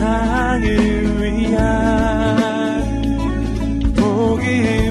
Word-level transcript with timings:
세상을 0.00 1.20
위한 1.20 1.60
복음의 3.94 4.90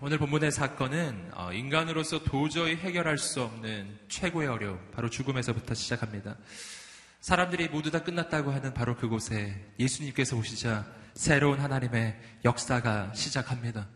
오늘 0.00 0.18
본문의 0.18 0.52
사건은 0.52 1.30
어, 1.32 1.50
인간으로서 1.52 2.22
도저히 2.22 2.76
해결할 2.76 3.18
수 3.18 3.42
없는 3.42 3.98
최고의 4.08 4.48
어려움, 4.48 4.78
바로 4.92 5.10
죽음에서부터 5.10 5.74
시작합니다. 5.74 6.36
사람들이 7.24 7.68
모두 7.68 7.90
다 7.90 8.02
끝났다고 8.02 8.52
하는 8.52 8.74
바로 8.74 8.98
그곳에 8.98 9.58
예수님께서 9.80 10.36
오시자 10.36 10.84
새로운 11.14 11.58
하나님의 11.58 12.20
역사가 12.44 13.14
시작합니다. 13.14 13.88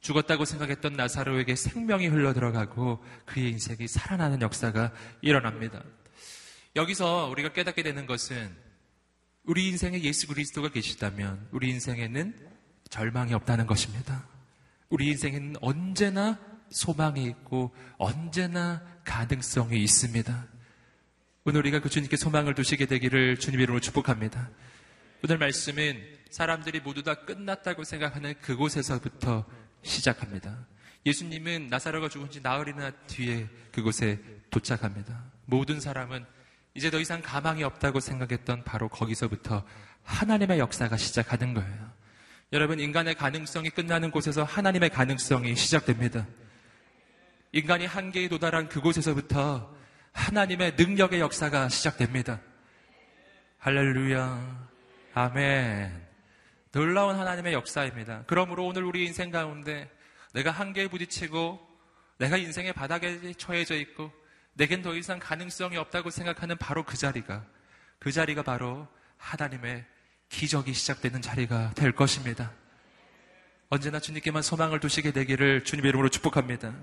죽었다고 0.00 0.44
생각했던 0.44 0.94
나사로에게 0.94 1.54
생명이 1.54 2.08
흘러 2.08 2.34
들어가고 2.34 3.00
그의 3.26 3.50
인생이 3.50 3.86
살아나는 3.86 4.42
역사가 4.42 4.92
일어납니다. 5.20 5.84
여기서 6.74 7.28
우리가 7.28 7.52
깨닫게 7.52 7.84
되는 7.84 8.06
것은 8.06 8.50
우리 9.44 9.68
인생에 9.68 10.02
예수 10.02 10.26
그리스도가 10.26 10.70
계시다면 10.70 11.46
우리 11.52 11.70
인생에는 11.70 12.34
절망이 12.90 13.34
없다는 13.34 13.68
것입니다. 13.68 14.26
우리 14.88 15.10
인생에는 15.10 15.54
언제나 15.60 16.40
소망이 16.70 17.24
있고 17.26 17.72
언제나 17.98 18.82
가능성이 19.04 19.80
있습니다. 19.84 20.53
오늘 21.46 21.60
우리가 21.60 21.80
그 21.80 21.90
주님께 21.90 22.16
소망을 22.16 22.54
두시게 22.54 22.86
되기를 22.86 23.38
주님 23.38 23.60
이름으로 23.60 23.78
축복합니다. 23.78 24.48
오늘 25.22 25.36
말씀은 25.36 26.02
사람들이 26.30 26.80
모두 26.80 27.02
다 27.02 27.12
끝났다고 27.12 27.84
생각하는 27.84 28.32
그곳에서부터 28.40 29.44
시작합니다. 29.82 30.66
예수님은 31.04 31.66
나사로가 31.68 32.08
죽은 32.08 32.30
지 32.30 32.40
나흘이나 32.40 32.92
뒤에 33.08 33.46
그곳에 33.72 34.20
도착합니다. 34.48 35.22
모든 35.44 35.80
사람은 35.80 36.24
이제 36.72 36.90
더 36.90 36.98
이상 36.98 37.20
가망이 37.20 37.62
없다고 37.62 38.00
생각했던 38.00 38.64
바로 38.64 38.88
거기서부터 38.88 39.66
하나님의 40.02 40.58
역사가 40.58 40.96
시작하는 40.96 41.52
거예요. 41.52 41.92
여러분, 42.54 42.80
인간의 42.80 43.16
가능성이 43.16 43.68
끝나는 43.68 44.10
곳에서 44.10 44.44
하나님의 44.44 44.88
가능성이 44.88 45.56
시작됩니다. 45.56 46.26
인간이 47.52 47.84
한계에 47.84 48.28
도달한 48.28 48.66
그곳에서부터 48.70 49.83
하나님의 50.14 50.74
능력의 50.76 51.20
역사가 51.20 51.68
시작됩니다. 51.68 52.40
할렐루야. 53.58 54.68
아멘. 55.12 56.04
놀라운 56.72 57.16
하나님의 57.16 57.52
역사입니다. 57.52 58.24
그러므로 58.26 58.66
오늘 58.66 58.84
우리 58.84 59.04
인생 59.04 59.30
가운데 59.30 59.90
내가 60.32 60.50
한계에 60.50 60.88
부딪히고 60.88 61.60
내가 62.18 62.36
인생의 62.36 62.72
바닥에 62.72 63.32
처해져 63.34 63.74
있고 63.76 64.10
내겐 64.54 64.82
더 64.82 64.94
이상 64.94 65.18
가능성이 65.18 65.76
없다고 65.76 66.10
생각하는 66.10 66.56
바로 66.56 66.84
그 66.84 66.96
자리가 66.96 67.44
그 67.98 68.12
자리가 68.12 68.42
바로 68.42 68.88
하나님의 69.18 69.84
기적이 70.28 70.74
시작되는 70.74 71.22
자리가 71.22 71.72
될 71.74 71.92
것입니다. 71.92 72.52
언제나 73.68 73.98
주님께만 73.98 74.42
소망을 74.42 74.78
두시게 74.78 75.12
되기를 75.12 75.64
주님의 75.64 75.88
이름으로 75.88 76.08
축복합니다. 76.08 76.74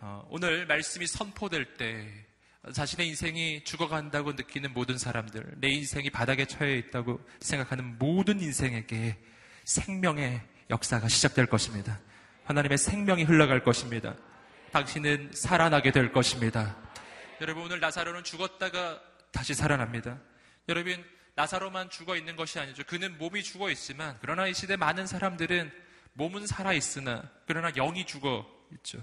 어, 0.00 0.26
오늘 0.30 0.66
말씀이 0.66 1.06
선포될 1.06 1.76
때 1.76 2.27
자신의 2.72 3.08
인생이 3.08 3.64
죽어간다고 3.64 4.32
느끼는 4.32 4.72
모든 4.72 4.98
사람들, 4.98 5.54
내 5.56 5.68
인생이 5.68 6.10
바닥에 6.10 6.44
처해 6.44 6.76
있다고 6.78 7.20
생각하는 7.40 7.98
모든 7.98 8.40
인생에게 8.40 9.18
생명의 9.64 10.40
역사가 10.70 11.08
시작될 11.08 11.46
것입니다. 11.46 12.00
하나님의 12.44 12.78
생명이 12.78 13.24
흘러갈 13.24 13.62
것입니다. 13.62 14.14
당신은 14.72 15.30
살아나게 15.32 15.92
될 15.92 16.12
것입니다. 16.12 16.76
여러분 17.40 17.64
오늘 17.64 17.80
나사로는 17.80 18.24
죽었다가 18.24 19.00
다시 19.32 19.54
살아납니다. 19.54 20.18
여러분 20.68 21.04
나사로만 21.34 21.90
죽어 21.90 22.16
있는 22.16 22.36
것이 22.36 22.58
아니죠. 22.58 22.82
그는 22.84 23.16
몸이 23.18 23.42
죽어 23.42 23.70
있지만 23.70 24.16
그러나 24.20 24.46
이 24.46 24.54
시대 24.54 24.76
많은 24.76 25.06
사람들은 25.06 25.70
몸은 26.14 26.46
살아 26.46 26.72
있으나 26.72 27.22
그러나 27.46 27.70
영이 27.70 28.06
죽어 28.06 28.46
있죠. 28.72 28.98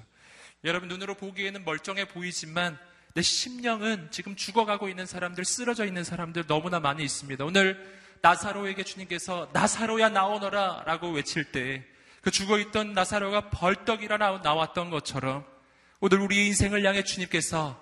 여러분 0.63 0.89
눈으로 0.89 1.15
보기에는 1.15 1.63
멀쩡해 1.63 2.05
보이지만 2.09 2.77
내 3.15 3.21
심령은 3.21 4.09
지금 4.11 4.35
죽어가고 4.35 4.87
있는 4.87 5.07
사람들, 5.07 5.43
쓰러져 5.43 5.85
있는 5.85 6.03
사람들 6.03 6.45
너무나 6.45 6.79
많이 6.79 7.03
있습니다. 7.03 7.43
오늘 7.43 7.83
나사로에게 8.21 8.83
주님께서 8.83 9.49
나사로야 9.53 10.09
나오너라 10.09 10.83
라고 10.85 11.09
외칠 11.09 11.51
때 11.51 11.95
그 12.25 12.31
죽어있던 12.31 12.93
나사로가 12.93 13.51
벌떡 13.51 14.01
일어나 14.01 14.39
나왔던 14.39 14.89
것처럼 14.89 15.45
오늘 15.99 16.21
우리 16.21 16.47
인생을 16.47 16.83
향해 16.83 17.03
주님께서 17.03 17.79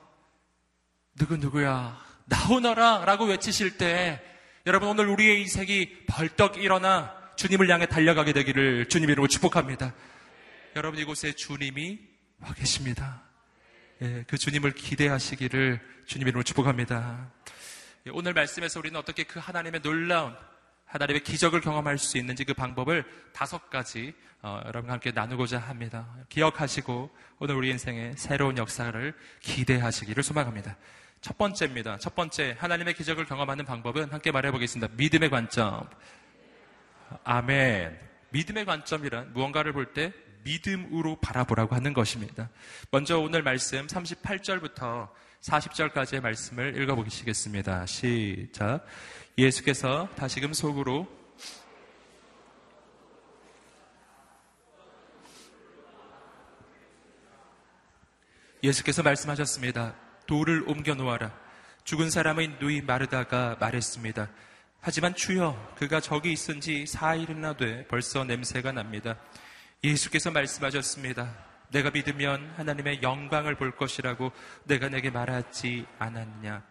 누구누구야 1.16 1.98
나오너라 2.26 3.06
라고 3.06 3.24
외치실 3.24 3.78
때 3.78 4.22
여러분 4.66 4.90
오늘 4.90 5.08
우리의 5.08 5.40
인생이 5.40 6.06
벌떡 6.08 6.58
일어나 6.58 7.16
주님을 7.38 7.70
향해 7.70 7.86
달려가게 7.86 8.34
되기를 8.34 8.90
주님 8.90 9.10
이름으로 9.10 9.30
축복합니다. 9.30 9.94
여러분 10.76 11.00
이곳에 11.00 11.32
주님이 11.32 12.00
와 12.42 12.54
계십니다. 12.54 13.24
예, 14.04 14.26
그 14.28 14.38
주님을 14.38 14.74
기대하시기를 14.74 15.80
주님 16.08 16.28
이름으로 16.28 16.44
축복합니다. 16.44 17.32
예, 18.06 18.12
오늘 18.12 18.34
말씀에서 18.34 18.78
우리는 18.80 19.00
어떻게 19.00 19.24
그 19.24 19.40
하나님의 19.40 19.82
놀라운 19.82 20.36
하나님의 20.84 21.24
기적을 21.24 21.62
경험할 21.62 21.98
수 21.98 22.18
있는지 22.18 22.44
그 22.44 22.54
방법을 22.54 23.06
다섯 23.32 23.70
가지 23.70 24.14
어, 24.42 24.62
여러분과 24.66 24.92
함께 24.92 25.12
나누고자 25.12 25.58
합니다. 25.58 26.06
기억하시고 26.28 27.12
오늘 27.40 27.56
우리 27.56 27.70
인생의 27.70 28.16
새로운 28.18 28.58
역사를 28.58 29.14
기대하시기를 29.40 30.22
소망합니다. 30.22 30.76
첫 31.22 31.38
번째입니다. 31.38 31.98
첫 32.00 32.14
번째, 32.14 32.58
하나님의 32.60 32.96
기적을 32.96 33.24
경험하는 33.24 33.64
방법은 33.64 34.12
함께 34.12 34.32
말해보겠습니다. 34.32 34.96
믿음의 34.98 35.30
관점. 35.30 35.90
아멘. 37.24 37.98
믿음의 38.32 38.66
관점이란 38.66 39.32
무언가를 39.32 39.72
볼 39.72 39.94
때 39.94 40.12
믿음으로 40.44 41.18
바라보라고 41.18 41.76
하는 41.76 41.94
것입니다. 41.94 42.50
먼저 42.92 43.20
오늘 43.20 43.44
말씀 43.44 43.88
38절부터 43.88 45.10
40절까지의 45.42 46.22
말씀을 46.22 46.82
읽어보시겠습니다. 46.82 47.86
시작. 47.86 48.86
예수께서 49.38 50.10
다시금 50.16 50.54
속으로 50.54 51.08
예수께서 58.64 59.04
말씀하셨습니다. 59.04 59.96
돌을 60.26 60.70
옮겨 60.70 60.94
놓아라. 60.94 61.38
죽은 61.84 62.10
사람의 62.10 62.58
누이 62.62 62.82
마르다가 62.82 63.58
말했습니다. 63.60 64.30
하지만 64.80 65.16
주여, 65.16 65.76
그가 65.78 66.00
저기 66.00 66.32
있은 66.32 66.62
지 66.62 66.86
4일이나 66.86 67.58
돼 67.58 67.86
벌써 67.88 68.24
냄새가 68.24 68.72
납니다. 68.72 69.18
예수께서 69.84 70.32
말씀하셨습니다. 70.32 71.36
내가 71.70 71.90
믿으면 71.90 72.54
하나님의 72.56 73.02
영광을 73.02 73.56
볼 73.56 73.76
것이라고 73.76 74.32
내가 74.64 74.88
내게 74.88 75.10
말하지 75.10 75.86
않았냐. 76.00 76.64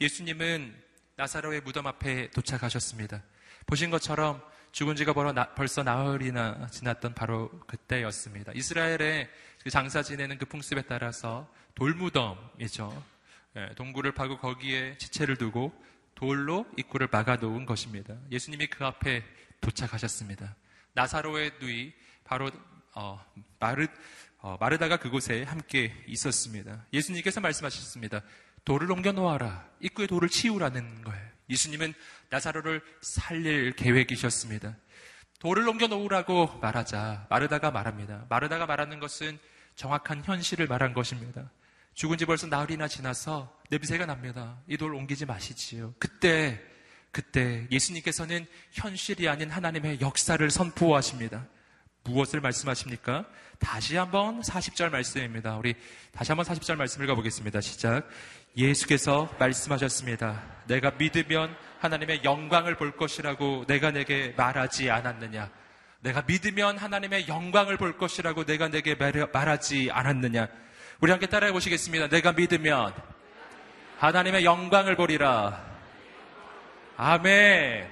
예수님은 0.00 0.74
나사로의 1.14 1.60
무덤 1.60 1.86
앞에 1.86 2.30
도착하셨습니다. 2.30 3.22
보신 3.66 3.90
것처럼 3.90 4.42
죽은 4.72 4.96
지가 4.96 5.12
벌써 5.54 5.82
나흘이나 5.82 6.66
지났던 6.70 7.14
바로 7.14 7.50
그때였습니다. 7.66 8.52
이스라엘의 8.54 9.30
그 9.62 9.70
장사 9.70 10.02
지내는 10.02 10.36
그 10.38 10.44
풍습에 10.44 10.82
따라서 10.82 11.48
돌무덤이죠. 11.76 13.04
예, 13.56 13.70
동굴을 13.76 14.12
파고 14.12 14.38
거기에 14.38 14.98
지체를 14.98 15.36
두고 15.36 15.72
돌로 16.14 16.66
입구를 16.76 17.08
막아 17.10 17.36
놓은 17.36 17.64
것입니다. 17.64 18.14
예수님이 18.30 18.66
그 18.66 18.84
앞에 18.84 19.24
도착하셨습니다. 19.60 20.56
나사로의 20.94 21.52
누이 21.60 21.92
바로 22.26 22.50
어, 22.94 23.24
마르, 23.58 23.86
어, 24.38 24.56
마르다가 24.60 24.96
그곳에 24.98 25.44
함께 25.44 25.92
있었습니다. 26.06 26.84
예수님께서 26.92 27.40
말씀하셨습니다. 27.40 28.22
돌을 28.64 28.90
옮겨 28.90 29.12
놓아라. 29.12 29.68
입구에 29.80 30.06
돌을 30.06 30.28
치우라는 30.28 31.02
거예요. 31.02 31.26
예수님은 31.48 31.94
나사로를 32.30 32.82
살릴 33.00 33.72
계획이셨습니다. 33.76 34.76
돌을 35.38 35.68
옮겨 35.68 35.86
놓으라고 35.86 36.58
말하자 36.60 37.26
마르다가 37.30 37.70
말합니다. 37.70 38.26
마르다가 38.28 38.66
말하는 38.66 38.98
것은 38.98 39.38
정확한 39.76 40.24
현실을 40.24 40.66
말한 40.66 40.94
것입니다. 40.94 41.50
죽은 41.94 42.18
지 42.18 42.24
벌써 42.26 42.46
나흘이나 42.46 42.88
지나서 42.88 43.54
냄새가 43.70 44.06
납니다. 44.06 44.58
이 44.66 44.76
돌 44.76 44.94
옮기지 44.94 45.26
마시지요. 45.26 45.94
그때, 45.98 46.60
그때 47.12 47.66
예수님께서는 47.70 48.46
현실이 48.72 49.28
아닌 49.28 49.50
하나님의 49.50 50.00
역사를 50.00 50.50
선포하십니다. 50.50 51.46
무엇을 52.06 52.40
말씀하십니까? 52.40 53.24
다시 53.58 53.96
한번 53.96 54.40
40절 54.40 54.90
말씀입니다. 54.90 55.56
우리 55.56 55.74
다시 56.12 56.32
한번 56.32 56.44
40절 56.46 56.76
말씀 56.76 57.02
읽어보겠습니다. 57.02 57.60
시작. 57.60 58.08
예수께서 58.56 59.28
말씀하셨습니다. 59.38 60.42
내가 60.66 60.92
믿으면 60.92 61.54
하나님의 61.80 62.22
영광을 62.24 62.76
볼 62.76 62.96
것이라고 62.96 63.64
내가 63.66 63.90
내게 63.90 64.34
말하지 64.36 64.90
않았느냐? 64.90 65.50
내가 66.00 66.22
믿으면 66.26 66.78
하나님의 66.78 67.28
영광을 67.28 67.76
볼 67.76 67.98
것이라고 67.98 68.44
내가 68.44 68.68
내게 68.68 68.94
말하지 68.94 69.90
않았느냐? 69.92 70.48
우리 71.00 71.10
함께 71.10 71.26
따라해 71.26 71.52
보시겠습니다. 71.52 72.08
내가 72.08 72.32
믿으면 72.32 72.94
하나님의 73.98 74.44
영광을 74.44 74.96
보리라. 74.96 75.62
아멘. 76.96 77.90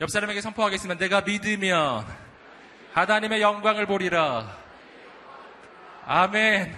옆 0.00 0.10
사람에게 0.10 0.42
선포하겠습니다. 0.42 0.98
내가 0.98 1.22
믿으면 1.22 2.25
하나님의 2.96 3.42
영광을 3.42 3.84
보리라. 3.84 4.56
아멘. 6.06 6.74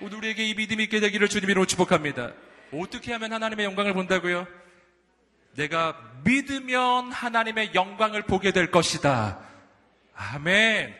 우리에게 0.00 0.48
이 0.48 0.54
믿음이 0.54 0.84
있게 0.84 0.98
되기를 0.98 1.28
주님으로 1.28 1.66
축복합니다. 1.66 2.32
어떻게 2.72 3.12
하면 3.12 3.34
하나님의 3.34 3.66
영광을 3.66 3.92
본다고요? 3.92 4.46
내가 5.56 5.94
믿으면 6.24 7.12
하나님의 7.12 7.74
영광을 7.74 8.22
보게 8.22 8.50
될 8.50 8.70
것이다. 8.70 9.40
아멘. 10.14 10.96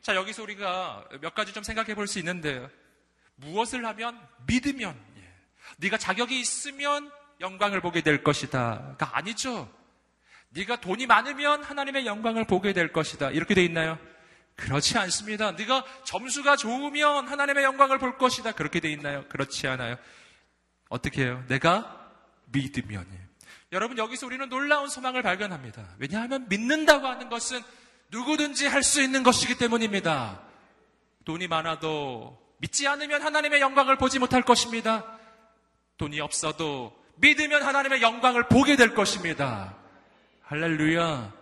자, 0.00 0.16
여기서 0.16 0.42
우리가 0.42 1.04
몇 1.20 1.32
가지 1.32 1.52
좀 1.52 1.62
생각해 1.62 1.94
볼 1.94 2.08
수 2.08 2.18
있는데요. 2.18 2.68
무엇을 3.36 3.86
하면 3.86 4.20
믿으면 4.48 5.00
예. 5.18 5.22
네가 5.76 5.96
자격이 5.96 6.40
있으면 6.40 7.08
영광을 7.40 7.80
보게 7.80 8.00
될 8.00 8.24
것이다가 8.24 9.16
아니죠. 9.16 9.70
네가 10.54 10.76
돈이 10.80 11.06
많으면 11.06 11.62
하나님의 11.62 12.06
영광을 12.06 12.46
보게 12.46 12.72
될 12.72 12.92
것이다. 12.92 13.30
이렇게 13.30 13.54
돼 13.54 13.64
있나요? 13.64 13.98
그렇지 14.56 14.98
않습니다. 14.98 15.52
네가 15.52 15.84
점수가 16.04 16.56
좋으면 16.56 17.26
하나님의 17.28 17.64
영광을 17.64 17.98
볼 17.98 18.18
것이다. 18.18 18.52
그렇게 18.52 18.80
돼 18.80 18.90
있나요? 18.92 19.24
그렇지 19.28 19.66
않아요. 19.66 19.96
어떻게 20.88 21.24
해요? 21.24 21.42
내가 21.48 22.10
믿으면. 22.46 23.06
여러분 23.72 23.96
여기서 23.96 24.26
우리는 24.26 24.46
놀라운 24.50 24.88
소망을 24.88 25.22
발견합니다. 25.22 25.94
왜냐하면 25.98 26.46
믿는다고 26.48 27.06
하는 27.06 27.30
것은 27.30 27.60
누구든지 28.10 28.66
할 28.66 28.82
수 28.82 29.00
있는 29.02 29.22
것이기 29.22 29.56
때문입니다. 29.56 30.42
돈이 31.24 31.48
많아도 31.48 32.38
믿지 32.58 32.86
않으면 32.86 33.22
하나님의 33.22 33.62
영광을 33.62 33.96
보지 33.96 34.18
못할 34.18 34.42
것입니다. 34.42 35.18
돈이 35.96 36.20
없어도 36.20 36.94
믿으면 37.16 37.62
하나님의 37.62 38.02
영광을 38.02 38.48
보게 38.48 38.76
될 38.76 38.94
것입니다. 38.94 39.81
할렐루야. 40.52 41.32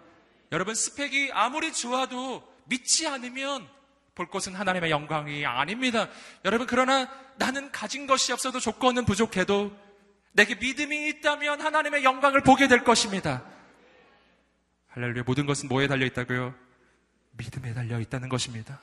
여러분 0.52 0.72
스펙이 0.72 1.32
아무리 1.32 1.72
좋아도 1.72 2.48
믿지 2.66 3.08
않으면 3.08 3.68
볼 4.14 4.30
것은 4.30 4.54
하나님의 4.54 4.92
영광이 4.92 5.44
아닙니다. 5.44 6.08
여러분 6.44 6.68
그러나 6.68 7.10
나는 7.36 7.72
가진 7.72 8.06
것이 8.06 8.32
없어도 8.32 8.60
조건은 8.60 9.04
부족해도 9.06 9.76
내게 10.30 10.54
믿음이 10.54 11.08
있다면 11.08 11.60
하나님의 11.60 12.04
영광을 12.04 12.44
보게 12.44 12.68
될 12.68 12.84
것입니다. 12.84 13.42
할렐루야. 14.90 15.24
모든 15.26 15.44
것은 15.44 15.68
뭐에 15.68 15.88
달려 15.88 16.06
있다고요? 16.06 16.54
믿음에 17.32 17.74
달려 17.74 17.98
있다는 17.98 18.28
것입니다. 18.28 18.80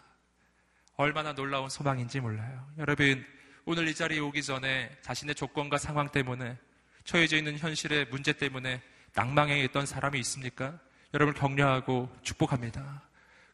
얼마나 0.98 1.34
놀라운 1.34 1.70
소망인지 1.70 2.20
몰라요. 2.20 2.68
여러분, 2.78 3.26
오늘 3.64 3.88
이 3.88 3.96
자리에 3.96 4.20
오기 4.20 4.44
전에 4.44 4.92
자신의 5.04 5.36
조건과 5.36 5.78
상황 5.78 6.10
때문에 6.10 6.58
처해져 7.06 7.38
있는 7.38 7.58
현실의 7.58 8.08
문제 8.10 8.34
때문에 8.34 8.82
낭망해 9.18 9.64
있던 9.64 9.88
사람이 9.88 10.20
있습니까? 10.20 10.80
여러분 11.16 11.34
격려하고 11.34 12.08
축복합니다. 12.22 13.02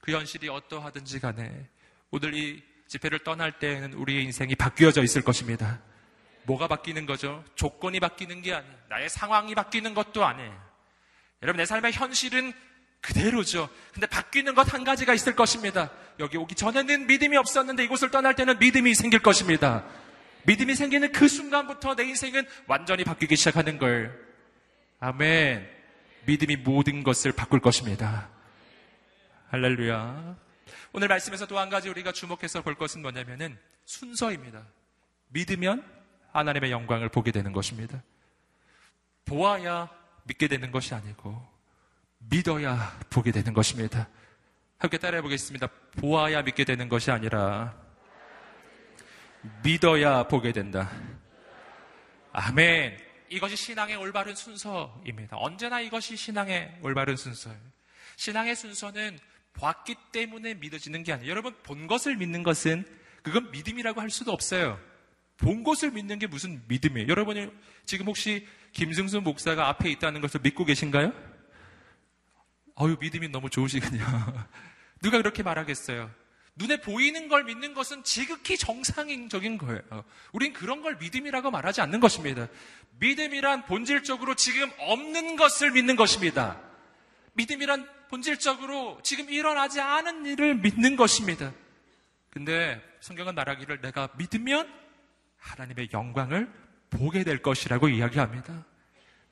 그 0.02 0.12
현실이 0.12 0.50
어떠하든지 0.50 1.22
간에 1.22 1.70
오늘 2.12 2.34
이 2.34 2.62
집회를 2.88 3.20
떠날 3.20 3.54
때에는 3.60 3.94
우리의 3.94 4.26
인생이 4.26 4.56
바뀌어져 4.56 5.02
있을 5.04 5.22
것입니다. 5.22 5.80
뭐가 6.44 6.68
바뀌는 6.68 7.06
거죠? 7.06 7.46
조건이 7.56 8.02
바뀌는 8.02 8.42
게 8.42 8.54
아니에요. 8.54 8.76
나의 8.90 9.10
상황이 9.10 9.56
바뀌는 9.56 9.94
것도 9.94 10.26
아니에요. 10.26 10.54
여러분, 11.42 11.58
내 11.58 11.66
삶의 11.66 11.94
현실은 11.94 12.52
그대로죠. 13.00 13.70
근데 13.94 14.06
바뀌는 14.06 14.56
것 14.56 14.74
한 14.74 14.84
가지가 14.84 15.14
있을 15.14 15.34
것입니다. 15.34 15.92
여기 16.20 16.36
오기 16.36 16.56
전에는 16.56 17.08
믿음이 17.08 17.38
없었는데 17.38 17.86
이곳을 17.86 18.12
떠날 18.12 18.36
때는 18.36 18.60
믿음이 18.60 18.94
생길 18.96 19.20
것입니다. 19.20 19.86
믿음이 20.46 20.76
생기는 20.76 21.12
그 21.14 21.30
순간부터 21.30 21.96
내 21.96 22.04
인생은 22.04 22.46
완전히 22.68 23.06
바뀌기 23.06 23.38
시작하는 23.38 23.78
걸. 23.78 24.23
아멘. 25.04 25.70
믿음이 26.26 26.56
모든 26.56 27.04
것을 27.04 27.34
바꿀 27.34 27.60
것입니다. 27.60 28.30
할렐루야. 29.50 30.38
오늘 30.94 31.10
말씀에서 31.10 31.46
또 31.46 31.60
한 31.60 31.70
가지 31.70 31.90
우리가 31.90 32.14
주목해서 32.14 32.62
볼 32.62 32.76
것은 32.76 33.02
뭐냐면은 33.02 33.58
순서입니다. 33.84 34.66
믿으면 35.28 35.84
하나님의 36.32 36.72
영광을 36.72 37.10
보게 37.10 37.32
되는 37.34 37.52
것입니다. 37.52 38.02
보아야 39.26 39.90
믿게 40.24 40.48
되는 40.48 40.72
것이 40.72 40.96
아니고 40.96 41.46
믿어야 42.20 42.98
보게 43.10 43.34
되는 43.34 43.54
것입니다. 43.54 44.08
함께 44.78 44.98
따라해 44.98 45.22
보겠습니다. 45.22 45.68
보아야 46.00 46.44
믿게 46.44 46.64
되는 46.64 46.88
것이 46.88 47.12
아니라 47.12 47.76
믿어야 49.66 50.24
보게 50.30 50.54
된다. 50.54 50.90
아멘. 52.32 53.13
이것이 53.34 53.56
신앙의 53.56 53.96
올바른 53.96 54.36
순서입니다. 54.36 55.38
언제나 55.38 55.82
이것이 55.82 56.16
신앙의 56.16 56.78
올바른 56.82 57.16
순서예요. 57.16 57.60
신앙의 58.16 58.56
순서는 58.56 59.18
봤기 59.54 59.96
때문에 60.12 60.54
믿어지는 60.54 61.04
게 61.04 61.14
아니에요. 61.14 61.32
여러분, 61.32 61.56
본 61.64 61.88
것을 61.88 62.16
믿는 62.16 62.44
것은 62.44 62.86
그건 63.24 63.50
믿음이라고 63.50 64.02
할 64.02 64.12
수도 64.12 64.32
없어요. 64.32 64.80
본 65.38 65.64
것을 65.64 65.92
믿는 65.92 66.20
게 66.20 66.28
무슨 66.28 66.62
믿음이에요? 66.68 67.08
여러분이 67.08 67.50
지금 67.86 68.06
혹시 68.06 68.48
김승순 68.74 69.24
목사가 69.24 69.68
앞에 69.70 69.90
있다는 69.90 70.22
것을 70.22 70.40
믿고 70.42 70.64
계신가요? 70.66 71.12
어유 72.80 72.98
믿음이 73.00 73.30
너무 73.30 73.50
좋으시군요. 73.50 74.04
누가 75.02 75.18
그렇게 75.18 75.42
말하겠어요? 75.42 76.12
눈에 76.56 76.82
보이는 76.82 77.28
걸 77.28 77.46
믿는 77.46 77.74
것은 77.74 78.04
지극히 78.04 78.58
정상적인 78.58 79.58
거예요. 79.58 79.82
우린 80.32 80.54
그런 80.54 80.82
걸 80.82 80.98
믿음이라고 80.98 81.50
말하지 81.50 81.82
않는 81.82 82.00
것입니다. 82.00 82.48
믿음이란 83.00 83.66
본질적으로 83.66 84.36
지금 84.36 84.72
없는 84.78 85.36
것을 85.36 85.72
믿는 85.72 85.96
것입니다. 85.96 86.62
믿음이란 87.34 87.90
본질적으로 88.10 89.00
지금 89.04 89.30
일어나지 89.30 89.82
않은 89.82 90.26
일을 90.28 90.56
믿는 90.56 90.96
것입니다. 90.96 91.52
근데 92.30 92.82
성경은 93.00 93.34
말하기를 93.34 93.82
내가 93.82 94.10
믿으면 94.18 94.72
하나님의 95.40 95.90
영광을 95.92 96.52
보게 96.92 97.24
될 97.24 97.42
것이라고 97.42 97.90
이야기합니다. 97.90 98.66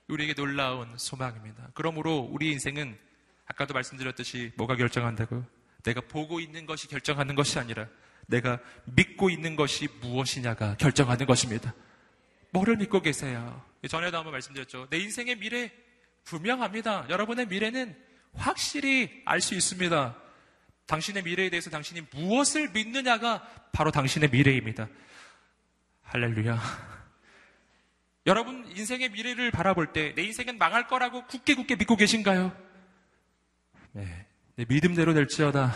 우리에게 0.08 0.34
놀라운 0.34 0.98
소망입니다. 0.98 1.70
그러므로 1.76 2.18
우리 2.32 2.52
인생은 2.52 2.98
아까도 3.46 3.74
말씀드렸듯이 3.76 4.52
뭐가 4.58 4.76
결정한다고? 4.76 5.61
내가 5.84 6.02
보고 6.02 6.40
있는 6.40 6.66
것이 6.66 6.88
결정하는 6.88 7.36
것이 7.36 7.58
아니라 7.60 7.88
내가 8.28 8.60
믿고 8.86 9.30
있는 9.30 9.56
것이 9.56 9.88
무엇이냐가 10.02 10.76
결정하는 10.78 11.26
것입니다. 11.26 11.74
뭐를 12.52 12.78
믿고 12.78 13.02
계세요? 13.02 13.64
전에도 13.90 14.18
한번 14.18 14.34
말씀드렸죠. 14.34 14.88
내 14.90 14.98
인생의 15.00 15.38
미래 15.38 15.72
분명합니다. 16.26 17.08
여러분의 17.10 17.48
미래는 17.48 17.96
확실히 18.34 19.22
알 19.26 19.42
수 19.42 19.56
있습니다. 19.56 20.16
당신의 20.86 21.24
미래에 21.24 21.50
대해서 21.50 21.70
당신이 21.70 22.02
무엇을 22.14 22.70
믿느냐가 22.72 23.48
바로 23.72 23.92
당신의 23.92 24.30
미래입니다. 24.30 24.88
할렐루야. 26.04 26.60
여러분 28.28 28.66
인생의 28.76 29.10
미래를 29.10 29.52
바라볼 29.52 29.94
때 29.94 30.14
내 30.16 30.24
인생은 30.24 30.58
망할 30.58 30.88
거라고 30.88 31.26
굳게 31.28 31.56
굳게 31.56 31.76
믿고 31.76 31.96
계신가요? 31.96 32.56
네. 33.94 34.28
내 34.56 34.66
믿음대로 34.68 35.14
될지어다. 35.14 35.74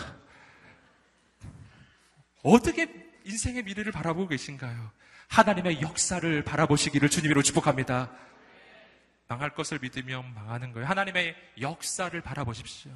어떻게 2.43 2.87
인생의 3.23 3.63
미래를 3.63 3.91
바라보고 3.91 4.27
계신가요? 4.27 4.91
하나님의 5.27 5.81
역사를 5.81 6.43
바라보시기를 6.43 7.09
주님으로 7.09 7.41
축복합니다. 7.41 8.11
망할 9.27 9.49
것을 9.55 9.79
믿으면 9.81 10.33
망하는 10.35 10.71
거예요. 10.71 10.87
하나님의 10.87 11.35
역사를 11.59 12.19
바라보십시오. 12.21 12.91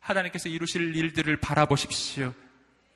하나님께서 0.00 0.48
이루실 0.48 0.96
일들을 0.96 1.36
바라보십시오. 1.38 2.32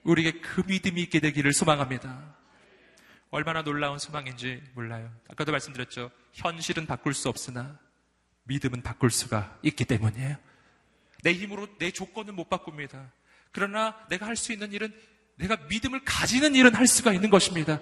우리에게 0.05 0.41
그 0.41 0.63
믿음이 0.67 1.03
있게 1.03 1.21
되기를 1.21 1.53
소망합니다. 1.53 2.37
얼마나 3.31 3.63
놀라운 3.63 3.99
소망인지 3.99 4.63
몰라요. 4.75 5.13
아까도 5.29 5.53
말씀드렸죠. 5.53 6.11
현실은 6.33 6.87
바꿀 6.87 7.13
수 7.13 7.29
없으나 7.29 7.79
믿음은 8.45 8.83
바꿀 8.83 9.11
수가 9.11 9.59
있기 9.63 9.85
때문이에요. 9.85 10.37
내 11.23 11.33
힘으로 11.33 11.67
내 11.79 11.91
조건은 11.91 12.35
못 12.35 12.49
바꿉니다. 12.49 13.13
그러나 13.53 13.97
내가 14.09 14.27
할 14.27 14.37
수 14.37 14.53
있는 14.53 14.73
일은 14.73 14.93
내가 15.37 15.57
믿음을 15.69 16.05
가지는 16.05 16.55
일은 16.55 16.75
할 16.75 16.87
수가 16.87 17.13
있는 17.13 17.31
것입니다. 17.31 17.81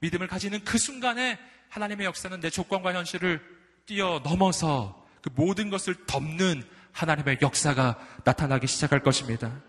믿음을 0.00 0.26
가지는 0.26 0.64
그 0.64 0.78
순간에 0.78 1.38
하나님의 1.68 2.06
역사는 2.06 2.40
내 2.40 2.50
조건과 2.50 2.94
현실을 2.94 3.40
뛰어넘어서 3.86 5.06
그 5.22 5.30
모든 5.34 5.68
것을 5.70 5.94
덮는 6.06 6.62
하나님의 6.92 7.38
역사가 7.42 7.98
나타나기 8.24 8.66
시작할 8.66 9.02
것입니다. 9.02 9.62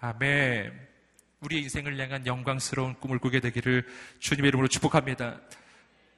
아멘. 0.00 0.72
우리의 1.40 1.62
인생을 1.62 1.98
향한 1.98 2.26
영광스러운 2.26 2.94
꿈을 2.94 3.18
꾸게 3.18 3.40
되기를 3.40 3.86
주님의 4.20 4.48
이름으로 4.48 4.68
축복합니다. 4.68 5.40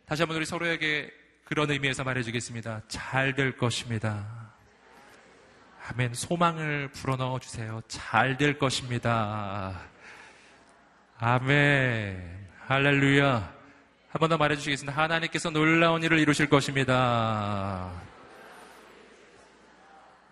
다시 0.07 0.23
한번 0.23 0.37
우리 0.37 0.47
서로에게 0.47 1.11
그런 1.45 1.71
의미에서 1.71 2.05
말해주겠습니다. 2.05 2.83
잘 2.88 3.35
될 3.35 3.57
것입니다. 3.57 4.48
아멘. 5.90 6.14
소망을 6.14 6.88
불어넣어 6.92 7.38
주세요. 7.38 7.80
잘 7.88 8.37
될 8.37 8.59
것입니다. 8.59 9.80
아멘. 11.18 12.47
할렐루야. 12.66 13.59
한 14.11 14.21
번 14.21 14.28
더 14.30 14.37
말해 14.38 14.57
주시겠습니다. 14.57 14.97
하나님께서 15.00 15.50
놀라운 15.50 16.02
일을 16.02 16.18
이루실 16.18 16.49
것입니다. 16.49 17.90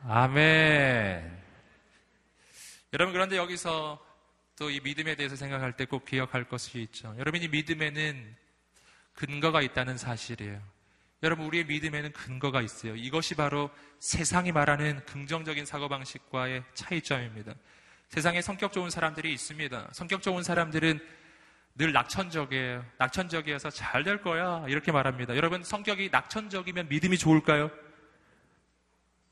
아멘. 0.08 1.36
여러분, 2.92 3.12
그런데 3.12 3.36
여기서 3.36 3.98
또 4.58 4.70
이 4.70 4.80
믿음에 4.80 5.14
대해서 5.16 5.36
생각할 5.36 5.72
때 5.76 5.84
꼭 5.84 6.04
기억할 6.06 6.44
것이 6.44 6.80
있죠. 6.82 7.14
여러분이 7.18 7.48
믿음에는 7.48 8.36
근거가 9.14 9.60
있다는 9.62 9.98
사실이에요. 9.98 10.60
여러분, 11.22 11.46
우리의 11.46 11.64
믿음에는 11.66 12.12
근거가 12.12 12.60
있어요. 12.60 12.94
이것이 12.94 13.34
바로 13.34 13.70
세상이 13.98 14.52
말하는 14.52 15.04
긍정적인 15.06 15.64
사고방식과의 15.64 16.62
차이점입니다. 16.74 17.54
세상에 18.08 18.42
성격 18.42 18.72
좋은 18.72 18.90
사람들이 18.90 19.32
있습니다. 19.32 19.88
성격 19.92 20.22
좋은 20.22 20.42
사람들은 20.42 21.00
늘 21.78 21.92
낙천적이에요. 21.92 22.84
낙천적이어서 22.98 23.70
잘 23.70 24.04
될 24.04 24.22
거야. 24.22 24.64
이렇게 24.68 24.92
말합니다. 24.92 25.36
여러분, 25.36 25.62
성격이 25.62 26.10
낙천적이면 26.10 26.88
믿음이 26.88 27.18
좋을까요? 27.18 27.70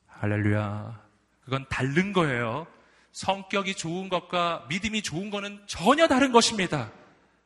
할렐루야. 0.07 1.01
그건 1.43 1.65
다른 1.69 2.13
거예요. 2.13 2.67
성격이 3.11 3.75
좋은 3.75 4.09
것과 4.09 4.65
믿음이 4.69 5.01
좋은 5.03 5.29
거는 5.29 5.63
전혀 5.67 6.07
다른 6.07 6.31
것입니다. 6.31 6.91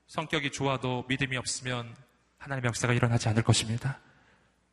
성격이 0.07 0.51
좋아도 0.51 1.05
믿음이 1.07 1.37
없으면 1.37 1.93
하나님의 2.39 2.69
역사가 2.69 2.93
일어나지 2.93 3.29
않을 3.29 3.43
것입니다. 3.43 3.99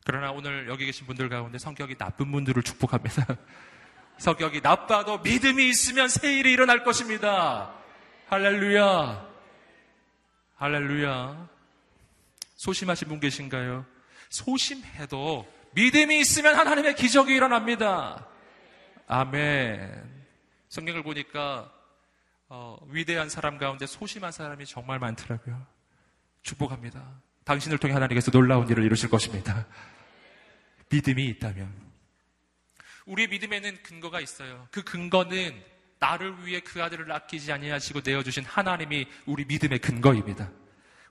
그러나 0.06 0.30
오늘 0.30 0.68
여기 0.68 0.86
계신 0.86 1.04
분들 1.04 1.28
가운데 1.28 1.58
성격이 1.58 1.96
나쁜 1.96 2.30
분들을 2.30 2.62
축복합니다. 2.62 3.26
성격이 4.18 4.60
나빠도 4.60 5.18
믿음이 5.18 5.68
있으면 5.68 6.08
새 6.08 6.32
일이 6.32 6.52
일어날 6.52 6.84
것입니다. 6.84 7.74
할렐루야. 8.28 9.28
할렐루야. 10.54 11.48
소심하신 12.54 13.08
분 13.08 13.18
계신가요? 13.18 13.84
소심해도 14.28 15.44
믿음이 15.72 16.20
있으면 16.20 16.54
하나님의 16.54 16.94
기적이 16.94 17.34
일어납니다. 17.34 18.28
아멘. 19.08 20.04
성경을 20.68 21.02
보니까 21.02 21.72
어, 22.48 22.78
위대한 22.90 23.28
사람 23.28 23.58
가운데 23.58 23.86
소심한 23.86 24.30
사람이 24.30 24.66
정말 24.66 25.00
많더라고요. 25.00 25.66
축복합니다. 26.42 27.02
당신을 27.44 27.78
통해 27.78 27.92
하나님께서 27.92 28.30
놀라운 28.30 28.68
일을 28.68 28.84
이루실 28.84 29.10
것입니다. 29.10 29.66
믿음이 30.90 31.24
있다면. 31.26 31.72
우리의 33.06 33.28
믿음에는 33.28 33.82
근거가 33.82 34.20
있어요. 34.20 34.66
그 34.70 34.82
근거는 34.82 35.62
나를 35.98 36.44
위해 36.44 36.60
그 36.60 36.82
아들을 36.82 37.10
아끼지 37.10 37.52
아니하시고 37.52 38.00
내어주신 38.04 38.44
하나님이 38.44 39.06
우리 39.26 39.44
믿음의 39.44 39.78
근거입니다. 39.78 40.50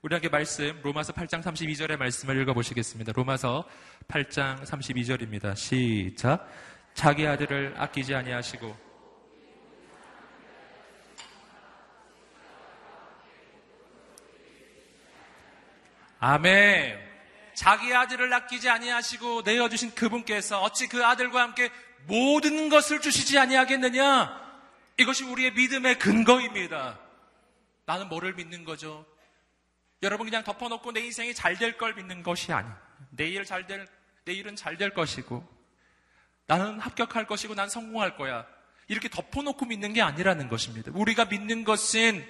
우리에게 0.02 0.30
말씀 0.30 0.80
로마서 0.84 1.14
8장 1.14 1.42
32절의 1.42 1.98
말씀을 1.98 2.40
읽어보시겠습니다. 2.42 3.12
로마서 3.14 3.68
8장 4.08 4.64
32절입니다. 4.64 5.56
시작. 5.56 6.48
자기 6.94 7.26
아들을 7.26 7.74
아끼지 7.78 8.14
아니하시고 8.14 8.86
아멘. 16.20 17.05
자기 17.56 17.94
아들을 17.94 18.32
아끼지 18.34 18.70
아니하시고 18.70 19.42
내어 19.44 19.70
주신 19.70 19.94
그분께서 19.96 20.62
어찌 20.62 20.88
그 20.88 21.06
아들과 21.06 21.42
함께 21.42 21.72
모든 22.06 22.70
것을 22.70 23.02
주시지 23.02 23.40
아니하겠느냐? 23.40 24.44
이것이 24.98 25.24
우리의 25.24 25.54
믿음의 25.54 26.00
근거입니다. 26.00 27.00
나는 27.86 28.08
뭐를 28.10 28.34
믿는 28.34 28.64
거죠? 28.66 29.06
여러분 30.04 30.28
그냥 30.28 30.44
덮어놓고 30.44 30.92
내 30.92 31.02
인생이 31.02 31.34
잘 31.34 31.58
될 31.58 31.78
걸 31.78 31.94
믿는 31.96 32.22
것이 32.24 32.52
아니에요. 32.54 32.76
내일 33.12 33.44
잘 33.46 33.66
될, 33.66 33.88
내일은 34.26 34.56
잘 34.56 34.78
될 34.78 34.94
것이고, 34.94 35.46
나는 36.48 36.80
합격할 36.80 37.28
것이고, 37.28 37.56
난 37.56 37.70
성공할 37.70 38.16
거야. 38.18 38.46
이렇게 38.88 39.10
덮어놓고 39.10 39.66
믿는 39.66 39.94
게 39.94 40.02
아니라는 40.02 40.48
것입니다. 40.48 40.92
우리가 40.94 41.26
믿는 41.26 41.64
것은 41.64 42.26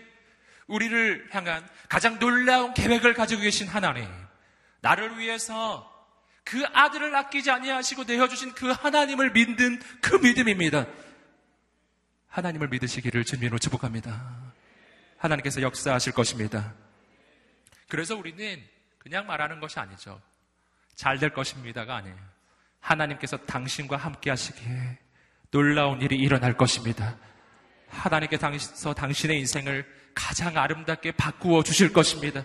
우리를 0.68 1.30
향한 1.32 1.68
가장 1.90 2.18
놀라운 2.18 2.74
계획을 2.74 3.14
가지고 3.14 3.42
계신 3.42 3.68
하나님. 3.68 4.08
나를 4.86 5.18
위해서 5.18 5.92
그 6.44 6.64
아들을 6.64 7.16
아끼지 7.16 7.50
아니하시고 7.50 8.04
내어주신 8.04 8.54
그 8.54 8.70
하나님을 8.70 9.32
믿는 9.32 9.82
그 10.00 10.16
믿음입니다. 10.18 10.86
하나님을 12.28 12.68
믿으시기를 12.68 13.26
주님으로 13.26 13.58
축복합니다. 13.58 14.54
하나님께서 15.18 15.64
역사하실 15.64 16.14
것입니다. 16.14 16.76
그래서 17.88 18.16
우리는 18.16 18.64
그냥 19.00 19.26
말하는 19.26 19.60
것이 19.60 19.80
아니죠. 19.80 20.22
잘 20.94 21.18
될 21.18 21.34
것입니다가 21.34 21.96
아니에요. 21.96 22.16
하나님께서 22.80 23.38
당신과 23.38 23.98
함께 23.98 24.30
하시기에 24.30 25.00
놀라운 25.50 26.00
일이 26.04 26.16
일어날 26.16 26.56
것입니다. 26.56 27.18
하나님께서 27.90 28.94
당신의 28.94 29.40
인생을 29.40 29.84
가장 30.14 30.56
아름답게 30.56 31.14
바꾸어 31.14 31.64
주실 31.64 31.92
것입니다. 31.92 32.44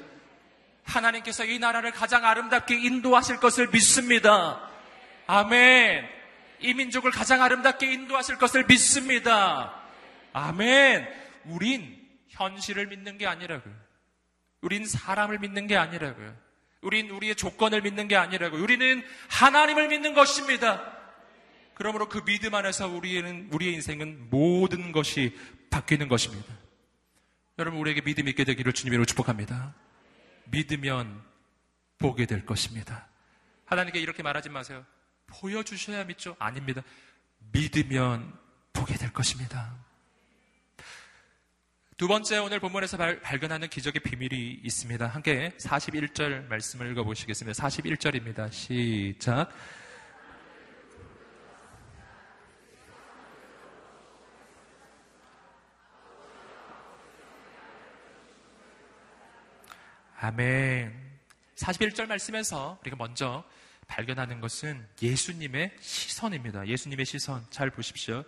하나님께서 0.85 1.45
이 1.45 1.59
나라를 1.59 1.93
가장 1.93 2.25
아름답게 2.25 2.75
인도하실 2.75 3.39
것을 3.39 3.69
믿습니다. 3.69 4.69
아멘. 5.27 6.09
이 6.61 6.75
민족을 6.75 7.11
가장 7.11 7.43
아름답게 7.43 7.93
인도하실 7.93 8.39
것을 8.39 8.67
믿습니다. 8.67 9.75
아멘. 10.33 11.09
우린 11.45 12.01
현실을 12.29 12.87
믿는 12.87 13.19
게 13.19 13.27
아니라고요. 13.27 13.75
우린 14.61 14.87
사람을 14.87 15.39
믿는 15.39 15.67
게 15.67 15.77
아니라고요. 15.77 16.37
우린 16.83 17.11
우리의 17.11 17.37
조건을 17.37 17.83
믿는 17.83 18.09
게 18.09 18.17
아니라고요. 18.17 18.63
우리는 18.63 19.03
하나님을 19.29 19.89
믿는 19.89 20.15
것입니다. 20.15 20.97
그러므로 21.75 22.09
그 22.09 22.25
믿음 22.25 22.55
안에서 22.55 22.89
우리는, 22.89 23.49
우리의 23.53 23.75
인생은 23.75 24.29
모든 24.29 24.93
것이 24.93 25.35
바뀌는 25.71 26.09
것입니다. 26.09 26.53
여러분, 27.59 27.81
우리에게 27.81 28.03
믿음 28.03 28.29
있게 28.29 28.45
되기를 28.45 28.73
주님으로 28.73 29.07
축복합니다. 29.07 29.75
믿으면 30.50 31.23
보게 31.99 32.26
될 32.26 32.45
것입니다. 32.45 33.07
하나님께 33.66 34.00
이렇게 34.00 34.23
말하지 34.23 34.49
마세요. 34.49 34.85
보여주셔야 35.26 36.04
믿죠? 36.04 36.37
아닙니다. 36.38 36.83
믿으면 37.52 38.37
보게 38.73 38.95
될 38.95 39.12
것입니다. 39.12 39.75
두 41.97 42.09
번째 42.09 42.38
오늘 42.38 42.61
본문에서 42.61 42.97
발, 42.97 43.21
발견하는 43.21 43.69
기적의 43.69 44.00
비밀이 44.00 44.61
있습니다. 44.64 45.07
함께 45.07 45.52
41절 45.59 46.49
말씀을 46.49 46.90
읽어보시겠습니다. 46.92 47.62
41절입니다. 47.62 48.50
시작. 48.50 49.50
아멘. 60.23 60.95
41절 61.57 62.07
말씀에서 62.07 62.79
우리가 62.83 62.97
먼저 62.97 63.43
발견하는 63.87 64.43
것은 64.43 64.87
예수님의 65.00 65.73
시선입니다. 65.81 66.67
예수님의 66.67 67.07
시선. 67.07 67.43
잘 67.49 67.71
보십시오. 67.71 68.23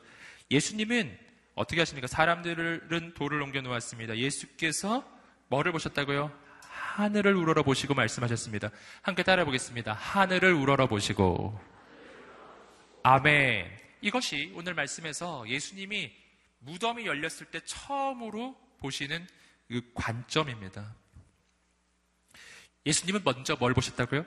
예수님은 0.50 1.18
어떻게 1.54 1.82
하십니까? 1.82 2.06
사람들은 2.06 3.12
돌을 3.12 3.42
옮겨 3.42 3.60
놓았습니다. 3.60 4.16
예수께서 4.16 5.06
뭐를 5.48 5.70
보셨다고요? 5.72 6.32
하늘을 6.62 7.34
우러러 7.34 7.62
보시고 7.62 7.92
말씀하셨습니다. 7.92 8.70
함께 9.02 9.22
따라 9.22 9.44
보겠습니다. 9.44 9.92
하늘을 9.92 10.54
우러러 10.54 10.86
보시고. 10.86 11.60
아멘. 13.02 13.70
이것이 14.00 14.50
오늘 14.56 14.72
말씀에서 14.72 15.46
예수님이 15.46 16.10
무덤이 16.60 17.04
열렸을 17.04 17.50
때 17.50 17.60
처음으로 17.66 18.56
보시는 18.80 19.26
그 19.68 19.82
관점입니다. 19.94 21.01
예수님은 22.86 23.22
먼저 23.24 23.56
뭘 23.56 23.74
보셨다고요? 23.74 24.24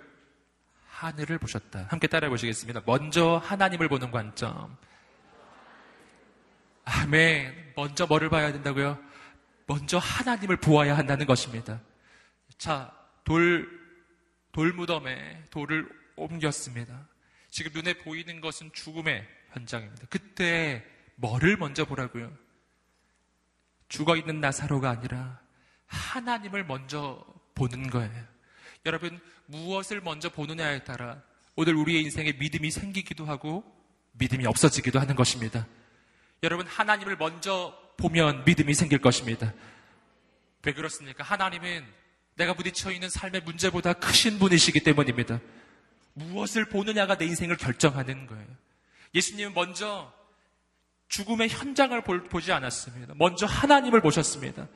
하늘을 0.88 1.38
보셨다. 1.38 1.88
함께 1.90 2.08
따라해 2.08 2.30
보시겠습니다. 2.30 2.82
먼저 2.86 3.38
하나님을 3.44 3.90
보는 3.90 4.12
관점. 4.12 4.78
아멘. 6.86 7.74
먼저 7.76 8.06
뭐를 8.06 8.30
봐야 8.30 8.52
된다고요? 8.54 8.98
먼저 9.68 9.98
하나님을 9.98 10.58
보아야 10.58 10.98
한다는 10.98 11.26
것입니다. 11.26 11.82
자, 12.58 12.94
돌, 13.24 13.68
돌무덤에 14.52 15.44
돌을 15.50 15.90
옮겼습니다. 16.16 17.08
지금 17.50 17.72
눈에 17.74 17.96
보이는 17.96 18.40
것은 18.40 18.72
죽음의 18.72 19.28
현장입니다. 19.52 20.08
그때 20.10 20.86
뭐를 21.16 21.58
먼저 21.58 21.84
보라고요? 21.86 22.32
죽어 23.90 24.16
있는 24.16 24.40
나사로가 24.40 24.90
아니라 24.90 25.40
하나님을 25.88 26.66
먼저 26.66 27.26
보는 27.56 27.90
거예요. 27.90 28.35
여러분, 28.86 29.20
무엇을 29.48 30.02
먼저 30.02 30.30
보느냐에 30.30 30.84
따라 30.84 31.22
오늘 31.56 31.76
우리의 31.76 32.04
인생에 32.04 32.34
믿음이 32.34 32.70
생기기도 32.70 33.26
하고 33.26 33.64
믿음이 34.14 34.46
없어지기도 34.46 35.00
하는 35.00 35.16
것입니다. 35.16 35.68
여러분, 36.44 36.68
하나님을 36.68 37.18
먼저 37.18 37.78
보면 37.98 38.44
믿음이 38.46 38.74
생길 38.74 39.00
것입니다. 39.00 39.54
왜 40.64 40.74
그렇습니까? 40.74 41.24
하나님은 41.24 41.86
내가 42.36 42.54
부딪혀 42.54 42.92
있는 42.92 43.10
삶의 43.10 43.42
문제보다 43.42 43.94
크신 43.94 44.40
분이시기 44.40 44.82
때문입니다. 44.82 45.40
무엇을 46.14 46.66
보느냐가 46.66 47.18
내 47.18 47.26
인생을 47.26 47.58
결정하는 47.58 48.28
거예요. 48.28 48.48
예수님은 49.14 49.54
먼저 49.54 50.14
죽음의 51.08 51.50
현장을 51.50 52.00
보지 52.02 52.52
않았습니다. 52.52 53.14
먼저 53.18 53.46
하나님을 53.46 54.02
보셨습니다. 54.02 54.68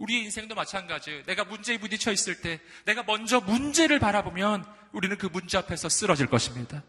우리의 0.00 0.24
인생도 0.24 0.54
마찬가지예요. 0.54 1.24
내가 1.24 1.44
문제에 1.44 1.78
부딪혀 1.78 2.10
있을 2.10 2.40
때 2.40 2.60
내가 2.86 3.02
먼저 3.02 3.40
문제를 3.40 3.98
바라보면 3.98 4.64
우리는 4.92 5.16
그 5.18 5.26
문제 5.26 5.58
앞에서 5.58 5.88
쓰러질 5.88 6.26
것입니다. 6.26 6.82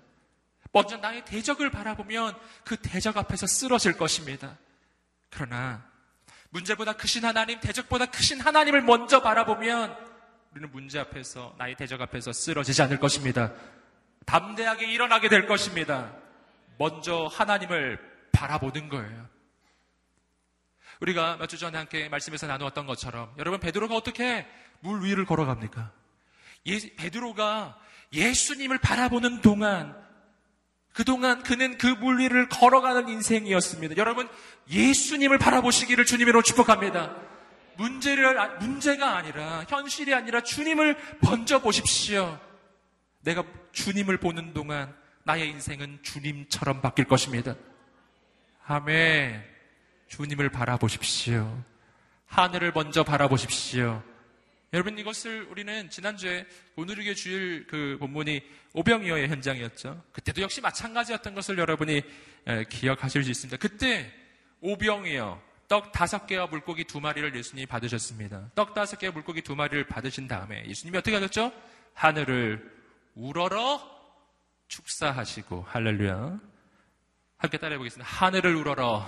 먼저 0.72 0.98
나의 0.98 1.26
대적을 1.26 1.70
바라보면 1.70 2.34
그 2.64 2.78
대적 2.78 3.18
앞에서 3.18 3.46
쓰러질 3.46 3.98
것입니다. 3.98 4.58
그러나 5.30 5.86
문제보다 6.50 6.94
크신 6.94 7.26
하나님, 7.26 7.60
대적보다 7.60 8.06
크신 8.08 8.40
하나님을 8.40 8.82
먼저 8.82 9.22
바라보면 9.22 9.96
우리는 10.52 10.72
문제 10.72 11.00
앞에서 11.00 11.56
나의 11.58 11.76
대적 11.76 12.02
앞에서 12.02 12.32
쓰러지지 12.32 12.82
않을 12.82 13.00
것입니다. 13.00 13.52
담대하게 14.26 14.92
일어나게 14.92 15.28
될 15.28 15.48
것입니다. 15.48 16.14
먼저 16.78 17.28
하나님을 17.32 18.00
바라보는 18.32 18.88
거예요. 18.90 19.30
우리가 21.02 21.38
몇 21.38 21.48
주 21.48 21.58
전에 21.58 21.78
함께 21.78 22.08
말씀에서 22.10 22.48
나누었던 22.48 22.86
것처럼 22.86 23.34
여러분 23.38 23.60
베드로가 23.60 23.96
어떻게 23.96 24.48
물 24.80 25.04
위를 25.04 25.26
걸어갑니까? 25.26 25.92
예, 26.68 26.80
베드로가 26.96 27.78
예수님을 28.14 28.78
바라보는 28.78 29.42
동안 29.42 29.96
그동안 30.94 31.42
그는 31.44 31.78
그 31.78 31.88
물 31.96 32.20
위를 32.20 32.48
걸어가는 32.50 33.10
인생이었습니다. 33.10 33.98
여러분 33.98 34.30
예수님을 34.70 35.38
바라보시기를 35.40 36.06
주님으로 36.06 36.42
축복합니다. 36.44 37.16
문제를 37.78 38.38
아, 38.40 38.48
문제가 38.60 39.16
아니라 39.18 39.66
현실이 39.68 40.14
아니라 40.14 40.42
주님을 40.42 40.98
먼저 41.22 41.62
보십시오. 41.62 42.40
내가 43.22 43.44
주님을 43.72 44.18
보는 44.18 44.54
동안 44.54 44.96
나의 45.24 45.50
인생은 45.50 46.00
주님처럼 46.04 46.82
바뀔 46.82 47.06
것입니다. 47.06 47.56
아멘. 48.66 49.51
주님을 50.12 50.50
바라보십시오. 50.50 51.64
하늘을 52.26 52.74
먼저 52.74 53.02
바라보십시오. 53.04 54.04
여러분 54.74 55.00
이것을 55.00 55.44
우리는 55.44 55.90
지난주에 55.90 56.46
오늘에게 56.76 57.14
주일 57.14 57.66
그 57.68 57.96
본문이 57.98 58.42
오병이어의 58.74 59.30
현장이었죠. 59.30 60.04
그때도 60.12 60.42
역시 60.42 60.60
마찬가지였던 60.60 61.34
것을 61.34 61.58
여러분이 61.58 62.04
기억하실 62.70 63.24
수 63.24 63.32
있습니다. 63.32 63.58
그때 63.58 64.12
오병이어 64.60 65.42
떡 65.70 65.94
다섯 65.94 66.28
개와 66.28 66.48
물고기 66.48 66.84
두 66.84 67.00
마리를 67.00 67.34
예수님이 67.34 67.66
받으셨습니다. 67.66 68.52
떡 68.54 68.74
다섯 68.74 68.98
개와 68.98 69.14
물고기 69.14 69.42
두 69.42 69.56
마리를 69.56 69.88
받으신 69.88 70.28
다음에 70.28 70.66
예수님이 70.68 70.98
어떻게 70.98 71.16
하셨죠? 71.16 71.54
하늘을 71.94 72.70
우러러 73.16 73.82
축사하시고 74.68 75.68
할렐루야. 75.70 76.38
함께 77.38 77.58
따라해 77.58 77.78
보겠습니다. 77.78 78.10
하늘을 78.10 78.56
우러러 78.56 79.06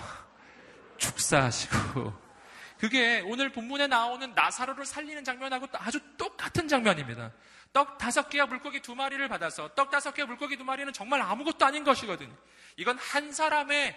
축사하시고 0.98 2.24
그게 2.78 3.20
오늘 3.26 3.50
본문에 3.50 3.86
나오는 3.86 4.34
나사로를 4.34 4.84
살리는 4.84 5.24
장면하고 5.24 5.68
아주 5.72 6.00
똑같은 6.16 6.68
장면입니다. 6.68 7.32
떡 7.72 7.98
다섯 7.98 8.28
개와 8.28 8.46
물고기 8.46 8.80
두 8.80 8.94
마리를 8.94 9.26
받아서 9.28 9.68
떡 9.74 9.90
다섯 9.90 10.12
개와 10.14 10.26
물고기 10.26 10.56
두 10.56 10.64
마리는 10.64 10.92
정말 10.92 11.20
아무것도 11.22 11.64
아닌 11.64 11.82
것이거든요. 11.84 12.34
이건 12.76 12.98
한 12.98 13.32
사람의 13.32 13.96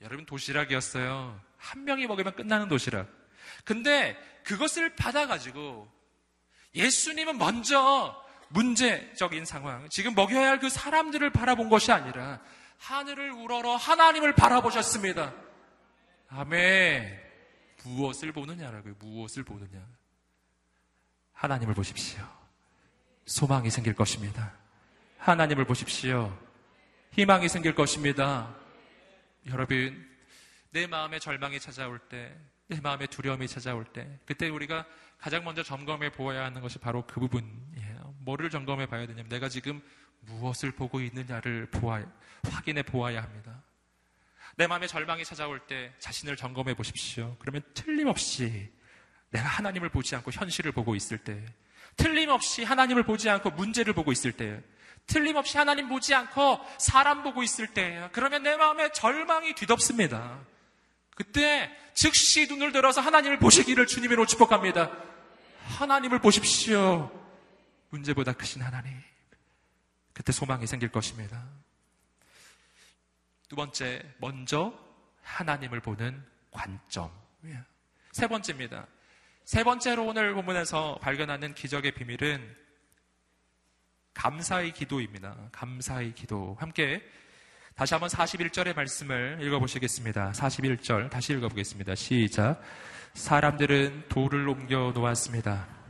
여러분 0.00 0.26
도시락이었어요. 0.26 1.40
한 1.58 1.84
명이 1.84 2.06
먹으면 2.06 2.34
끝나는 2.34 2.68
도시락. 2.68 3.06
근데 3.64 4.16
그것을 4.44 4.96
받아가지고 4.96 5.90
예수님은 6.74 7.38
먼저 7.38 8.20
문제적인 8.48 9.44
상황, 9.44 9.88
지금 9.90 10.14
먹여야 10.14 10.50
할 10.50 10.58
그 10.58 10.68
사람들을 10.68 11.30
바라본 11.30 11.68
것이 11.68 11.90
아니라 11.92 12.40
하늘을 12.78 13.30
우러러 13.30 13.76
하나님을 13.76 14.34
바라보셨습니다. 14.34 15.32
아멘. 16.34 17.20
무엇을 17.84 18.32
보느냐라고요. 18.32 18.94
무엇을 18.98 19.42
보느냐. 19.42 19.86
하나님을 21.34 21.74
보십시오. 21.74 22.26
소망이 23.26 23.70
생길 23.70 23.94
것입니다. 23.94 24.54
하나님을 25.18 25.66
보십시오. 25.66 26.36
희망이 27.12 27.48
생길 27.48 27.74
것입니다. 27.74 28.54
여러분, 29.46 30.08
내 30.70 30.86
마음에 30.86 31.18
절망이 31.18 31.60
찾아올 31.60 31.98
때, 31.98 32.34
내 32.66 32.80
마음에 32.80 33.06
두려움이 33.06 33.46
찾아올 33.46 33.84
때, 33.84 34.18
그때 34.24 34.48
우리가 34.48 34.86
가장 35.18 35.44
먼저 35.44 35.62
점검해 35.62 36.12
보아야 36.12 36.44
하는 36.44 36.62
것이 36.62 36.78
바로 36.78 37.06
그 37.06 37.20
부분이에요. 37.20 38.14
뭐를 38.20 38.48
점검해 38.48 38.86
봐야 38.86 39.06
되냐면, 39.06 39.28
내가 39.28 39.50
지금 39.50 39.82
무엇을 40.20 40.72
보고 40.72 41.00
있느냐를 41.00 41.66
보아, 41.70 42.02
확인해 42.50 42.82
보아야 42.82 43.22
합니다. 43.22 43.61
내 44.56 44.66
마음에 44.66 44.86
절망이 44.86 45.24
찾아올 45.24 45.60
때 45.66 45.92
자신을 45.98 46.36
점검해 46.36 46.74
보십시오. 46.74 47.36
그러면 47.38 47.62
틀림없이 47.74 48.70
내가 49.30 49.48
하나님을 49.48 49.88
보지 49.88 50.14
않고 50.16 50.30
현실을 50.30 50.72
보고 50.72 50.94
있을 50.94 51.18
때, 51.18 51.42
틀림없이 51.96 52.64
하나님을 52.64 53.02
보지 53.04 53.30
않고 53.30 53.50
문제를 53.50 53.94
보고 53.94 54.12
있을 54.12 54.32
때, 54.32 54.62
틀림없이 55.06 55.56
하나님 55.58 55.88
보지 55.88 56.14
않고 56.14 56.60
사람 56.78 57.22
보고 57.22 57.42
있을 57.42 57.68
때, 57.68 58.08
그러면 58.12 58.42
내 58.42 58.56
마음에 58.56 58.92
절망이 58.92 59.54
뒤덮습니다. 59.54 60.40
그때 61.14 61.70
즉시 61.94 62.46
눈을 62.46 62.72
들어서 62.72 63.00
하나님을 63.00 63.38
보시기를 63.38 63.86
주님으로 63.86 64.26
축복합니다. 64.26 64.90
하나님을 65.78 66.20
보십시오. 66.20 67.10
문제보다 67.90 68.32
크신 68.32 68.62
하나님. 68.62 68.92
그때 70.12 70.32
소망이 70.32 70.66
생길 70.66 70.90
것입니다. 70.90 71.42
두 73.52 73.56
번째, 73.56 74.00
먼저 74.16 74.72
하나님을 75.20 75.80
보는 75.80 76.24
관점. 76.50 77.10
세 78.10 78.26
번째입니다. 78.26 78.86
세 79.44 79.62
번째로 79.62 80.06
오늘 80.06 80.32
본문에서 80.32 81.00
발견하는 81.02 81.52
기적의 81.52 81.92
비밀은 81.92 82.56
감사의 84.14 84.72
기도입니다. 84.72 85.36
감사의 85.52 86.14
기도. 86.14 86.56
함께 86.60 87.02
다시 87.74 87.92
한번 87.92 88.08
41절의 88.08 88.74
말씀을 88.74 89.40
읽어보시겠습니다. 89.42 90.30
41절 90.30 91.10
다시 91.10 91.34
읽어보겠습니다. 91.34 91.94
시작. 91.94 92.58
사람들은 93.12 94.08
돌을 94.08 94.48
옮겨 94.48 94.92
놓았습니다. 94.94 95.81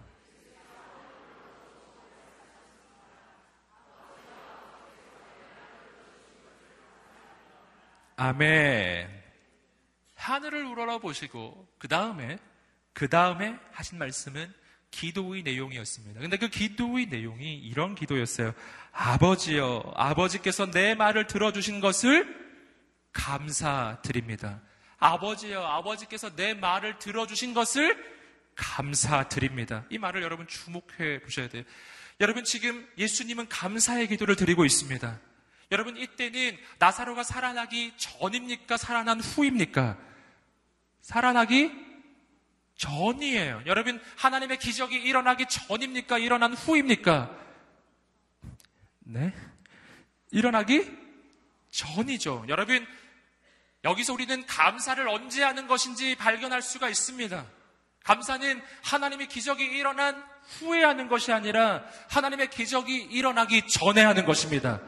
아멘. 8.22 9.08
하늘을 10.14 10.64
우러러 10.64 11.00
보시고 11.00 11.66
그 11.78 11.88
다음에 11.88 12.38
그 12.92 13.08
다음에 13.08 13.58
하신 13.72 13.98
말씀은 13.98 14.52
기도의 14.92 15.42
내용이었습니다. 15.42 16.20
근데 16.20 16.36
그 16.36 16.48
기도의 16.48 17.06
내용이 17.06 17.58
이런 17.58 17.96
기도였어요. 17.96 18.54
아버지여, 18.92 19.94
아버지께서 19.96 20.70
내 20.70 20.94
말을 20.94 21.26
들어주신 21.26 21.80
것을 21.80 22.32
감사드립니다. 23.12 24.60
아버지여, 24.98 25.60
아버지께서 25.60 26.36
내 26.36 26.54
말을 26.54 27.00
들어주신 27.00 27.54
것을 27.54 27.96
감사드립니다. 28.54 29.84
이 29.90 29.98
말을 29.98 30.22
여러분 30.22 30.46
주목해 30.46 31.22
보셔야 31.22 31.48
돼요. 31.48 31.64
여러분 32.20 32.44
지금 32.44 32.86
예수님은 32.98 33.48
감사의 33.48 34.06
기도를 34.06 34.36
드리고 34.36 34.64
있습니다. 34.64 35.18
여러분 35.72 35.96
이때는 35.96 36.58
나사로가 36.78 37.24
살아나기 37.24 37.94
전입니까? 37.96 38.76
살아난 38.76 39.20
후입니까? 39.20 39.96
살아나기 41.00 41.72
전이에요. 42.76 43.62
여러분 43.64 43.98
하나님의 44.16 44.58
기적이 44.58 44.96
일어나기 44.96 45.46
전입니까? 45.46 46.18
일어난 46.18 46.52
후입니까? 46.52 47.34
네? 49.00 49.32
일어나기 50.30 50.90
전이죠. 51.70 52.44
여러분 52.48 52.86
여기서 53.84 54.12
우리는 54.12 54.46
감사를 54.46 55.08
언제 55.08 55.42
하는 55.42 55.66
것인지 55.66 56.16
발견할 56.16 56.60
수가 56.60 56.90
있습니다. 56.90 57.46
감사는 58.04 58.62
하나님의 58.82 59.28
기적이 59.28 59.64
일어난 59.64 60.22
후에 60.58 60.84
하는 60.84 61.08
것이 61.08 61.32
아니라 61.32 61.82
하나님의 62.10 62.50
기적이 62.50 62.94
일어나기 63.10 63.66
전에 63.66 64.02
하는 64.02 64.26
것입니다. 64.26 64.80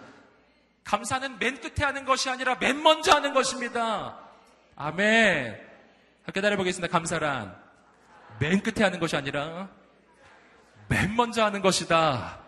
감사는 0.85 1.39
맨 1.39 1.61
끝에 1.61 1.85
하는 1.85 2.05
것이 2.05 2.29
아니라 2.31 2.57
맨 2.57 2.83
먼저 2.83 3.13
하는 3.13 3.33
것입니다. 3.35 4.19
아멘. 4.77 5.61
함께 6.25 6.41
따라보겠습니다. 6.41 6.93
감사란 6.93 7.57
맨 8.39 8.63
끝에 8.63 8.85
하는 8.85 9.01
것이 9.01 9.17
아니라 9.17 9.69
맨 10.89 11.15
먼저 11.17 11.45
하는 11.45 11.63
것이다. 11.63 12.41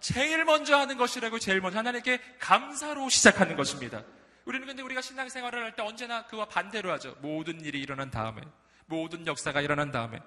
제일 0.00 0.44
먼저 0.44 0.76
하는 0.76 0.96
것이라고 0.96 1.38
제일 1.38 1.60
먼저 1.60 1.78
하나님께 1.78 2.20
감사로 2.38 3.08
시작하는 3.08 3.56
것입니다. 3.56 4.02
우리는 4.44 4.66
근데 4.66 4.82
우리가 4.82 5.00
신앙생활을 5.00 5.62
할 5.62 5.76
때 5.76 5.82
언제나 5.82 6.26
그와 6.26 6.46
반대로 6.46 6.90
하죠. 6.92 7.14
모든 7.20 7.60
일이 7.60 7.80
일어난 7.80 8.10
다음에, 8.10 8.42
모든 8.86 9.24
역사가 9.24 9.60
일어난 9.60 9.92
다음에, 9.92 10.18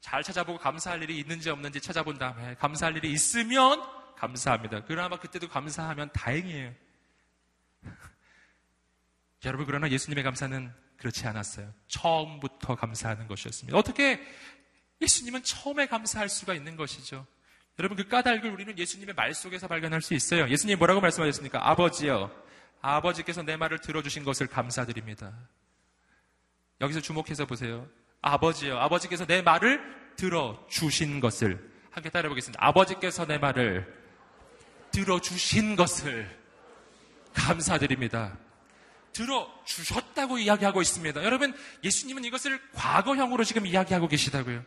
잘 0.00 0.22
찾아보고 0.22 0.58
감사할 0.58 1.02
일이 1.02 1.18
있는지 1.18 1.50
없는지 1.50 1.82
찾아본 1.82 2.16
다음에, 2.16 2.54
감사할 2.54 2.96
일이 2.96 3.12
있으면 3.12 3.82
감사합니다. 4.20 4.84
그나마 4.84 5.18
그때도 5.18 5.48
감사하면 5.48 6.10
다행이에요. 6.12 6.74
여러분, 9.46 9.64
그러나 9.64 9.88
예수님의 9.88 10.22
감사는 10.24 10.70
그렇지 10.98 11.26
않았어요. 11.26 11.72
처음부터 11.88 12.74
감사하는 12.74 13.26
것이었습니다. 13.26 13.76
어떻게 13.78 14.20
예수님은 15.00 15.42
처음에 15.42 15.86
감사할 15.86 16.28
수가 16.28 16.52
있는 16.52 16.76
것이죠? 16.76 17.26
여러분, 17.78 17.96
그 17.96 18.06
까닭을 18.08 18.50
우리는 18.50 18.76
예수님의 18.76 19.14
말 19.14 19.32
속에서 19.32 19.66
발견할 19.66 20.02
수 20.02 20.12
있어요. 20.12 20.46
예수님이 20.50 20.76
뭐라고 20.76 21.00
말씀하셨습니까? 21.00 21.70
아버지요. 21.70 22.30
아버지께서 22.82 23.42
내 23.42 23.56
말을 23.56 23.78
들어주신 23.78 24.24
것을 24.24 24.46
감사드립니다. 24.48 25.32
여기서 26.82 27.00
주목해서 27.00 27.46
보세요. 27.46 27.88
아버지요. 28.20 28.78
아버지께서 28.78 29.24
내 29.24 29.40
말을 29.40 30.14
들어주신 30.16 31.20
것을. 31.20 31.70
함께 31.90 32.10
따라해보겠습니다. 32.10 32.62
아버지께서 32.62 33.26
내 33.26 33.38
말을 33.38 33.99
들어주신 34.92 35.76
것을 35.76 36.38
감사드립니다. 37.34 38.38
들어주셨다고 39.12 40.38
이야기하고 40.38 40.80
있습니다. 40.82 41.24
여러분, 41.24 41.54
예수님은 41.82 42.24
이것을 42.24 42.60
과거형으로 42.72 43.44
지금 43.44 43.66
이야기하고 43.66 44.08
계시다고요. 44.08 44.64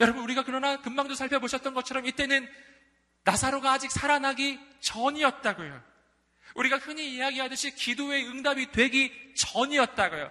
여러분, 0.00 0.22
우리가 0.24 0.44
그러나 0.44 0.80
금방도 0.80 1.14
살펴보셨던 1.14 1.74
것처럼 1.74 2.06
이때는 2.06 2.48
나사로가 3.24 3.72
아직 3.72 3.90
살아나기 3.90 4.58
전이었다고요. 4.80 5.82
우리가 6.54 6.78
흔히 6.78 7.14
이야기하듯이 7.14 7.74
기도의 7.74 8.26
응답이 8.28 8.72
되기 8.72 9.12
전이었다고요. 9.36 10.30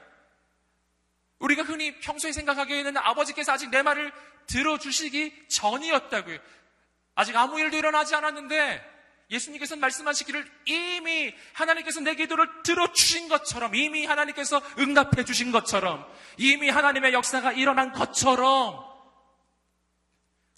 우리가 1.39 1.63
흔히 1.63 1.99
평소에 1.99 2.31
생각하기에는 2.31 2.97
아버지께서 2.97 3.53
아직 3.53 3.69
내 3.71 3.81
말을 3.81 4.11
들어주시기 4.45 5.47
전이었다고요. 5.47 6.37
아직 7.15 7.35
아무 7.35 7.59
일도 7.59 7.77
일어나지 7.77 8.13
않았는데 8.13 8.91
예수님께서 9.31 9.77
말씀하시기를 9.77 10.45
이미 10.65 11.33
하나님께서 11.53 12.01
내 12.01 12.15
기도를 12.15 12.47
들어주신 12.63 13.29
것처럼 13.29 13.73
이미 13.75 14.05
하나님께서 14.05 14.61
응답해 14.77 15.23
주신 15.25 15.51
것처럼 15.51 16.05
이미 16.37 16.69
하나님의 16.69 17.13
역사가 17.13 17.53
일어난 17.53 17.93
것처럼 17.93 18.83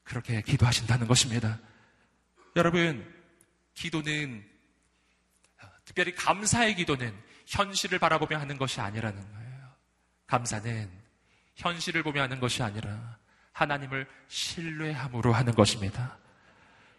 그렇게 0.04 0.42
기도하신다는 0.42 1.08
것입니다. 1.08 1.60
여러분, 2.56 3.12
기도는 3.76 4.44
특별히 5.86 6.14
감사의 6.16 6.76
기도는 6.76 7.14
현실을 7.46 8.00
바라보며 8.00 8.40
하는 8.40 8.58
것이 8.58 8.82
아니라는 8.82 9.32
거예요. 9.34 9.76
감사는 10.28 10.90
현실을 11.56 12.04
보며 12.04 12.24
하는 12.24 12.40
것이 12.40 12.64
아니라 12.64 13.18
하나님을 13.52 14.08
신뢰함으로 14.28 15.32
하는 15.34 15.54
것입니다. 15.54 16.18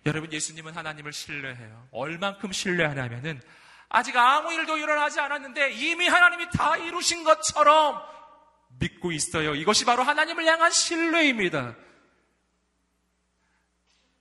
여러분, 0.07 0.33
예수님은 0.33 0.75
하나님을 0.75 1.13
신뢰해요. 1.13 1.89
얼만큼 1.93 2.53
신뢰하냐면은 2.53 3.41
아직 3.89 4.17
아무 4.17 4.53
일도 4.53 4.77
일어나지 4.77 5.21
않았는데 5.21 5.73
이미 5.73 6.09
하나님이 6.09 6.51
다 6.51 6.77
이루신 6.77 7.25
것처럼 7.25 8.03
믿고 8.81 9.13
있어요. 9.13 9.55
이것이 9.55 9.85
바로 9.85 10.03
하나님을 10.03 10.45
향한 10.47 10.71
신뢰입니다. 10.71 11.77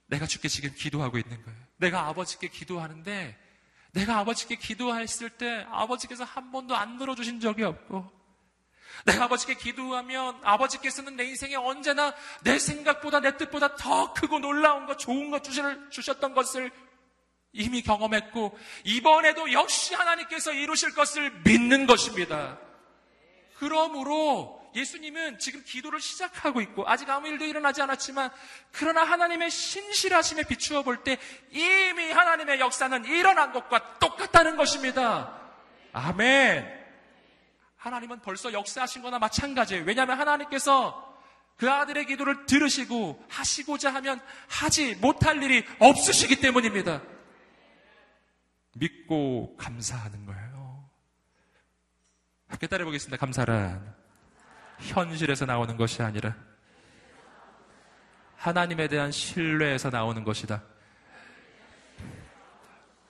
내가 0.06 0.26
주께 0.26 0.48
지금 0.48 0.72
기도하고 0.74 1.18
있는 1.18 1.42
거예요. 1.42 1.58
내가 1.78 2.06
아버지께 2.06 2.48
기도하는데 2.48 3.36
내가 3.92 4.18
아버지께 4.18 4.56
기도했을 4.56 5.30
때 5.30 5.66
아버지께서 5.70 6.24
한 6.24 6.50
번도 6.52 6.76
안 6.76 6.98
들어주신 6.98 7.40
적이 7.40 7.64
없고 7.64 8.10
내가 9.04 9.24
아버지께 9.24 9.54
기도하면 9.54 10.40
아버지께서는 10.42 11.16
내 11.16 11.24
인생에 11.24 11.56
언제나 11.56 12.14
내 12.42 12.58
생각보다 12.58 13.20
내 13.20 13.36
뜻보다 13.36 13.76
더 13.76 14.12
크고 14.12 14.38
놀라운 14.38 14.86
것, 14.86 14.98
좋은 14.98 15.30
것 15.30 15.42
주셨던 15.90 16.34
것을 16.34 16.70
이미 17.52 17.82
경험했고 17.82 18.58
이번에도 18.84 19.52
역시 19.52 19.94
하나님께서 19.94 20.52
이루실 20.52 20.94
것을 20.94 21.30
믿는 21.44 21.86
것입니다. 21.86 22.58
그러므로 23.58 24.60
예수님은 24.74 25.38
지금 25.38 25.62
기도를 25.64 26.00
시작하고 26.00 26.60
있고 26.60 26.84
아직 26.88 27.08
아무 27.08 27.28
일도 27.28 27.44
일어나지 27.44 27.80
않았지만 27.80 28.30
그러나 28.72 29.04
하나님의 29.04 29.50
신실하심에 29.50 30.42
비추어 30.44 30.82
볼 30.82 31.04
때 31.04 31.16
이미 31.52 32.10
하나님의 32.10 32.58
역사는 32.58 33.04
일어난 33.04 33.52
것과 33.52 33.98
똑같다는 34.00 34.56
것입니다. 34.56 35.38
아멘. 35.92 36.83
하나님은 37.84 38.20
벌써 38.20 38.50
역사하신 38.50 39.02
거나 39.02 39.18
마찬가지예요. 39.18 39.84
왜냐하면 39.84 40.18
하나님께서 40.18 41.14
그 41.58 41.70
아들의 41.70 42.06
기도를 42.06 42.46
들으시고 42.46 43.22
하시고자 43.28 43.92
하면 43.96 44.22
하지 44.48 44.94
못할 44.94 45.42
일이 45.42 45.62
없으시기 45.80 46.40
때문입니다. 46.40 47.02
믿고 48.72 49.54
감사하는 49.58 50.24
거예요. 50.24 50.88
함께 52.48 52.66
따라해보겠습니다. 52.66 53.18
감사란 53.18 53.94
현실에서 54.78 55.44
나오는 55.44 55.76
것이 55.76 56.02
아니라 56.02 56.34
하나님에 58.36 58.88
대한 58.88 59.12
신뢰에서 59.12 59.90
나오는 59.90 60.24
것이다. 60.24 60.62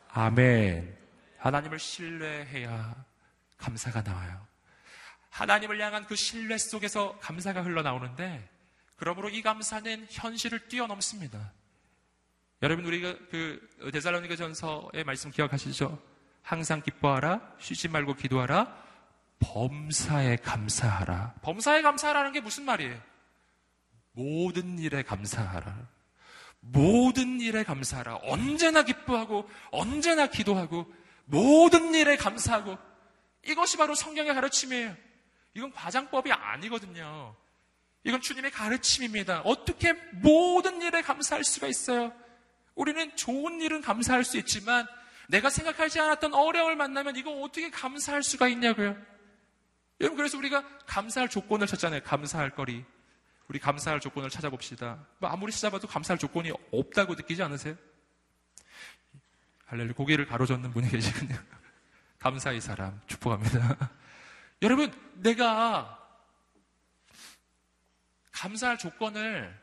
아멘. 0.09 0.99
하나님을 1.39 1.79
신뢰해야 1.79 3.05
감사가 3.57 4.03
나와요. 4.03 4.54
하나님을 5.35 5.81
향한 5.81 6.07
그 6.07 6.15
신뢰 6.15 6.57
속에서 6.57 7.19
감사가 7.19 7.65
흘러나오는데, 7.65 8.49
그러므로 8.95 9.29
이 9.29 9.43
감사는 9.43 10.07
현실을 10.09 10.69
뛰어넘습니다. 10.69 11.53
여러분, 12.63 12.85
우리가 12.85 13.17
그 13.31 13.91
데살로니가 13.93 14.37
전서의 14.37 15.03
말씀 15.05 15.33
기억하시죠? 15.33 16.01
항상 16.43 16.83
기뻐하라, 16.83 17.57
쉬지 17.59 17.89
말고 17.89 18.15
기도하라, 18.15 18.81
범사에 19.41 20.37
감사하라. 20.37 21.35
범사에 21.43 21.83
감사하라는 21.83 22.31
게 22.31 22.41
무슨 22.41 22.65
말이에요? 22.65 22.97
모든 24.13 24.79
일에 24.79 25.03
감사하라. 25.03 25.89
모든 26.61 27.41
일에 27.41 27.65
감사하라. 27.65 28.21
언제나 28.23 28.85
기뻐하고, 28.85 29.51
언제나 29.73 30.29
기도하고, 30.29 30.87
모든 31.25 31.93
일에 31.93 32.17
감사하고, 32.17 32.79
이것이 33.45 33.77
바로 33.77 33.97
성경의 33.97 34.33
가르침이에요. 34.33 34.97
이건 35.55 35.73
과장법이 35.73 36.33
아니거든요. 36.33 37.35
이건 38.03 38.21
주님의 38.21 38.51
가르침입니다. 38.51 39.41
어떻게 39.43 39.93
모든 40.13 40.83
일에 40.83 41.01
감사할 41.01 41.45
수가 41.45 41.69
있어요? 41.69 42.13
우리는 42.75 43.17
좋은 43.17 43.61
일은 43.61 43.81
감사할 43.81 44.25
수 44.25 44.37
있지만, 44.37 44.87
내가 45.29 45.49
생각하지 45.49 46.01
않았던 46.01 46.35
어려움을 46.35 46.77
만나면 46.77 47.17
이거 47.17 47.31
어떻게 47.41 47.71
감사할 47.71 48.23
수가 48.23 48.49
있냐고요? 48.49 48.97
여러분, 50.01 50.17
그래서 50.17 50.37
우리가 50.37 50.65
감사할 50.87 51.31
조건을 51.31 51.67
찾잖아요. 51.67 52.03
감사할 52.03 52.51
거리. 52.51 52.85
우리 53.49 53.59
감사할 53.59 54.01
조건을 54.01 54.29
찾아봅시다. 54.29 55.07
뭐 55.19 55.31
아무리 55.31 55.53
찾아봐도 55.53 55.87
감사할 55.87 56.19
조건이 56.19 56.53
없다고 56.73 57.15
느끼지 57.15 57.43
않으세요? 57.43 57.77
할렐루 59.67 59.95
고개를 59.95 60.27
가로젓는 60.27 60.73
분이 60.73 60.91
계시군요. 60.91 61.37
감사의 62.19 62.61
사람 62.61 63.01
축복합니다. 63.07 63.91
여러분, 64.65 64.91
내가 65.17 66.01
감사할 68.33 68.79
조건을 68.79 69.55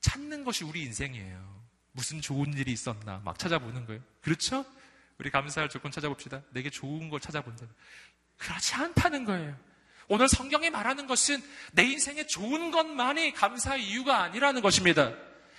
찾는 0.00 0.44
것이 0.44 0.64
우리 0.64 0.82
인생이에요. 0.82 1.62
무슨 1.92 2.22
좋은 2.22 2.54
일이 2.54 2.72
있었나 2.72 3.20
막 3.22 3.38
찾아보는 3.38 3.84
거예요. 3.84 4.00
그렇죠? 4.22 4.64
우리 5.18 5.28
감사할 5.30 5.68
조건 5.68 5.92
찾아봅시다. 5.92 6.40
내게 6.52 6.70
좋은 6.70 7.10
걸 7.10 7.20
찾아본다. 7.20 7.66
그렇지 8.38 8.74
않다는 8.76 9.26
거예요. 9.26 9.54
오늘 10.08 10.26
성경이 10.26 10.70
말하는 10.70 11.06
것은 11.06 11.42
내 11.72 11.82
인생에 11.84 12.26
좋은 12.26 12.70
것만이 12.70 13.34
감사의 13.34 13.86
이유가 13.86 14.22
아니라는 14.22 14.62
것입니다. 14.62 15.12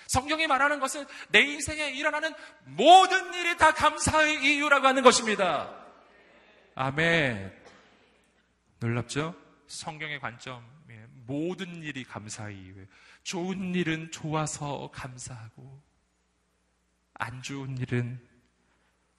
성경이 0.07 0.47
말하는 0.47 0.79
것은 0.79 1.05
내 1.29 1.41
인생에 1.41 1.91
일어나는 1.91 2.33
모든 2.63 3.31
일이 3.35 3.57
다 3.57 3.75
감사의 3.75 4.43
이유라고 4.43 4.87
하는 4.87 5.03
것입니다. 5.03 5.71
아멘. 6.73 7.64
놀랍죠? 8.85 9.35
성경의 9.65 10.19
관점에 10.19 11.07
모든 11.25 11.81
일이 11.81 12.03
감사의 12.03 12.55
이유예요. 12.55 12.85
좋은 13.23 13.73
일은 13.73 14.11
좋아서 14.11 14.91
감사하고, 14.93 15.81
안 17.15 17.41
좋은 17.41 17.77
일은 17.79 18.19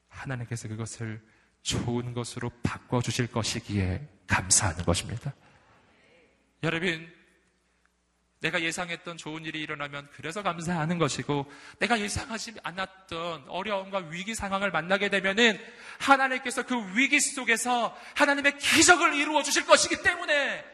하나님께서 0.09 0.69
그것을 0.69 1.21
좋은 1.63 2.15
것으로 2.15 2.51
바꿔 2.63 3.03
주실 3.03 3.27
것이기에 3.27 4.07
감사하는 4.29 4.85
것입니다. 4.85 5.35
여러분, 6.63 7.13
내가 8.41 8.61
예상했던 8.61 9.17
좋은 9.17 9.45
일이 9.45 9.61
일어나면 9.61 10.09
그래서 10.13 10.43
감사하는 10.43 10.99
것이고 10.99 11.51
내가 11.79 11.99
예상하지 11.99 12.55
않았던 12.63 13.47
어려움과 13.49 13.99
위기 14.11 14.35
상황을 14.35 14.71
만나게 14.71 15.09
되면은 15.09 15.59
하나님께서 15.99 16.65
그 16.65 16.75
위기 16.97 17.19
속에서 17.19 17.97
하나님의 18.15 18.59
기적을 18.59 19.15
이루어 19.15 19.43
주실 19.43 19.67
것이기 19.67 20.03
때문에 20.03 20.65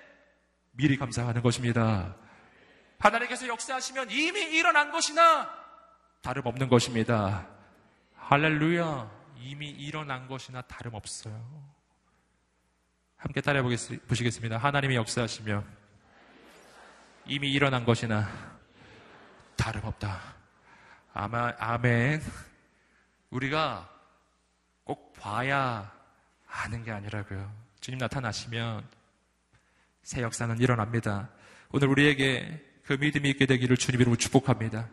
미리 0.72 0.96
감사하는 0.96 1.42
것입니다. 1.42 2.16
하나님께서 2.98 3.46
역사하시면 3.46 4.10
이미 4.10 4.40
일어난 4.40 4.90
것이나 4.90 5.50
다름없는 6.22 6.68
것입니다. 6.68 7.48
할렐루야. 8.16 9.22
이미 9.38 9.70
일어난 9.70 10.28
것이나 10.28 10.62
다름없어요. 10.62 11.72
함께 13.16 13.40
따라해 13.40 13.62
보시겠습니다. 14.08 14.56
하나님이 14.58 14.94
역사하시면 14.96 15.81
이미 17.26 17.52
일어난 17.52 17.84
것이나 17.84 18.28
다름없다. 19.56 20.20
아마, 21.14 21.52
아멘. 21.58 22.20
우리가 23.30 23.88
꼭 24.84 25.12
봐야 25.14 25.92
아는 26.46 26.82
게 26.82 26.90
아니라고요. 26.90 27.52
주님 27.80 27.98
나타나시면 27.98 28.86
새 30.02 30.22
역사는 30.22 30.58
일어납니다. 30.60 31.30
오늘 31.70 31.88
우리에게 31.88 32.62
그 32.84 32.94
믿음이 32.94 33.30
있게 33.30 33.46
되기를 33.46 33.76
주님 33.76 34.00
이름으로 34.00 34.16
축복합니다. 34.18 34.88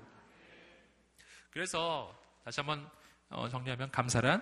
그래서 1.52 2.15
다시 2.46 2.60
한번 2.60 2.88
어, 3.30 3.50
정리하면 3.50 3.92
감사란 3.92 4.42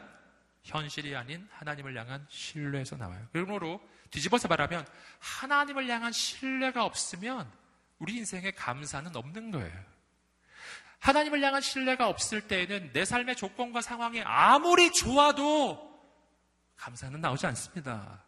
현실이 0.64 1.16
아닌 1.16 1.48
하나님을 1.52 1.96
향한 1.98 2.26
신뢰에서 2.30 2.98
나와요. 2.98 3.26
그러므로 3.32 3.82
뒤집어서 4.12 4.48
말하면 4.48 4.86
하나님을 5.20 5.88
향한 5.88 6.12
신뢰가 6.12 6.84
없으면 6.84 7.50
우리 8.00 8.16
인생에 8.16 8.52
감사는 8.52 9.16
없는 9.16 9.52
거예요. 9.52 9.98
하나님을 11.00 11.42
향한 11.44 11.62
신뢰가 11.62 12.08
없을 12.08 12.42
때에는 12.48 12.92
내 12.94 13.06
삶의 13.06 13.36
조건과 13.36 13.82
상황이 13.82 14.22
아무리 14.24 14.92
좋아도 14.92 15.88
감사는 16.76 17.20
나오지 17.20 17.46
않습니다. 17.48 18.24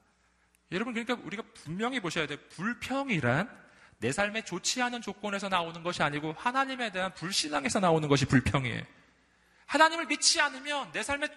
여러분, 0.71 0.93
그러니까 0.93 1.17
우리가 1.25 1.43
분명히 1.53 1.99
보셔야 1.99 2.27
돼요. 2.27 2.37
불평이란 2.49 3.49
내 3.99 4.11
삶에 4.11 4.43
좋지 4.43 4.81
않은 4.81 5.01
조건에서 5.01 5.49
나오는 5.49 5.83
것이 5.83 6.03
아니고 6.03 6.33
하나님에 6.37 6.91
대한 6.91 7.13
불신앙에서 7.13 7.79
나오는 7.79 8.07
것이 8.07 8.25
불평이에요. 8.25 8.83
하나님을 9.65 10.05
믿지 10.05 10.39
않으면 10.39 10.91
내 10.91 11.03
삶에 11.03 11.27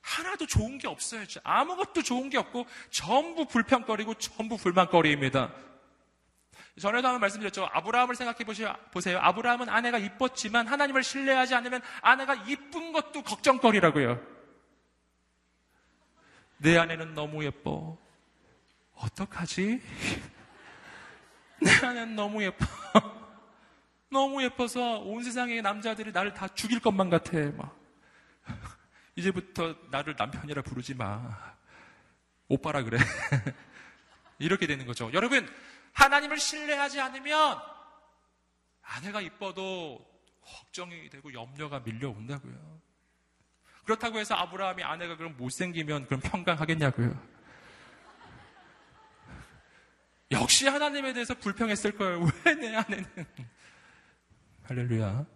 하나도 0.00 0.46
좋은 0.46 0.78
게 0.78 0.88
없어요. 0.88 1.24
아무것도 1.44 2.02
좋은 2.02 2.30
게 2.30 2.38
없고 2.38 2.66
전부 2.90 3.46
불평거리고 3.46 4.14
전부 4.14 4.56
불만거리입니다. 4.56 5.52
전에도 6.78 7.08
한번 7.08 7.20
말씀드렸죠. 7.20 7.68
아브라함을 7.72 8.14
생각해 8.14 8.44
보세요. 8.44 9.18
아브라함은 9.18 9.68
아내가 9.68 9.98
이뻤지만 9.98 10.66
하나님을 10.66 11.02
신뢰하지 11.02 11.54
않으면 11.54 11.80
아내가 12.02 12.34
이쁜 12.34 12.92
것도 12.92 13.22
걱정거리라고요. 13.22 14.20
내 16.58 16.76
아내는 16.76 17.14
너무 17.14 17.44
예뻐. 17.44 17.96
어떡하지? 18.94 19.80
내 21.62 21.70
아내는 21.86 22.16
너무 22.16 22.42
예뻐. 22.42 22.66
너무 24.10 24.42
예뻐서 24.42 24.98
온 24.98 25.22
세상의 25.22 25.62
남자들이 25.62 26.12
나를 26.12 26.34
다 26.34 26.48
죽일 26.48 26.80
것만 26.80 27.10
같아. 27.10 27.38
막. 27.56 27.78
이제부터 29.16 29.76
나를 29.90 30.14
남편이라 30.18 30.62
부르지 30.62 30.94
마. 30.94 31.56
오빠라 32.48 32.82
그래. 32.82 32.98
이렇게 34.38 34.66
되는 34.66 34.86
거죠. 34.86 35.10
여러분, 35.12 35.48
하나님을 35.98 36.38
신뢰하지 36.38 37.00
않으면 37.00 37.60
아내가 38.82 39.20
이뻐도 39.20 40.06
걱정이 40.42 41.10
되고 41.10 41.32
염려가 41.32 41.80
밀려온다고요. 41.80 42.80
그렇다고 43.84 44.18
해서 44.18 44.34
아브라함이 44.34 44.84
아내가 44.84 45.16
그럼 45.16 45.36
못생기면 45.36 46.06
그럼 46.06 46.20
평강하겠냐고요. 46.20 47.38
역시 50.30 50.68
하나님에 50.68 51.12
대해서 51.14 51.34
불평했을 51.34 51.92
거예요. 51.96 52.20
왜 52.44 52.54
내 52.54 52.76
아내는? 52.76 53.06
할렐루야. 54.64 55.26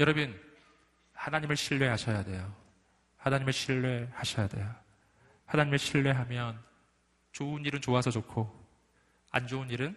여러분, 0.00 0.38
하나님을 1.14 1.56
신뢰하셔야 1.56 2.24
돼요. 2.24 2.54
하나님을 3.16 3.52
신뢰하셔야 3.52 4.48
돼요. 4.48 4.85
하나님을 5.46 5.78
신뢰하면 5.78 6.62
좋은 7.32 7.64
일은 7.64 7.80
좋아서 7.80 8.10
좋고 8.10 8.66
안 9.30 9.46
좋은 9.46 9.70
일은 9.70 9.96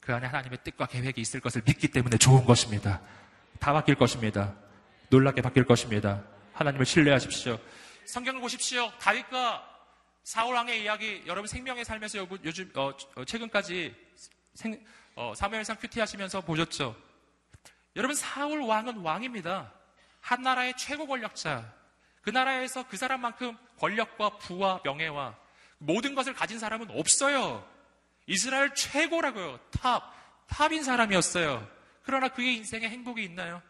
그 0.00 0.14
안에 0.14 0.26
하나님의 0.26 0.58
뜻과 0.62 0.86
계획이 0.86 1.20
있을 1.20 1.40
것을 1.40 1.62
믿기 1.64 1.88
때문에 1.88 2.16
좋은 2.16 2.44
것입니다. 2.44 3.00
다 3.58 3.72
바뀔 3.72 3.96
것입니다. 3.96 4.54
놀랍게 5.10 5.42
바뀔 5.42 5.64
것입니다. 5.64 6.22
하나님을 6.52 6.86
신뢰하십시오. 6.86 7.58
성경을 8.04 8.40
보십시오. 8.40 8.90
다윗과 9.00 9.76
사울 10.22 10.54
왕의 10.54 10.82
이야기 10.82 11.22
여러분 11.26 11.46
생명의 11.46 11.84
삶에서 11.84 12.26
요즘 12.44 12.70
어, 12.74 12.92
어, 13.16 13.24
최근까지 13.24 13.94
생, 14.54 14.84
어, 15.14 15.32
사무엘상 15.36 15.76
큐티 15.80 16.00
하시면서 16.00 16.40
보셨죠. 16.40 16.96
여러분 17.94 18.14
사울 18.14 18.60
왕은 18.62 18.98
왕입니다. 18.98 19.72
한 20.20 20.42
나라의 20.42 20.76
최고 20.76 21.06
권력자. 21.06 21.72
그 22.26 22.30
나라에서 22.30 22.82
그 22.88 22.96
사람만큼 22.96 23.56
권력과 23.78 24.38
부와 24.38 24.80
명예와 24.82 25.36
모든 25.78 26.16
것을 26.16 26.34
가진 26.34 26.58
사람은 26.58 26.90
없어요. 26.90 27.64
이스라엘 28.26 28.74
최고라고요. 28.74 29.60
top, 29.70 30.12
top인 30.48 30.82
사람이었어요. 30.82 31.64
그러나 32.02 32.26
그의 32.26 32.56
인생에 32.56 32.88
행복이 32.88 33.22
있나요? 33.22 33.62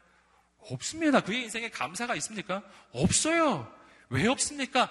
없습니다. 0.70 1.20
그의 1.20 1.42
인생에 1.42 1.68
감사가 1.68 2.14
있습니까? 2.14 2.62
없어요. 2.92 3.70
왜 4.08 4.26
없습니까? 4.26 4.90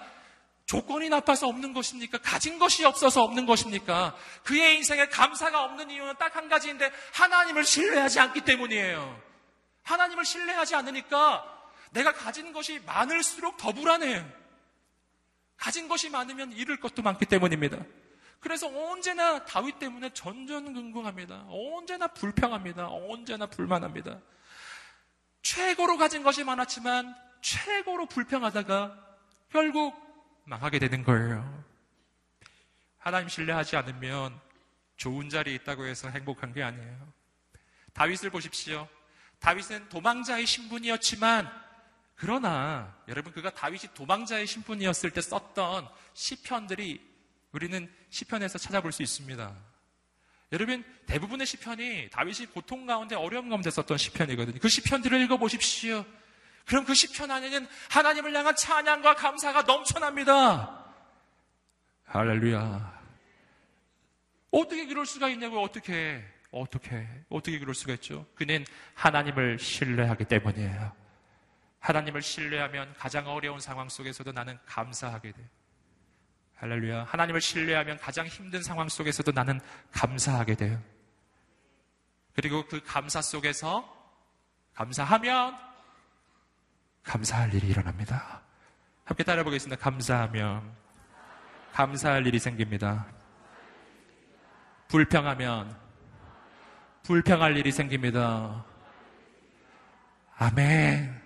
조건이 0.66 1.08
나빠서 1.08 1.48
없는 1.48 1.72
것입니까? 1.72 2.18
가진 2.18 2.60
것이 2.60 2.84
없어서 2.84 3.24
없는 3.24 3.46
것입니까? 3.46 4.14
그의 4.44 4.76
인생에 4.76 5.08
감사가 5.08 5.64
없는 5.64 5.90
이유는 5.90 6.18
딱 6.18 6.36
한 6.36 6.48
가지인데 6.48 6.92
하나님을 7.14 7.64
신뢰하지 7.64 8.20
않기 8.20 8.42
때문이에요. 8.42 9.20
하나님을 9.82 10.24
신뢰하지 10.24 10.76
않으니까 10.76 11.55
내가 11.96 12.12
가진 12.12 12.52
것이 12.52 12.78
많을수록 12.80 13.56
더 13.56 13.72
불안해요. 13.72 14.30
가진 15.56 15.88
것이 15.88 16.10
많으면 16.10 16.52
잃을 16.52 16.78
것도 16.78 17.00
많기 17.00 17.24
때문입니다. 17.24 17.78
그래서 18.38 18.68
언제나 18.68 19.46
다윗 19.46 19.78
때문에 19.78 20.10
전전긍긍합니다. 20.10 21.46
언제나 21.48 22.06
불평합니다. 22.08 22.88
언제나 22.88 23.46
불만합니다. 23.46 24.20
최고로 25.40 25.96
가진 25.96 26.22
것이 26.22 26.44
많았지만 26.44 27.16
최고로 27.40 28.06
불평하다가 28.06 29.16
결국 29.48 29.96
망하게 30.44 30.78
되는 30.78 31.02
거예요. 31.02 31.64
하나님 32.98 33.30
신뢰하지 33.30 33.76
않으면 33.76 34.38
좋은 34.98 35.30
자리에 35.30 35.54
있다고 35.54 35.86
해서 35.86 36.10
행복한 36.10 36.52
게 36.52 36.62
아니에요. 36.62 37.12
다윗을 37.94 38.28
보십시오. 38.28 38.86
다윗은 39.38 39.88
도망자의 39.88 40.44
신분이었지만 40.44 41.65
그러나 42.16 42.96
여러분 43.08 43.32
그가 43.32 43.50
다윗이 43.50 43.94
도망자의 43.94 44.46
신분이었을 44.46 45.10
때 45.10 45.20
썼던 45.20 45.86
시편들이 46.14 47.00
우리는 47.52 47.92
시편에서 48.08 48.58
찾아볼 48.58 48.92
수 48.92 49.02
있습니다. 49.02 49.54
여러분 50.52 50.84
대부분의 51.06 51.46
시편이 51.46 52.08
다윗이 52.10 52.46
고통 52.46 52.86
가운데 52.86 53.14
어려움 53.14 53.48
가운데 53.48 53.70
썼던 53.70 53.98
시편이거든요. 53.98 54.58
그 54.60 54.68
시편들을 54.68 55.20
읽어 55.22 55.36
보십시오. 55.36 56.04
그럼 56.64 56.84
그 56.84 56.94
시편 56.94 57.30
안에는 57.30 57.66
하나님을 57.90 58.34
향한 58.34 58.56
찬양과 58.56 59.14
감사가 59.14 59.62
넘쳐납니다. 59.62 60.84
할렐루야. 62.06 62.96
어떻게 64.50 64.86
그럴 64.86 65.04
수가 65.04 65.28
있냐고 65.28 65.60
어떻게 65.60 66.24
어떻게 66.50 67.06
어떻게 67.28 67.58
그럴 67.58 67.74
수가 67.74 67.94
있죠? 67.94 68.26
그는 68.34 68.64
하나님을 68.94 69.58
신뢰하기 69.58 70.24
때문이에요. 70.24 71.05
하나님을 71.86 72.20
신뢰하면 72.20 72.92
가장 72.98 73.28
어려운 73.28 73.60
상황 73.60 73.88
속에서도 73.88 74.32
나는 74.32 74.58
감사하게 74.66 75.30
돼. 75.30 75.48
할렐루야. 76.56 77.04
하나님을 77.04 77.40
신뢰하면 77.40 77.98
가장 77.98 78.26
힘든 78.26 78.60
상황 78.60 78.88
속에서도 78.88 79.30
나는 79.30 79.60
감사하게 79.92 80.56
돼요. 80.56 80.82
그리고 82.34 82.66
그 82.66 82.82
감사 82.84 83.22
속에서 83.22 83.88
감사하면 84.74 85.56
감사할 87.04 87.54
일이 87.54 87.68
일어납니다. 87.68 88.42
함께 89.04 89.22
따라 89.22 89.44
보겠습니다. 89.44 89.80
감사하면 89.80 90.74
감사할 91.72 92.26
일이 92.26 92.40
생깁니다. 92.40 93.06
불평하면 94.88 95.78
불평할 97.04 97.56
일이 97.56 97.70
생깁니다. 97.70 98.64
아멘. 100.36 101.25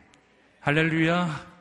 할렐루야. 0.63 1.61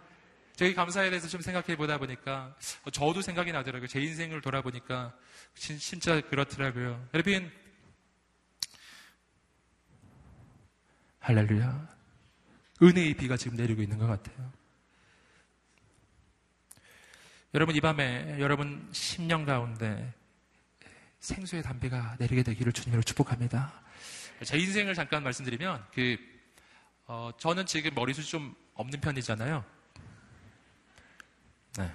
저희 0.57 0.73
감사에 0.73 1.09
대해서 1.09 1.29
좀 1.29 1.39
생각해 1.39 1.77
보다 1.77 1.97
보니까 1.97 2.53
저도 2.91 3.21
생각이 3.21 3.49
나더라고요. 3.53 3.87
제 3.87 4.01
인생을 4.01 4.41
돌아보니까 4.41 5.15
진, 5.55 5.77
진짜 5.77 6.19
그렇더라고요. 6.19 7.07
여러분 7.13 7.49
할렐루야. 11.21 11.87
은혜의 12.81 13.13
비가 13.13 13.37
지금 13.37 13.55
내리고 13.55 13.81
있는 13.81 13.97
것 13.99 14.07
같아요. 14.07 14.51
여러분 17.53 17.73
이 17.77 17.79
밤에 17.79 18.35
여러분 18.41 18.85
심령 18.91 19.45
가운데 19.45 20.13
생수의 21.21 21.63
담비가 21.63 22.17
내리게 22.19 22.43
되기를 22.43 22.73
주님으로 22.73 23.01
축복합니다. 23.03 23.81
제 24.43 24.57
인생을 24.57 24.93
잠깐 24.93 25.23
말씀드리면 25.23 25.85
그 25.93 26.17
어, 27.05 27.31
저는 27.39 27.65
지금 27.65 27.95
머리숱이 27.95 28.27
좀 28.27 28.55
없는 28.79 29.01
편이잖아요. 29.01 29.65
네. 31.77 31.91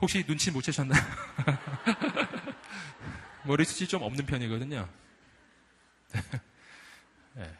혹시 0.00 0.24
눈치 0.24 0.50
못 0.50 0.60
채셨나요? 0.60 1.00
머리숱이 3.46 3.86
좀 3.86 4.02
없는 4.02 4.26
편이거든요. 4.26 4.88
네. 7.34 7.56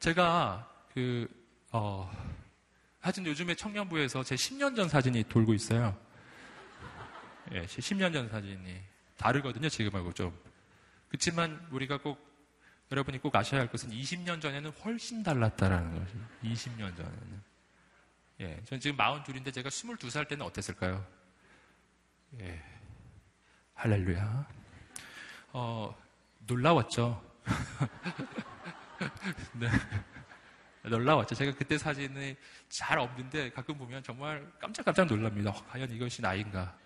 제가 0.00 0.66
그 0.94 1.28
어, 1.72 2.10
하여튼 3.00 3.26
요즘에 3.26 3.54
청년부에서 3.54 4.24
제 4.24 4.34
10년 4.34 4.76
전 4.76 4.88
사진이 4.88 5.24
돌고 5.24 5.52
있어요. 5.52 5.94
예, 7.52 7.66
10년 7.66 8.14
전 8.14 8.30
사진이 8.30 8.80
다르거든요, 9.18 9.68
지금하고 9.68 10.14
좀. 10.14 10.34
그렇지만 11.08 11.66
우리가 11.70 11.98
꼭 11.98 12.27
여러분이 12.90 13.18
꼭 13.18 13.36
아셔야 13.36 13.60
할 13.60 13.70
것은 13.70 13.90
20년 13.90 14.40
전에는 14.40 14.70
훨씬 14.70 15.22
달랐다라는 15.22 15.98
거죠. 15.98 16.18
20년 16.42 16.96
전에는. 16.96 17.42
예, 18.40 18.60
전 18.64 18.80
지금 18.80 18.96
42인데 18.96 19.52
제가 19.52 19.68
22살 19.68 20.26
때는 20.28 20.46
어땠을까요? 20.46 21.04
예. 22.40 22.62
할렐루야. 23.74 24.46
어, 25.52 25.94
놀라웠죠. 26.46 27.22
네. 29.54 29.68
놀라웠죠. 30.82 31.34
제가 31.34 31.56
그때 31.56 31.76
사진이 31.76 32.36
잘 32.68 32.98
없는데 32.98 33.50
가끔 33.50 33.76
보면 33.76 34.02
정말 34.02 34.50
깜짝깜짝 34.58 35.06
놀랍니다. 35.06 35.50
어, 35.50 35.66
과연 35.66 35.90
이것이 35.90 36.22
나인가. 36.22 36.76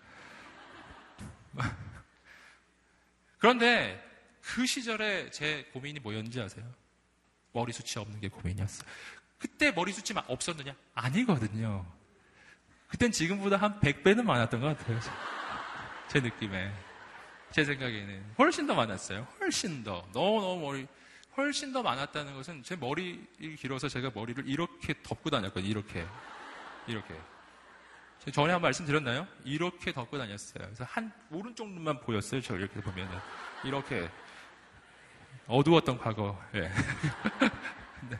그런데 3.37 4.12
그 4.43 4.65
시절에 4.65 5.29
제 5.31 5.65
고민이 5.73 5.99
뭐였는지 6.01 6.39
아세요? 6.41 6.65
머리숱이 7.53 8.03
없는 8.03 8.19
게 8.19 8.27
고민이었어요. 8.27 8.87
그때 9.39 9.71
머리숱이 9.71 10.19
없었느냐? 10.27 10.75
아니거든요. 10.93 11.85
그땐 12.87 13.11
지금보다 13.11 13.57
한 13.57 13.79
100배는 13.79 14.23
많았던 14.23 14.59
것 14.59 14.77
같아요. 14.77 14.99
제 16.09 16.19
느낌에. 16.19 16.71
제 17.51 17.63
생각에는. 17.63 18.33
훨씬 18.37 18.67
더 18.67 18.75
많았어요. 18.75 19.27
훨씬 19.39 19.83
더. 19.83 20.07
너무너무 20.11 20.61
머리, 20.61 20.87
훨씬 21.37 21.71
더 21.71 21.81
많았다는 21.81 22.35
것은 22.35 22.63
제 22.63 22.75
머리 22.75 23.25
길어서 23.57 23.87
제가 23.87 24.11
머리를 24.13 24.47
이렇게 24.47 24.93
덮고 25.01 25.29
다녔거든요. 25.29 25.69
이렇게. 25.69 26.05
이렇게. 26.87 27.15
전에 28.31 28.53
한 28.53 28.61
말씀 28.61 28.85
드렸나요? 28.85 29.27
이렇게 29.43 29.91
덮고 29.91 30.17
다녔어요. 30.17 30.65
그래서 30.65 30.83
한 30.85 31.11
오른쪽 31.31 31.69
눈만 31.69 31.99
보였어요. 32.01 32.41
저 32.41 32.55
이렇게 32.57 32.79
보면은 32.81 33.17
이렇게 33.63 34.09
어두웠던 35.47 35.97
과거. 35.97 36.39
예. 36.55 36.61
네. 38.09 38.19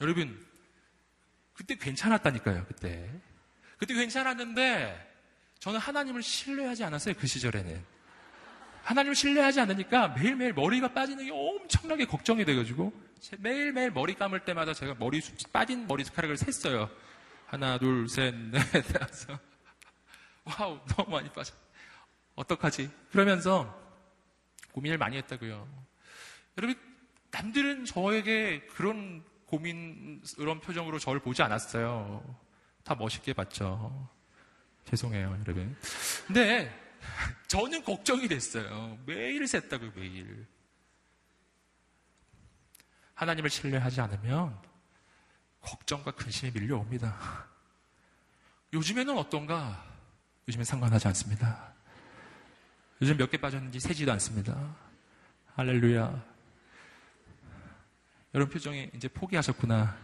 여러분 0.00 0.44
그때 1.54 1.76
괜찮았다니까요. 1.76 2.64
그때 2.66 3.10
그때 3.78 3.94
괜찮았는데 3.94 5.12
저는 5.58 5.80
하나님을 5.80 6.22
신뢰하지 6.22 6.84
않았어요. 6.84 7.14
그 7.18 7.26
시절에는 7.26 7.84
하나님을 8.82 9.14
신뢰하지 9.14 9.60
않으니까 9.60 10.08
매일매일 10.08 10.52
머리가 10.52 10.88
빠지는 10.92 11.24
게 11.24 11.30
엄청나게 11.32 12.04
걱정이 12.04 12.44
돼가지고 12.44 12.92
매일매일 13.38 13.90
머리 13.90 14.14
감을 14.14 14.40
때마다 14.40 14.74
제가 14.74 14.94
머리 14.98 15.22
빠진 15.52 15.86
머리카락을 15.86 16.36
셌어요. 16.36 16.90
하나, 17.46 17.78
둘, 17.78 18.08
셋, 18.08 18.34
넷, 18.50 18.60
다섯. 18.92 19.38
wow, 20.44 20.78
너무 20.88 21.12
많이 21.12 21.30
빠져. 21.30 21.54
어떡하지? 22.34 22.90
그러면서 23.10 23.83
고민을 24.74 24.98
많이 24.98 25.16
했다고요. 25.16 25.68
여러분, 26.58 26.76
남들은 27.30 27.84
저에게 27.84 28.66
그런 28.66 29.24
고민, 29.46 30.20
그런 30.36 30.60
표정으로 30.60 30.98
저를 30.98 31.20
보지 31.20 31.42
않았어요. 31.42 32.22
다 32.82 32.96
멋있게 32.96 33.32
봤죠. 33.32 34.10
죄송해요, 34.84 35.38
여러분. 35.40 35.76
근데 36.26 36.72
저는 37.46 37.84
걱정이 37.84 38.26
됐어요. 38.26 38.98
매일 39.06 39.46
셌다고요, 39.46 39.92
매일. 39.94 40.44
하나님을 43.14 43.48
신뢰하지 43.48 44.00
않으면 44.00 44.60
걱정과 45.60 46.10
근심이 46.10 46.50
밀려옵니다. 46.50 47.46
요즘에는 48.72 49.16
어떤가? 49.16 49.86
요즘엔 50.48 50.64
상관하지 50.64 51.06
않습니다. 51.08 51.73
요즘 53.02 53.16
몇 53.16 53.30
개 53.30 53.36
빠졌는지 53.38 53.80
세지도 53.80 54.12
않습니다. 54.12 54.56
할렐루야. 55.56 56.22
여러분 58.34 58.52
표정이 58.52 58.90
이제 58.94 59.08
포기하셨구나. 59.08 59.96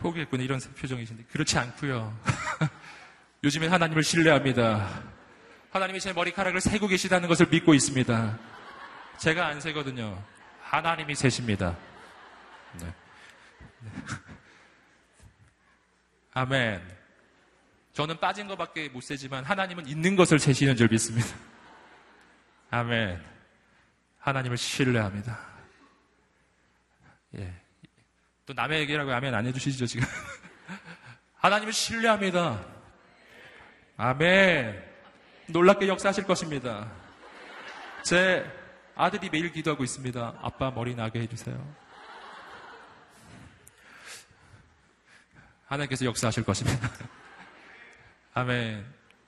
포기했구나. 0.00 0.42
이런 0.42 0.60
표정이신데. 0.60 1.24
그렇지 1.24 1.58
않고요. 1.58 2.16
요즘엔 3.44 3.72
하나님을 3.72 4.02
신뢰합니다. 4.02 5.02
하나님이 5.70 6.00
제 6.00 6.12
머리카락을 6.12 6.60
세고 6.60 6.86
계시다는 6.88 7.28
것을 7.28 7.46
믿고 7.48 7.74
있습니다. 7.74 8.38
제가 9.18 9.46
안 9.46 9.60
세거든요. 9.60 10.22
하나님이 10.62 11.14
세십니다. 11.14 11.76
네. 12.80 12.86
네. 13.80 13.90
아멘. 16.32 16.82
저는 17.92 18.18
빠진 18.18 18.48
것밖에 18.48 18.88
못 18.88 19.02
세지만 19.02 19.44
하나님은 19.44 19.86
있는 19.86 20.16
것을 20.16 20.38
세시는 20.38 20.76
줄 20.76 20.88
믿습니다. 20.88 21.28
아멘. 22.74 23.22
하나님을 24.18 24.56
신뢰합니다. 24.56 25.38
예. 27.36 27.54
또 28.46 28.52
남의 28.52 28.80
얘기라고 28.80 29.12
아멘 29.12 29.32
안 29.32 29.46
해주시죠, 29.46 29.86
지금? 29.86 30.04
하나님을 31.38 31.72
신뢰합니다. 31.72 32.66
아멘. 33.96 34.92
놀랍게 35.46 35.86
역사하실 35.86 36.24
것입니다. 36.24 36.90
제 38.02 38.44
아들이 38.96 39.30
매일 39.30 39.52
기도하고 39.52 39.84
있습니다. 39.84 40.40
아빠 40.42 40.72
머리 40.72 40.96
나게 40.96 41.20
해주세요. 41.20 41.76
하나님께서 45.66 46.06
역사하실 46.06 46.42
것입니다. 46.42 46.90
아멘. 48.34 48.84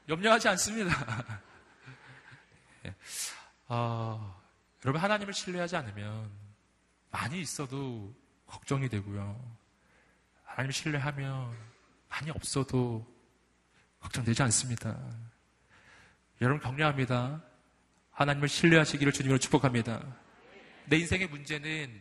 염려하지 0.08 0.48
않습니다. 0.48 0.90
아, 3.68 4.36
여러분 4.84 5.02
하나님을 5.02 5.32
신뢰하지 5.32 5.76
않으면 5.76 6.30
많이 7.10 7.40
있어도 7.40 8.14
걱정이 8.46 8.88
되고요. 8.88 9.58
하나님 10.44 10.68
을 10.68 10.72
신뢰하면 10.72 11.56
많이 12.08 12.30
없어도 12.30 13.06
걱정되지 14.00 14.42
않습니다. 14.44 14.96
여러분 16.40 16.60
격려합니다. 16.60 17.42
하나님을 18.12 18.48
신뢰하시기를 18.48 19.12
주님으로 19.12 19.38
축복합니다. 19.38 20.02
내 20.86 20.98
인생의 20.98 21.28
문제는 21.28 22.00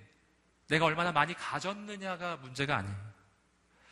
내가 0.68 0.86
얼마나 0.86 1.12
많이 1.12 1.34
가졌느냐가 1.34 2.38
문제가 2.38 2.78
아니에요. 2.78 2.96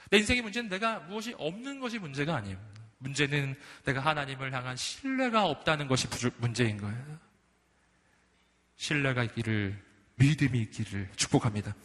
내 0.10 0.18
인생의 0.20 0.44
문제는 0.44 0.70
내가 0.70 1.00
무엇이 1.00 1.34
없는 1.38 1.80
것이 1.80 1.98
문제가 1.98 2.36
아니에요. 2.36 2.58
문제는 3.00 3.60
내가 3.84 4.00
하나님을 4.02 4.54
향한 4.54 4.78
신뢰가 4.78 5.46
없다는 5.46 5.88
것이 5.88 6.08
문제인 6.38 6.78
거예요. 6.78 7.33
신뢰가 8.76 9.24
있기를, 9.24 9.78
믿음이 10.16 10.60
있기를 10.62 11.10
축복합니다. 11.16 11.76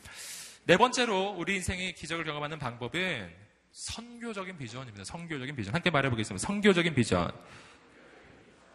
네 0.65 0.77
번째로 0.77 1.35
우리 1.39 1.57
인생의 1.57 1.95
기적을 1.95 2.25
경험하는 2.25 2.59
방법은 2.59 3.31
선교적인 3.73 4.59
비전입니다. 4.59 5.05
선교적인 5.05 5.57
비전. 5.57 5.75
함께 5.75 5.91
말해보겠습니다. 5.91 6.47
선교적인 6.47 6.95
비전. 6.95 7.31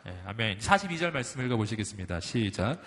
네, 0.05 0.21
아멘. 0.25 0.59
42절 0.59 1.11
말씀 1.11 1.45
읽어보시겠습니다. 1.45 2.19
시작. 2.19 2.81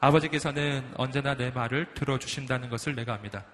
아버지께서는 0.00 0.92
언제나 0.96 1.36
내 1.36 1.50
말을 1.50 1.94
들어주신다는 1.94 2.68
것을 2.68 2.94
내가 2.94 3.14
압니다. 3.14 3.46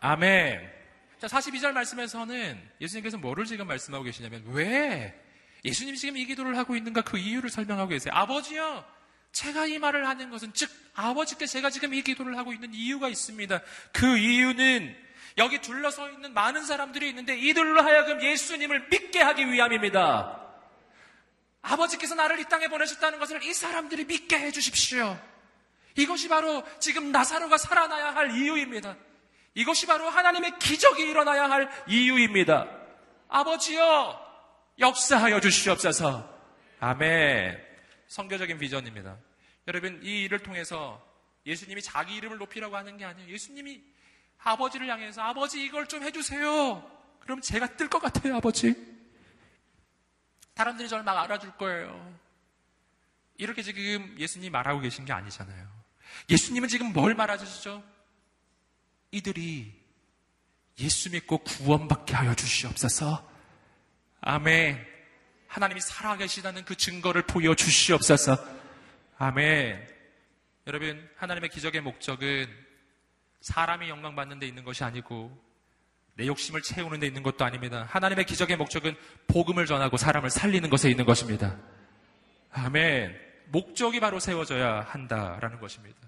아멘. 0.00 0.80
자, 1.20 1.26
42절 1.26 1.72
말씀에서는 1.72 2.70
예수님께서 2.80 3.18
뭐를 3.18 3.44
지금 3.44 3.66
말씀하고 3.66 4.02
계시냐면 4.04 4.42
왜 4.46 5.14
예수님이 5.64 5.98
지금 5.98 6.16
이 6.16 6.24
기도를 6.24 6.56
하고 6.56 6.74
있는가 6.74 7.02
그 7.02 7.18
이유를 7.18 7.50
설명하고 7.50 7.90
계세요. 7.90 8.14
아버지요. 8.14 8.84
제가 9.32 9.66
이 9.66 9.78
말을 9.78 10.08
하는 10.08 10.30
것은 10.30 10.52
즉 10.54 10.70
아버지께 10.94 11.46
제가 11.46 11.68
지금 11.68 11.92
이 11.92 12.02
기도를 12.02 12.38
하고 12.38 12.52
있는 12.54 12.72
이유가 12.72 13.08
있습니다. 13.08 13.60
그 13.92 14.16
이유는 14.16 14.96
여기 15.36 15.60
둘러서 15.60 16.10
있는 16.10 16.32
많은 16.32 16.64
사람들이 16.64 17.08
있는데 17.10 17.36
이들로 17.38 17.82
하여금 17.82 18.22
예수님을 18.22 18.88
믿게 18.88 19.20
하기 19.20 19.52
위함입니다. 19.52 20.40
아버지께서 21.62 22.14
나를 22.14 22.40
이 22.40 22.44
땅에 22.48 22.68
보내셨다는 22.68 23.18
것을 23.18 23.42
이 23.42 23.52
사람들이 23.52 24.06
믿게 24.06 24.38
해 24.38 24.50
주십시오. 24.50 25.20
이것이 25.96 26.28
바로 26.28 26.64
지금 26.80 27.12
나사로가 27.12 27.58
살아나야 27.58 28.14
할 28.14 28.34
이유입니다. 28.36 28.96
이것이 29.54 29.86
바로 29.86 30.08
하나님의 30.08 30.58
기적이 30.58 31.02
일어나야 31.02 31.50
할 31.50 31.70
이유입니다. 31.88 32.68
아버지여, 33.28 34.18
역사하여 34.78 35.40
주시옵소서. 35.40 36.28
아멘. 36.80 37.60
성교적인 38.08 38.58
비전입니다. 38.58 39.16
여러분, 39.68 40.00
이 40.02 40.22
일을 40.24 40.40
통해서 40.40 41.04
예수님이 41.46 41.82
자기 41.82 42.16
이름을 42.16 42.38
높이라고 42.38 42.76
하는 42.76 42.96
게 42.96 43.04
아니에요. 43.04 43.30
예수님이 43.30 43.82
아버지를 44.38 44.88
향해서 44.88 45.22
아버지 45.22 45.62
이걸 45.62 45.86
좀 45.86 46.02
해주세요. 46.02 46.90
그럼 47.20 47.40
제가 47.40 47.76
뜰 47.76 47.88
것 47.88 48.00
같아요, 48.00 48.36
아버지. 48.36 48.74
사람들이 50.54 50.88
저를 50.88 51.04
막 51.04 51.18
알아줄 51.18 51.56
거예요. 51.56 52.18
이렇게 53.38 53.62
지금 53.62 54.14
예수님이 54.18 54.50
말하고 54.50 54.80
계신 54.80 55.04
게 55.04 55.12
아니잖아요. 55.12 55.68
예수님은 56.28 56.68
지금 56.68 56.92
뭘 56.92 57.14
말하시죠? 57.14 57.82
이들이 59.12 59.72
예수 60.78 61.10
믿고 61.10 61.38
구원받게 61.38 62.14
하여 62.14 62.34
주시옵소서. 62.34 63.28
아멘. 64.20 64.86
하나님이 65.48 65.80
살아계시다는 65.80 66.64
그 66.64 66.76
증거를 66.76 67.22
보여 67.22 67.54
주시옵소서. 67.54 68.36
아멘. 69.18 69.88
여러분, 70.66 71.08
하나님의 71.16 71.50
기적의 71.50 71.80
목적은 71.80 72.46
사람이 73.40 73.88
영광받는 73.88 74.38
데 74.38 74.46
있는 74.46 74.64
것이 74.64 74.84
아니고 74.84 75.36
내 76.14 76.26
욕심을 76.26 76.62
채우는 76.62 77.00
데 77.00 77.06
있는 77.06 77.22
것도 77.22 77.44
아닙니다. 77.44 77.86
하나님의 77.90 78.26
기적의 78.26 78.56
목적은 78.56 78.94
복음을 79.26 79.66
전하고 79.66 79.96
사람을 79.96 80.30
살리는 80.30 80.68
것에 80.70 80.90
있는 80.90 81.04
것입니다. 81.04 81.58
아멘. 82.52 83.18
목적이 83.46 84.00
바로 84.00 84.20
세워져야 84.20 84.82
한다라는 84.82 85.60
것입니다. 85.60 85.98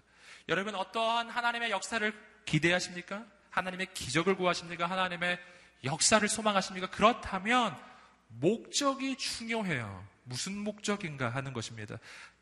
여러분, 0.49 0.75
어떠한 0.75 1.31
하나님의 1.31 1.71
역사를 1.71 2.13
기대하십니까? 2.45 3.25
하나님의 3.51 3.89
기적을 3.95 4.37
구하십니까? 4.37 4.87
하나님의 4.87 5.39
역사를 5.85 6.27
소망하십니까? 6.27 6.89
그렇다면 6.91 7.77
목적이 8.29 9.17
중요해요. 9.17 10.05
무슨 10.25 10.57
목적인가 10.57 11.29
하는 11.29 11.53
것입니다. 11.53 11.99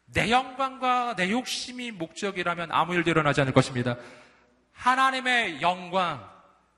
내 0.06 0.30
영광과 0.30 1.14
내 1.16 1.30
욕심이 1.30 1.90
목적이라면 1.90 2.70
아무 2.72 2.94
일도 2.94 3.10
일어나지 3.10 3.40
않을 3.40 3.52
것입니다. 3.52 3.96
하나님의 4.72 5.62
영광, 5.62 6.28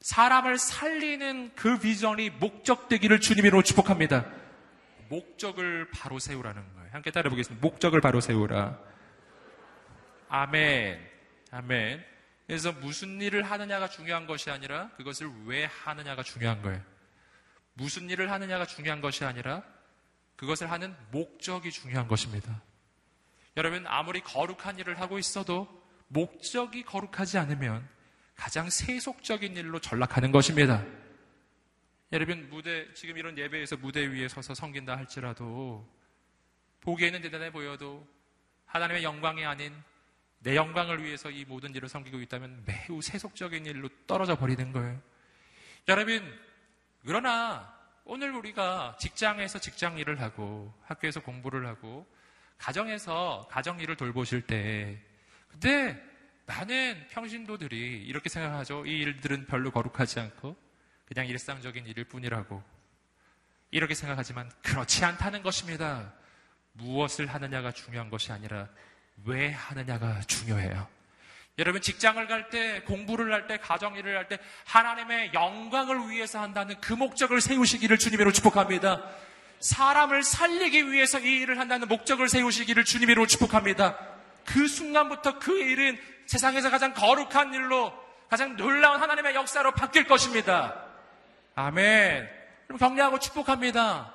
사람을 0.00 0.58
살리는 0.58 1.52
그 1.54 1.78
비전이 1.78 2.30
목적되기를 2.30 3.20
주님으로 3.20 3.62
축복합니다. 3.62 4.26
목적을 5.08 5.88
바로 5.90 6.18
세우라는 6.18 6.62
거예요. 6.74 6.88
함께 6.92 7.10
따라 7.10 7.30
보겠습니다. 7.30 7.64
목적을 7.66 8.00
바로 8.00 8.20
세우라. 8.20 8.78
아멘. 10.28 10.98
아멘. 11.50 12.11
그래서 12.52 12.70
무슨 12.70 13.18
일을 13.18 13.50
하느냐가 13.50 13.88
중요한 13.88 14.26
것이 14.26 14.50
아니라 14.50 14.90
그것을 14.98 15.26
왜 15.46 15.64
하느냐가 15.64 16.22
중요한 16.22 16.60
거예요. 16.60 16.82
무슨 17.72 18.10
일을 18.10 18.30
하느냐가 18.30 18.66
중요한 18.66 19.00
것이 19.00 19.24
아니라 19.24 19.62
그것을 20.36 20.70
하는 20.70 20.94
목적이 21.12 21.70
중요한 21.70 22.06
것입니다. 22.06 22.60
여러분, 23.56 23.86
아무리 23.86 24.20
거룩한 24.20 24.78
일을 24.78 25.00
하고 25.00 25.18
있어도 25.18 25.66
목적이 26.08 26.82
거룩하지 26.82 27.38
않으면 27.38 27.88
가장 28.36 28.68
세속적인 28.68 29.56
일로 29.56 29.78
전락하는 29.78 30.30
것입니다. 30.30 30.84
여러분, 32.12 32.50
무대, 32.50 32.92
지금 32.92 33.16
이런 33.16 33.38
예배에서 33.38 33.78
무대 33.78 34.06
위에 34.06 34.28
서서 34.28 34.54
섬긴다 34.54 34.94
할지라도 34.94 35.90
보기에는 36.82 37.22
대단해 37.22 37.50
보여도 37.50 38.06
하나님의 38.66 39.04
영광이 39.04 39.42
아닌 39.42 39.72
내 40.42 40.56
영광을 40.56 41.04
위해서 41.04 41.30
이 41.30 41.44
모든 41.44 41.74
일을 41.74 41.88
섬기고 41.88 42.20
있다면 42.20 42.64
매우 42.66 43.00
세속적인 43.00 43.64
일로 43.66 43.88
떨어져 44.06 44.36
버리는 44.36 44.72
거예요. 44.72 45.00
여러분, 45.88 46.40
그러나 47.06 47.72
오늘 48.04 48.32
우리가 48.34 48.96
직장에서 48.98 49.60
직장 49.60 49.98
일을 49.98 50.20
하고 50.20 50.72
학교에서 50.84 51.20
공부를 51.20 51.66
하고 51.66 52.06
가정에서 52.58 53.48
가정 53.50 53.80
일을 53.80 53.96
돌보실 53.96 54.42
때 54.42 55.00
근데 55.48 56.02
많은 56.46 57.06
평신도들이 57.10 58.04
이렇게 58.04 58.28
생각하죠. 58.28 58.84
이 58.86 58.98
일들은 58.98 59.46
별로 59.46 59.70
거룩하지 59.70 60.20
않고 60.20 60.56
그냥 61.04 61.26
일상적인 61.26 61.86
일일 61.86 62.04
뿐이라고 62.04 62.62
이렇게 63.70 63.94
생각하지만 63.94 64.50
그렇지 64.62 65.04
않다는 65.04 65.42
것입니다. 65.42 66.12
무엇을 66.72 67.26
하느냐가 67.26 67.70
중요한 67.70 68.10
것이 68.10 68.32
아니라 68.32 68.68
왜 69.24 69.50
하느냐가 69.50 70.20
중요해요. 70.26 70.88
여러분 71.58 71.80
직장을 71.82 72.26
갈 72.28 72.48
때, 72.50 72.80
공부를 72.82 73.32
할 73.32 73.46
때, 73.46 73.58
가정 73.58 73.94
일을 73.96 74.16
할 74.16 74.26
때 74.26 74.38
하나님의 74.64 75.32
영광을 75.34 76.08
위해서 76.10 76.40
한다는 76.40 76.80
그 76.80 76.92
목적을 76.94 77.40
세우시기를 77.40 77.98
주님으로 77.98 78.32
축복합니다. 78.32 79.02
사람을 79.60 80.22
살리기 80.22 80.90
위해서 80.90 81.20
이 81.20 81.40
일을 81.42 81.58
한다는 81.58 81.88
목적을 81.88 82.28
세우시기를 82.28 82.84
주님으로 82.84 83.26
축복합니다. 83.26 83.98
그 84.44 84.66
순간부터 84.66 85.38
그 85.38 85.56
일은 85.56 86.00
세상에서 86.26 86.70
가장 86.70 86.94
거룩한 86.94 87.54
일로 87.54 87.92
가장 88.28 88.56
놀라운 88.56 89.00
하나님의 89.00 89.34
역사로 89.34 89.72
바뀔 89.72 90.06
것입니다. 90.06 90.74
아멘. 91.54 92.28
그럼 92.66 92.78
격려하고 92.78 93.18
축복합니다. 93.18 94.14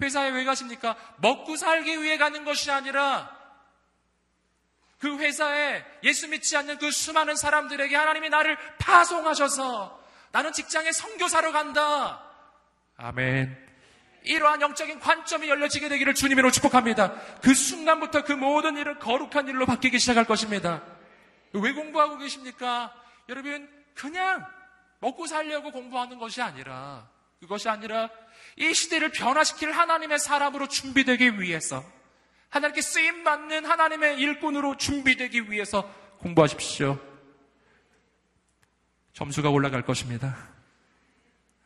회사에 0.00 0.30
왜 0.30 0.44
가십니까? 0.44 0.96
먹고 1.18 1.56
살기 1.56 2.02
위해 2.02 2.16
가는 2.16 2.44
것이 2.44 2.70
아니라 2.70 3.39
그 5.00 5.18
회사에 5.18 5.82
예수 6.04 6.28
믿지 6.28 6.56
않는 6.58 6.78
그 6.78 6.90
수많은 6.90 7.34
사람들에게 7.34 7.96
하나님이 7.96 8.28
나를 8.28 8.56
파송하셔서 8.78 9.98
나는 10.30 10.52
직장에 10.52 10.92
선교사로 10.92 11.52
간다. 11.52 12.22
아멘. 12.96 13.68
이러한 14.22 14.60
영적인 14.60 15.00
관점이 15.00 15.48
열려지게 15.48 15.88
되기를 15.88 16.14
주님으로 16.14 16.50
축복합니다. 16.50 17.14
그 17.40 17.54
순간부터 17.54 18.24
그 18.24 18.32
모든 18.32 18.76
일을 18.76 18.98
거룩한 18.98 19.48
일로 19.48 19.64
바뀌기 19.64 19.98
시작할 19.98 20.26
것입니다. 20.26 20.82
왜 21.54 21.72
공부하고 21.72 22.18
계십니까? 22.18 22.94
여러분, 23.30 23.68
그냥 23.94 24.46
먹고 24.98 25.26
살려고 25.26 25.72
공부하는 25.72 26.18
것이 26.18 26.42
아니라, 26.42 27.08
그것이 27.40 27.70
아니라 27.70 28.10
이 28.56 28.74
시대를 28.74 29.12
변화시킬 29.12 29.72
하나님의 29.72 30.18
사람으로 30.18 30.68
준비되기 30.68 31.40
위해서 31.40 31.82
하나님께 32.50 32.80
쓰임 32.82 33.24
받는 33.24 33.64
하나님의 33.64 34.18
일꾼으로 34.18 34.76
준비되기 34.76 35.50
위해서 35.50 35.82
공부하십시오. 36.18 36.98
점수가 39.12 39.50
올라갈 39.50 39.82
것입니다. 39.82 40.36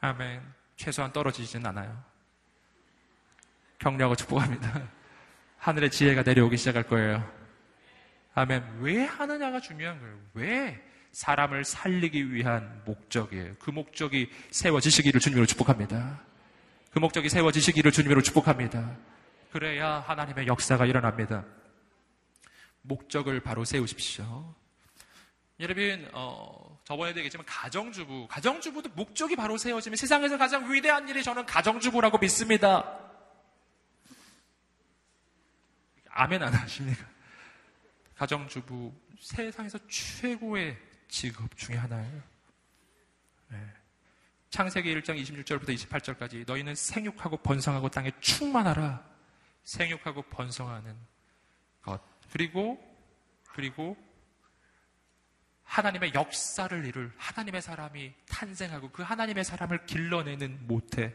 아멘. 0.01 0.43
최소한 0.77 1.13
떨어지지는 1.13 1.67
않아요. 1.67 2.03
격려하고 3.79 4.15
축복합니다. 4.17 4.89
하늘의 5.59 5.91
지혜가 5.91 6.23
내려오기 6.23 6.57
시작할 6.57 6.85
거예요. 6.85 7.29
아멘. 8.35 8.79
왜 8.81 9.05
하느냐가 9.05 9.61
중요한 9.61 9.99
거예요. 10.01 10.19
왜? 10.35 10.83
사람을 11.13 11.65
살리기 11.65 12.33
위한 12.33 12.83
목적이에요. 12.85 13.55
그 13.61 13.71
목적이 13.71 14.31
세워지시기를 14.51 15.21
주님으로 15.21 15.47
축복합니다. 15.47 16.21
그 16.91 16.99
목적이 16.99 17.29
세워지시기를 17.29 17.93
주님으로 17.93 18.21
축복합니다. 18.21 18.97
그래야 19.55 20.01
하나님의 20.01 20.49
역사가 20.49 20.85
일어납니다. 20.85 21.45
목적을 22.83 23.39
바로 23.39 23.65
세우십시오. 23.65 24.53
여러분, 25.61 26.11
어, 26.13 26.77
저번에도 26.83 27.21
얘기했지만 27.21 27.47
가정주부, 27.47 28.27
가정주부도 28.29 28.91
목적이 28.97 29.37
바로 29.37 29.57
세워지면 29.57 29.95
세상에서 29.95 30.39
가장 30.39 30.73
위대한 30.73 31.09
일이 31.09 31.23
저는 31.23 31.47
가정주부라고 31.47 32.19
믿습니다. 32.19 32.99
아멘 36.11 36.43
안 36.43 36.53
하십니까? 36.53 37.07
가정주부 38.17 38.93
세상에서 39.21 39.79
최고의 39.87 40.77
직업 41.07 41.57
중에 41.57 41.77
하나예요. 41.77 42.23
네. 43.51 43.59
창세기 44.51 44.93
1장 44.97 45.17
26절부터 45.23 45.69
28절까지 45.69 46.45
너희는 46.45 46.75
생육하고 46.75 47.37
번성하고 47.37 47.89
땅에 47.91 48.11
충만하라. 48.21 49.14
생육하고 49.65 50.23
번성하는 50.23 50.97
것. 51.83 52.01
그리고, 52.31 52.79
그리고 53.49 53.97
하나님의 55.65 56.13
역사를 56.15 56.85
이룰 56.85 57.13
하나님의 57.17 57.63
사람이 57.63 58.13
탄생하고 58.29 58.91
그 58.91 59.03
하나님의 59.03 59.45
사람을 59.45 59.87
길러내는 59.87 60.67
모태. 60.67 61.15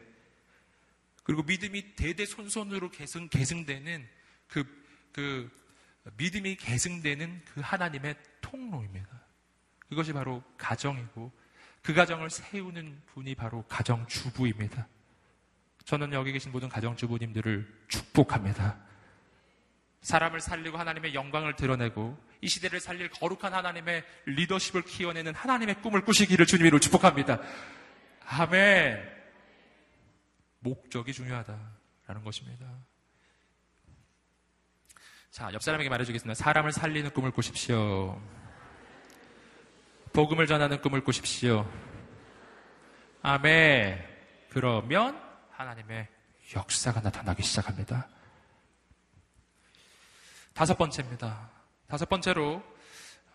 그리고 1.24 1.44
믿음이 1.44 1.96
대대손손으로 1.96 2.90
계승, 2.92 3.30
계승되는 3.30 4.08
그, 4.48 4.66
그 5.14 5.50
믿음이 6.18 6.56
계승되는 6.56 7.46
그 7.46 7.62
하나님의 7.62 8.16
통로입니다. 8.42 9.08
그것이 9.88 10.14
바로 10.14 10.44
가정이고 10.58 11.32
그 11.82 11.94
가정을 11.94 12.30
세우는 12.30 13.02
분이 13.08 13.36
바로 13.36 13.64
가정주부입니다. 13.68 14.88
저는 15.90 16.14
여기 16.14 16.32
계신 16.32 16.52
모든 16.52 16.70
가정주부님들을 16.70 17.86
축복합니다. 17.88 18.78
사람을 20.02 20.40
살리고 20.40 20.78
하나님의 20.78 21.16
영광을 21.16 21.56
드러내고 21.56 22.16
이 22.42 22.48
시대를 22.48 22.80
살릴 22.80 23.10
거룩한 23.10 23.56
하나님의 23.56 24.04
리더십을 24.26 24.84
키워내는 24.84 25.34
하나님의 25.34 25.82
꿈을 25.82 26.02
꾸시기를 26.02 26.46
주님으로 26.46 26.80
축복합니다. 26.80 27.40
아멘. 28.28 29.04
목적이 30.60 31.12
중요하다라는 31.12 32.24
것입니다. 32.24 32.68
자, 35.32 35.50
옆 35.54 35.64
사람에게 35.64 35.90
말해주겠습니다. 35.90 36.36
사람을 36.36 36.72
살리는 36.72 37.10
꿈을 37.10 37.32
꾸십시오. 37.32 38.22
복음을 40.14 40.46
전하는 40.46 40.84
꿈을 40.84 41.04
꾸십시오. 41.04 41.68
아멘. 43.24 44.06
그러면 44.50 45.29
하나님의 45.60 46.08
역사가 46.56 47.02
나타나기 47.02 47.44
시작합니다. 47.44 48.08
다섯 50.54 50.78
번째입니다. 50.78 51.50
다섯 51.86 52.08
번째로 52.08 52.64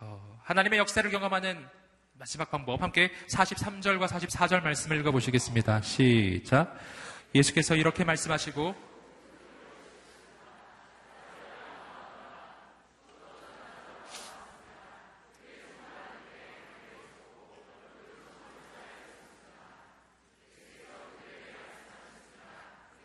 어, 0.01 0.41
하나님의 0.43 0.79
역사를 0.79 1.09
경험하는 1.11 1.69
마지막 2.15 2.51
방법 2.51 2.81
함께 2.81 3.13
43절과 3.29 4.09
44절 4.09 4.63
말씀을 4.63 5.01
읽어보시겠습니다. 5.01 5.83
시작. 5.83 6.79
예수께서 7.35 7.75
이렇게 7.77 8.05
말씀하시고 8.05 8.75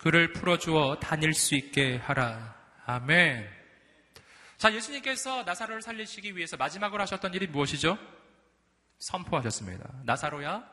그를 0.10 0.34
풀어주어 0.34 0.98
다닐 1.00 1.36
수 1.36 1.54
있게 1.54 1.98
하라. 1.98 2.56
아멘. 2.88 3.48
자, 4.58 4.74
예수님께서 4.74 5.44
나사로를 5.44 5.84
살리시기 5.84 6.36
위해서 6.36 6.58
마지막으로 6.58 7.00
하셨던 7.04 7.36
일이 7.36 7.46
무엇이죠? 7.46 7.96
선포하셨습니다. 8.98 9.88
나사로야, 10.06 10.68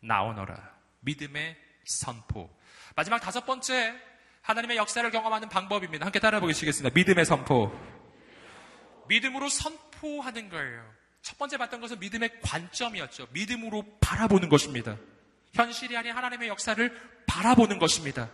나오너라. 0.00 0.74
믿음의 1.00 1.56
선포. 1.86 2.54
마지막 2.94 3.20
다섯 3.20 3.46
번째, 3.46 3.94
하나님의 4.42 4.76
역사를 4.76 5.10
경험하는 5.10 5.48
방법입니다. 5.48 6.04
함께 6.04 6.18
따라 6.20 6.38
보시겠습니다. 6.38 6.92
믿음의 6.94 7.24
선포. 7.24 7.72
믿음으로 9.08 9.48
선포하는 9.48 10.50
거예요. 10.50 10.84
첫 11.22 11.38
번째 11.38 11.56
봤던 11.56 11.80
것은 11.80 11.98
믿음의 11.98 12.42
관점이었죠. 12.42 13.28
믿음으로 13.30 13.84
바라보는 14.02 14.50
것입니다. 14.50 14.98
현실이 15.54 15.96
아닌 15.96 16.12
하나님의 16.12 16.48
역사를 16.48 17.10
바라보는 17.26 17.78
것입니다. 17.78 18.28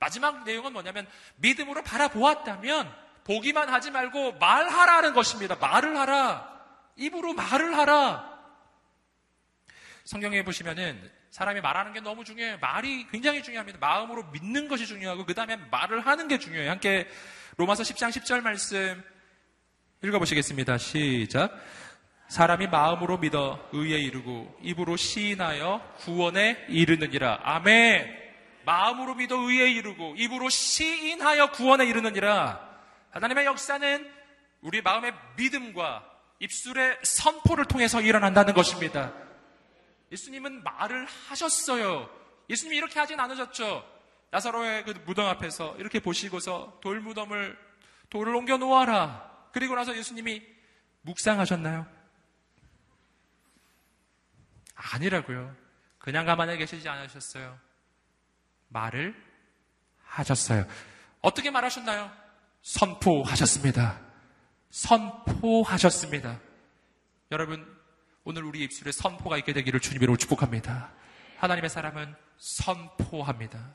마지막 0.00 0.44
내용은 0.44 0.72
뭐냐면 0.72 1.06
믿음으로 1.36 1.82
바라보았다면 1.82 2.92
보기만 3.24 3.68
하지 3.68 3.90
말고 3.90 4.32
말하라는 4.38 5.12
것입니다. 5.14 5.56
말을 5.56 5.96
하라. 5.96 6.50
입으로 6.96 7.32
말을 7.34 7.76
하라. 7.76 8.32
성경에 10.04 10.42
보시면은 10.42 11.10
사람이 11.30 11.60
말하는 11.60 11.92
게 11.92 12.00
너무 12.00 12.24
중요해요. 12.24 12.58
말이 12.58 13.06
굉장히 13.08 13.42
중요합니다. 13.42 13.78
마음으로 13.78 14.24
믿는 14.32 14.68
것이 14.68 14.86
중요하고 14.86 15.24
그 15.24 15.34
다음에 15.34 15.56
말을 15.56 16.04
하는 16.06 16.28
게 16.28 16.38
중요해요. 16.38 16.70
함께 16.70 17.08
로마서 17.56 17.82
10장 17.84 18.10
10절 18.10 18.42
말씀 18.42 19.02
읽어보시겠습니다. 20.02 20.78
시작. 20.78 21.56
사람이 22.28 22.66
마음으로 22.66 23.18
믿어 23.18 23.68
의에 23.72 23.98
이르고 23.98 24.58
입으로 24.62 24.96
시인하여 24.96 25.96
구원에 25.98 26.64
이르느니라. 26.68 27.40
아멘. 27.42 28.21
마음으로 28.64 29.14
믿어 29.14 29.36
의에 29.36 29.70
이르고 29.72 30.14
입으로 30.16 30.48
시인하여 30.48 31.50
구원에 31.52 31.84
이르느니라. 31.86 32.68
하나님의 33.10 33.46
역사는 33.46 34.10
우리 34.60 34.82
마음의 34.82 35.12
믿음과 35.36 36.08
입술의 36.38 36.98
선포를 37.02 37.66
통해서 37.66 38.00
일어난다는 38.00 38.54
것입니다. 38.54 39.12
예수님은 40.10 40.62
말을 40.62 41.06
하셨어요. 41.28 42.08
예수님이 42.50 42.76
이렇게 42.76 42.98
하진 42.98 43.18
않으셨죠. 43.20 43.88
나사로의 44.30 44.84
그 44.84 44.90
무덤 45.06 45.26
앞에서 45.26 45.76
이렇게 45.78 46.00
보시고서 46.00 46.78
돌 46.80 47.00
무덤을 47.00 47.58
돌을 48.10 48.34
옮겨 48.34 48.56
놓아라. 48.56 49.30
그리고 49.52 49.74
나서 49.74 49.96
예수님이 49.96 50.42
묵상하셨나요? 51.02 51.86
아니라고요. 54.74 55.54
그냥 55.98 56.26
가만히 56.26 56.56
계시지 56.56 56.88
않으셨어요. 56.88 57.58
말을 58.72 59.14
하셨어요. 60.04 60.66
어떻게 61.20 61.50
말하셨나요? 61.50 62.10
선포하셨습니다. 62.62 64.00
선포하셨습니다. 64.70 66.40
여러분, 67.30 67.66
오늘 68.24 68.44
우리 68.44 68.62
입술에 68.64 68.92
선포가 68.92 69.36
있게 69.38 69.52
되기를 69.52 69.80
주님으로 69.80 70.16
축복합니다. 70.16 70.92
하나님의 71.38 71.70
사람은 71.70 72.14
선포합니다. 72.38 73.74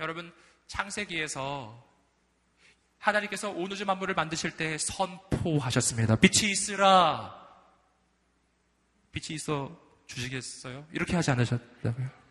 여러분, 0.00 0.32
창세기에서 0.66 1.86
하나님께서 2.98 3.50
온 3.50 3.70
우주 3.70 3.84
만물을 3.86 4.14
만드실 4.14 4.56
때 4.56 4.76
선포하셨습니다. 4.78 6.16
빛이 6.16 6.50
있으라. 6.50 7.34
빛이 9.12 9.36
있어 9.36 9.70
주시겠어요? 10.06 10.86
이렇게 10.92 11.14
하지 11.16 11.30
않으셨다고요? 11.30 12.27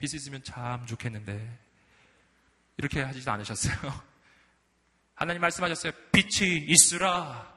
네. 0.00 0.06
빛이 0.06 0.16
있으면 0.16 0.42
참 0.42 0.86
좋겠는데 0.86 1.58
이렇게 2.78 3.02
하지도 3.02 3.30
않으셨어요. 3.32 3.74
하나님 5.14 5.42
말씀하셨어요. 5.42 5.92
빛이 6.12 6.56
있으라. 6.68 7.54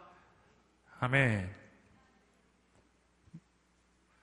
아멘. 1.00 1.64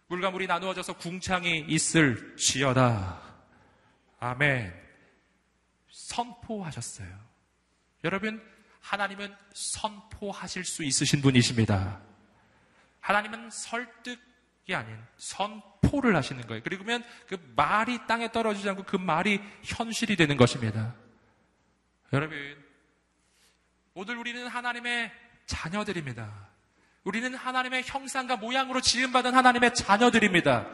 물과 0.09 0.31
물이 0.31 0.47
나누어져서 0.47 0.99
궁창이 0.99 1.65
있을 1.69 2.37
지어다. 2.37 3.23
아멘. 4.19 4.75
선포하셨어요. 5.91 7.09
여러분, 8.05 8.43
하나님은 8.81 9.35
선포하실 9.55 10.65
수 10.65 10.85
있으신 10.85 11.23
분이십니다. 11.23 12.03
하나님은 13.01 13.51
설득 13.51 14.19
이 14.71 14.75
아닌 14.75 14.97
선 15.17 15.61
포를 15.83 16.15
하시는 16.15 16.47
거예요. 16.47 16.63
그리고면 16.63 17.05
그 17.27 17.37
말이 17.57 17.99
땅에 18.07 18.31
떨어지지 18.31 18.69
않고 18.69 18.85
그 18.85 18.95
말이 18.95 19.41
현실이 19.65 20.15
되는 20.15 20.37
것입니다. 20.37 20.95
여러분, 22.13 22.39
오늘 23.95 24.17
우리는 24.17 24.47
하나님의 24.47 25.13
자녀들입니다. 25.47 26.49
우리는 27.03 27.35
하나님의 27.35 27.83
형상과 27.85 28.37
모양으로 28.37 28.81
지음받은 28.81 29.35
하나님의 29.35 29.75
자녀들입니다. 29.75 30.69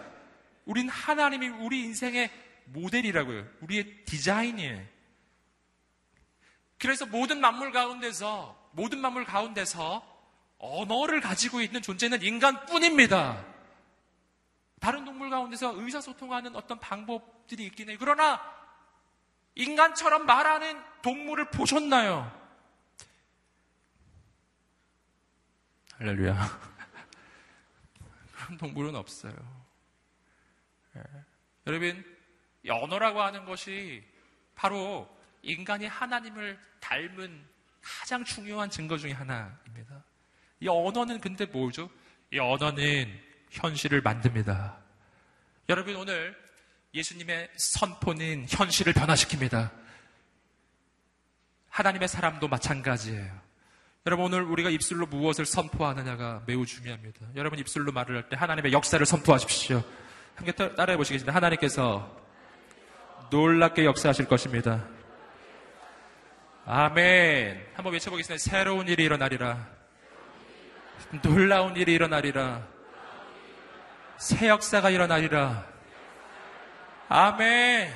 우린 0.67 0.91
하나님이 0.91 1.49
우리 1.49 1.81
인생의 1.81 2.31
모델이라고요. 2.67 3.47
우리의 3.61 4.05
디자인이에요. 4.05 4.85
그래서 6.79 7.07
모든 7.07 7.41
만물 7.41 7.73
가운데서, 7.73 8.71
모든 8.73 8.99
만물 8.99 9.25
가운데서 9.25 10.05
언어를 10.59 11.23
가지고 11.23 11.63
있는 11.63 11.81
존재는 11.81 12.23
인간뿐입니다. 12.23 13.56
다른 14.81 15.05
동물 15.05 15.31
가운데서 15.31 15.81
의사소통하는 15.81 16.55
어떤 16.55 16.79
방법들이 16.79 17.65
있긴 17.67 17.91
해요. 17.91 17.97
그러나 17.99 18.41
인간처럼 19.55 20.27
말하는 20.27 20.81
동물을 21.03 21.51
보셨나요? 21.51 22.31
할렐루야. 25.99 26.37
그런 28.33 28.59
동물은 28.59 28.95
없어요. 28.95 29.35
예. 30.97 31.03
여러분, 31.67 32.05
언어라고 32.69 33.23
하는 33.23 33.45
것이 33.47 34.05
바로 34.55 35.09
인간이 35.43 35.87
하나님을 35.87 36.59
닮은 36.81 37.47
가장 37.81 38.25
중요한 38.25 38.69
증거 38.69 38.99
중의 38.99 39.15
하나입니다. 39.15 40.05
이 40.61 40.69
언어는 40.69 41.21
근데 41.21 41.47
뭐죠? 41.47 41.91
이 42.33 42.39
언어는 42.39 43.26
현실을 43.51 44.01
만듭니다. 44.01 44.77
여러분 45.69 45.97
오늘 45.97 46.37
예수님의 46.95 47.51
선포는 47.57 48.47
현실을 48.49 48.93
변화시킵니다. 48.93 49.71
하나님의 51.71 52.09
사람도 52.09 52.49
마찬가지예요. 52.49 53.47
여러분 54.07 54.27
오늘 54.27 54.43
우리가 54.43 54.71
입술로 54.71 55.07
무엇을 55.07 55.45
선포하느냐가 55.47 56.43
매우 56.47 56.65
중요합니다. 56.65 57.27
여러분 57.35 57.59
입술로 57.59 57.93
말을 57.93 58.17
할 58.17 58.29
때 58.29 58.37
하나님의 58.37 58.73
역사를 58.73 59.05
선포하십시오. 59.05 59.83
함께 60.37 60.53
따라해 60.53 60.97
보시겠습니다. 60.97 61.35
하나님께서 61.35 62.17
놀랍게 63.31 63.85
역사하실 63.85 64.27
것입니다. 64.27 64.87
아멘. 66.65 67.67
한번 67.75 67.93
외쳐보겠습니다. 67.93 68.43
새로운 68.43 68.89
일이 68.89 69.05
일어나리라. 69.05 69.69
놀라운 71.23 71.77
일이 71.77 71.93
일어나리라. 71.95 72.67
새 74.19 74.49
역사가 74.49 74.91
일어나리라. 74.91 75.67
아멘. 77.09 77.95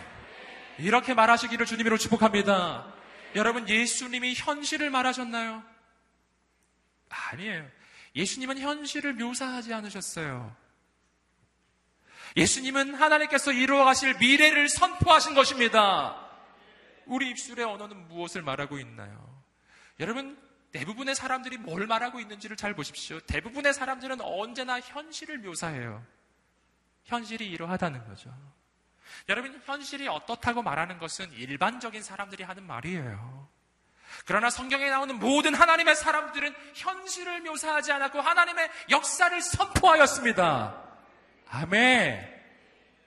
이렇게 0.78 1.14
말하시기를 1.14 1.66
주님으로 1.66 1.98
축복합니다. 1.98 2.92
여러분, 3.34 3.68
예수님이 3.68 4.34
현실을 4.34 4.90
말하셨나요? 4.90 5.62
아니에요. 7.08 7.66
예수님은 8.14 8.58
현실을 8.58 9.14
묘사하지 9.14 9.72
않으셨어요. 9.72 10.54
예수님은 12.36 12.94
하나님께서 12.94 13.52
이루어 13.52 13.84
가실 13.84 14.16
미래를 14.18 14.68
선포하신 14.68 15.34
것입니다. 15.34 16.28
우리 17.06 17.28
입술의 17.30 17.64
언어는 17.64 18.08
무엇을 18.08 18.42
말하고 18.42 18.78
있나요? 18.78 19.42
여러분, 19.98 20.38
대부분의 20.72 21.14
사람들이 21.14 21.58
뭘 21.58 21.86
말하고 21.86 22.20
있는지를 22.20 22.56
잘 22.56 22.74
보십시오. 22.74 23.20
대부분의 23.20 23.74
사람들은 23.74 24.20
언제나 24.20 24.80
현실을 24.80 25.38
묘사해요. 25.38 26.04
현실이 27.04 27.48
이러하다는 27.50 28.06
거죠. 28.06 28.32
여러분, 29.28 29.60
현실이 29.64 30.06
어떻다고 30.08 30.62
말하는 30.62 30.98
것은 30.98 31.32
일반적인 31.32 32.02
사람들이 32.02 32.44
하는 32.44 32.64
말이에요. 32.64 33.48
그러나 34.26 34.50
성경에 34.50 34.90
나오는 34.90 35.18
모든 35.18 35.54
하나님의 35.54 35.96
사람들은 35.96 36.54
현실을 36.74 37.40
묘사하지 37.42 37.92
않았고 37.92 38.20
하나님의 38.20 38.70
역사를 38.90 39.40
선포하였습니다. 39.40 40.90
아멘. 41.48 42.40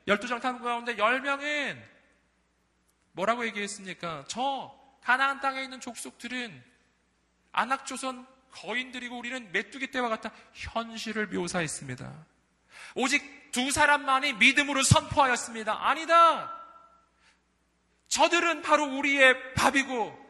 열두 0.07 0.27
정탐 0.27 0.61
가운데 0.61 0.97
열 0.97 1.21
명은 1.21 1.81
뭐라고 3.13 3.45
얘기했습니까? 3.45 4.25
저 4.27 4.77
가나안 5.01 5.39
땅에 5.39 5.63
있는 5.63 5.79
족속들은 5.79 6.72
안악조선 7.53 8.27
거인들이고 8.51 9.17
우리는 9.17 9.51
메뚜기 9.51 9.87
때와 9.87 10.09
같다 10.09 10.31
현실을 10.53 11.27
묘사했습니다. 11.27 12.13
오직 12.95 13.51
두 13.51 13.71
사람만이 13.71 14.33
믿음으로 14.33 14.83
선포하였습니다. 14.83 15.87
아니다. 15.87 16.59
저들은 18.07 18.61
바로 18.61 18.85
우리의 18.85 19.53
밥이고 19.53 20.21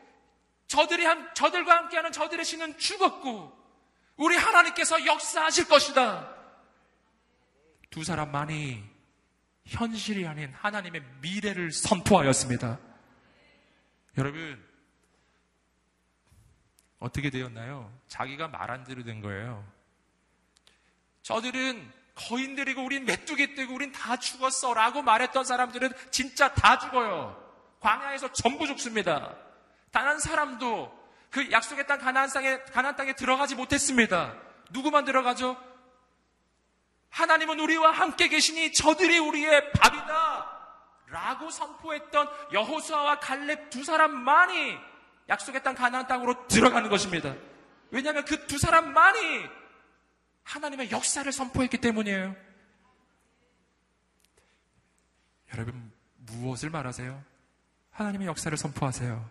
저들이 0.68 1.06
한, 1.06 1.34
저들과 1.34 1.76
함께하는 1.78 2.12
저들의 2.12 2.46
신은 2.46 2.78
죽었고 2.78 3.64
우리 4.16 4.38
하나님께서 4.38 5.06
역사하실 5.06 5.68
것이다. 5.68 6.34
두 7.90 8.04
사람만이 8.04 8.84
현실이 9.66 10.28
아닌 10.28 10.52
하나님의 10.54 11.04
미래를 11.22 11.72
선포하였습니다. 11.72 12.80
여러분, 14.18 14.73
어떻게 17.04 17.30
되었나요? 17.30 17.92
자기가 18.08 18.48
말한 18.48 18.86
대로 18.86 19.04
된 19.04 19.20
거예요. 19.20 19.62
저들은 21.22 21.92
거인들이고 22.16 22.82
우린 22.82 23.04
메뚜기 23.04 23.56
떼고 23.56 23.74
우린 23.74 23.92
다 23.92 24.16
죽었어 24.16 24.74
라고 24.74 25.02
말했던 25.02 25.44
사람들은 25.44 25.92
진짜 26.12 26.54
다 26.54 26.80
죽어요. 26.80 27.38
광야에서 27.82 28.32
전부 28.32 28.66
죽습니다. 28.68 29.36
단 29.92 30.08
한 30.08 30.18
사람도 30.20 31.04
그 31.30 31.52
약속의 31.52 31.88
땅 31.88 32.00
가나안 32.00 32.30
땅에 32.30 32.58
가나안 32.72 32.96
땅에 32.96 33.14
들어가지 33.16 33.56
못했습니다. 33.56 34.36
누구만 34.72 35.04
들어가죠? 35.04 35.62
하나님은 37.10 37.60
우리와 37.60 37.92
함께 37.92 38.30
계시니 38.30 38.72
저들이 38.72 39.20
우리의 39.20 39.72
밥이다. 39.74 40.52
라고 41.08 41.50
선포했던 41.50 42.30
여호수아와 42.54 43.20
갈렙 43.20 43.70
두 43.70 43.84
사람만이 43.84 44.93
약속의 45.30 45.64
땅 45.64 45.76
가나안 45.76 46.08
땅으로 46.08 46.48
들어가는 46.48 46.90
것입니다. 46.90 47.36
왜냐하면 47.92 48.26
그 48.26 48.48
두 48.48 48.58
사람만이 48.58 49.46
하나님의 50.44 50.92
역사를 50.92 51.30
선포했기 51.32 51.78
때문이에요. 51.78 52.36
여러분 55.54 55.92
무엇을 56.18 56.70
말하세요? 56.70 57.24
하나님의 57.92 58.28
역사를 58.28 58.56
선포하세요. 58.58 59.30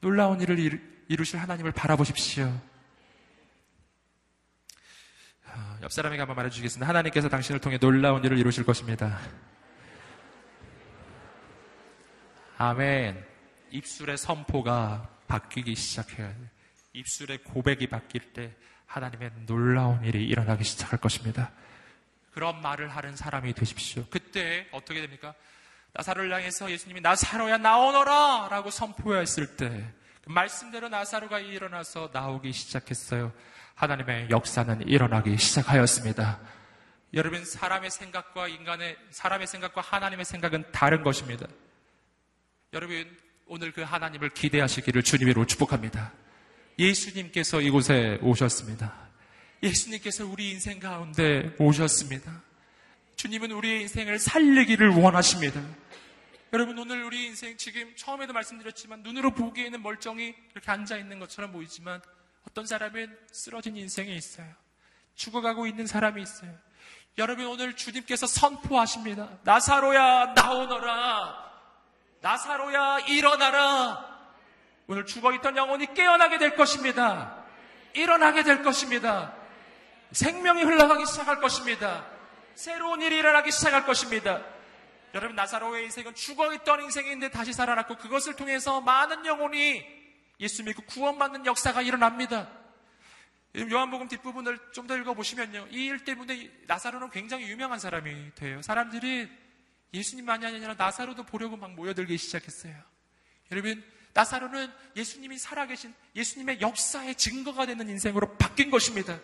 놀라운 0.00 0.40
일을 0.40 1.04
이루실 1.08 1.40
하나님을 1.40 1.72
바라보십시오. 1.72 2.60
아, 5.46 5.78
옆 5.82 5.92
사람에게 5.92 6.20
한번 6.20 6.36
말해주시겠습니다. 6.36 6.88
하나님께서 6.88 7.28
당신을 7.28 7.60
통해 7.60 7.76
놀라운 7.78 8.24
일을 8.24 8.38
이루실 8.38 8.64
것입니다. 8.64 9.18
아멘. 12.56 13.29
입술의 13.70 14.18
선포가 14.18 15.08
바뀌기 15.26 15.74
시작해야 15.74 16.28
돼. 16.28 16.50
입술의 16.92 17.38
고백이 17.44 17.86
바뀔 17.86 18.32
때 18.32 18.54
하나님의 18.86 19.30
놀라운 19.46 20.04
일이 20.04 20.26
일어나기 20.26 20.64
시작할 20.64 20.98
것입니다. 20.98 21.52
그런 22.32 22.60
말을 22.60 22.88
하는 22.88 23.16
사람이 23.16 23.52
되십시오. 23.54 24.04
그때 24.10 24.66
어떻게 24.72 25.00
됩니까? 25.00 25.34
나사로를 25.92 26.32
향해서 26.32 26.70
예수님이 26.70 27.00
나사로야 27.00 27.58
나오너라 27.58 28.48
라고 28.50 28.70
선포했을 28.70 29.56
때그 29.56 30.28
말씀대로 30.28 30.88
나사로가 30.88 31.40
일어나서 31.40 32.10
나오기 32.12 32.52
시작했어요. 32.52 33.32
하나님의 33.74 34.30
역사는 34.30 34.86
일어나기 34.88 35.36
시작하였습니다. 35.36 36.38
여러분 37.14 37.44
사람의 37.44 37.90
생각과 37.90 38.46
인간의 38.46 38.96
사람의 39.10 39.46
생각과 39.46 39.80
하나님의 39.80 40.24
생각은 40.24 40.70
다른 40.70 41.02
것입니다. 41.02 41.46
여러분 42.72 43.16
오늘 43.52 43.72
그 43.72 43.82
하나님을 43.82 44.30
기대하시기를 44.30 45.02
주님으로 45.02 45.44
축복합니다. 45.44 46.12
예수님께서 46.78 47.60
이곳에 47.60 48.16
오셨습니다. 48.22 48.94
예수님께서 49.60 50.24
우리 50.24 50.50
인생 50.50 50.78
가운데 50.78 51.52
오셨습니다. 51.58 52.44
주님은 53.16 53.50
우리의 53.50 53.80
인생을 53.80 54.20
살리기를 54.20 54.90
원하십니다. 54.90 55.60
여러분 56.52 56.78
오늘 56.78 57.02
우리 57.02 57.26
인생 57.26 57.56
지금 57.56 57.92
처음에도 57.96 58.32
말씀드렸지만 58.32 59.02
눈으로 59.02 59.32
보기에는 59.32 59.82
멀쩡히 59.82 60.32
이렇게 60.52 60.70
앉아 60.70 60.96
있는 60.96 61.18
것처럼 61.18 61.50
보이지만 61.50 62.00
어떤 62.48 62.66
사람은 62.66 63.18
쓰러진 63.32 63.76
인생이 63.76 64.14
있어요. 64.14 64.46
죽어가고 65.16 65.66
있는 65.66 65.88
사람이 65.88 66.22
있어요. 66.22 66.56
여러분 67.18 67.46
오늘 67.46 67.74
주님께서 67.74 68.28
선포하십니다. 68.28 69.40
나사로야 69.42 70.34
나오너라. 70.36 71.49
나사로야 72.20 73.00
일어나라. 73.08 74.08
오늘 74.86 75.06
죽어있던 75.06 75.56
영혼이 75.56 75.94
깨어나게 75.94 76.38
될 76.38 76.56
것입니다. 76.56 77.44
일어나게 77.94 78.42
될 78.42 78.62
것입니다. 78.62 79.34
생명이 80.12 80.62
흘러가기 80.64 81.06
시작할 81.06 81.40
것입니다. 81.40 82.04
새로운 82.54 83.00
일이 83.00 83.16
일어나기 83.16 83.50
시작할 83.50 83.86
것입니다. 83.86 84.42
여러분 85.14 85.34
나사로의 85.34 85.84
인생은 85.84 86.14
죽어있던 86.14 86.82
인생인데 86.82 87.30
다시 87.30 87.52
살아났고 87.52 87.96
그것을 87.96 88.36
통해서 88.36 88.80
많은 88.80 89.24
영혼이 89.26 89.84
예수 90.40 90.62
믿고 90.64 90.82
구원받는 90.82 91.46
역사가 91.46 91.82
일어납니다. 91.82 92.48
요한복음 93.56 94.08
뒷부분을 94.08 94.58
좀 94.72 94.86
더 94.86 94.96
읽어보시면요. 94.96 95.68
이 95.70 95.88
일 95.88 96.04
때문에 96.04 96.50
나사로는 96.66 97.10
굉장히 97.10 97.48
유명한 97.48 97.78
사람이 97.78 98.34
돼요. 98.36 98.62
사람들이 98.62 99.28
예수님만이 99.92 100.46
아니라 100.46 100.74
나사로도 100.74 101.24
보려고 101.24 101.56
막 101.56 101.72
모여들기 101.72 102.16
시작했어요. 102.16 102.74
여러분, 103.50 103.84
나사로는 104.12 104.72
예수님이 104.96 105.38
살아계신 105.38 105.94
예수님의 106.16 106.60
역사의 106.60 107.14
증거가 107.16 107.66
되는 107.66 107.88
인생으로 107.88 108.36
바뀐 108.36 108.70
것입니다. 108.70 109.18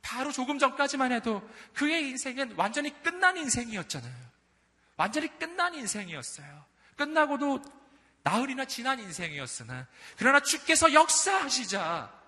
바로 0.00 0.32
조금 0.32 0.58
전까지만 0.58 1.12
해도 1.12 1.48
그의 1.74 2.08
인생은 2.08 2.54
완전히 2.56 2.90
끝난 3.02 3.36
인생이었잖아요. 3.36 4.14
완전히 4.96 5.28
끝난 5.38 5.74
인생이었어요. 5.74 6.64
끝나고도 6.96 7.62
나흘이나 8.24 8.64
지난 8.66 9.00
인생이었으나 9.00 9.86
그러나 10.16 10.40
주께서 10.40 10.92
역사하시자 10.92 12.22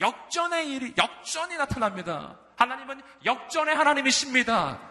역전의 0.00 0.70
일이 0.70 0.94
역전이 0.96 1.56
나타납니다. 1.56 2.38
하나님은 2.56 3.02
역전의 3.24 3.74
하나님이십니다. 3.74 4.89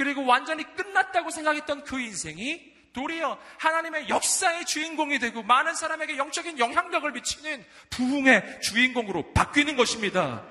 그리고 0.00 0.24
완전히 0.24 0.64
끝났다고 0.76 1.30
생각했던 1.30 1.84
그 1.84 2.00
인생이 2.00 2.72
도리어 2.94 3.38
하나님의 3.58 4.08
역사의 4.08 4.64
주인공이 4.64 5.18
되고 5.18 5.42
많은 5.42 5.74
사람에게 5.74 6.16
영적인 6.16 6.58
영향력을 6.58 7.12
미치는 7.12 7.62
부흥의 7.90 8.62
주인공으로 8.62 9.34
바뀌는 9.34 9.76
것입니다. 9.76 10.42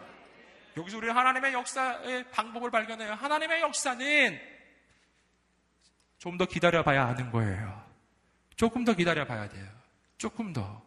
여기서 0.77 0.97
우리는 0.97 1.15
하나님의 1.15 1.53
역사의 1.53 2.29
방법을 2.29 2.69
발견해요. 2.69 3.13
하나님의 3.13 3.61
역사는 3.61 4.39
좀 6.19 6.37
더 6.37 6.45
기다려 6.45 6.83
봐야 6.83 7.07
하는 7.07 7.31
거예요. 7.31 7.83
조금 8.55 8.85
더 8.85 8.93
기다려 8.93 9.25
봐야 9.25 9.49
돼요. 9.49 9.65
조금 10.19 10.53
더. 10.53 10.85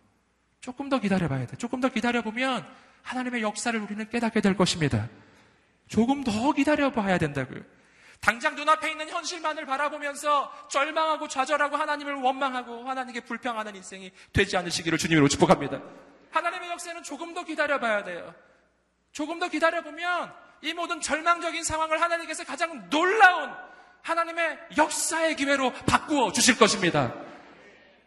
조금 0.60 0.88
더 0.88 1.00
기다려봐야 1.00 1.48
돼. 1.48 1.56
조금 1.56 1.80
더 1.80 1.88
기다려보면 1.88 2.64
하나님의 3.02 3.42
역사를 3.42 3.76
우리는 3.80 4.08
깨닫게 4.08 4.40
될 4.40 4.56
것입니다. 4.56 5.08
조금 5.88 6.22
더 6.22 6.52
기다려봐야 6.52 7.18
된다고요. 7.18 7.81
당장 8.22 8.54
눈앞에 8.54 8.92
있는 8.92 9.08
현실만을 9.08 9.66
바라보면서 9.66 10.68
절망하고 10.70 11.26
좌절하고 11.26 11.76
하나님을 11.76 12.14
원망하고 12.14 12.88
하나님께 12.88 13.22
불평하는 13.22 13.74
인생이 13.74 14.12
되지 14.32 14.56
않으시기를 14.56 14.96
주님으로 14.96 15.26
축복합니다. 15.26 15.82
하나님의 16.30 16.70
역사는 16.70 17.02
조금 17.02 17.34
더 17.34 17.44
기다려봐야 17.44 18.04
돼요. 18.04 18.32
조금 19.10 19.40
더 19.40 19.48
기다려보면 19.48 20.32
이 20.62 20.72
모든 20.72 21.00
절망적인 21.00 21.64
상황을 21.64 22.00
하나님께서 22.00 22.44
가장 22.44 22.88
놀라운 22.90 23.52
하나님의 24.02 24.58
역사의 24.78 25.34
기회로 25.34 25.72
바꾸어 25.86 26.30
주실 26.30 26.56
것입니다. 26.56 27.12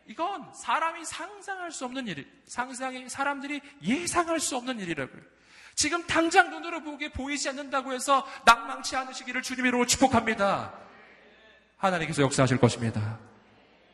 이건 0.07 0.49
사람이 0.53 1.03
상상할 1.03 1.73
수 1.73 1.83
없는 1.83 2.07
일이, 2.07 2.25
상상이, 2.45 3.09
사람들이 3.09 3.59
예상할 3.83 4.39
수 4.39 4.55
없는 4.55 4.79
일이라고요. 4.79 5.21
지금 5.75 6.05
당장 6.07 6.49
눈으로 6.49 6.81
보기에 6.81 7.09
보이지 7.09 7.49
않는다고 7.49 7.93
해서 7.93 8.25
낭망치 8.45 8.95
않으시기를 8.95 9.41
주님으로 9.41 9.85
축복합니다. 9.85 10.73
하나님께서 11.77 12.21
역사하실 12.21 12.57
것입니다. 12.57 13.19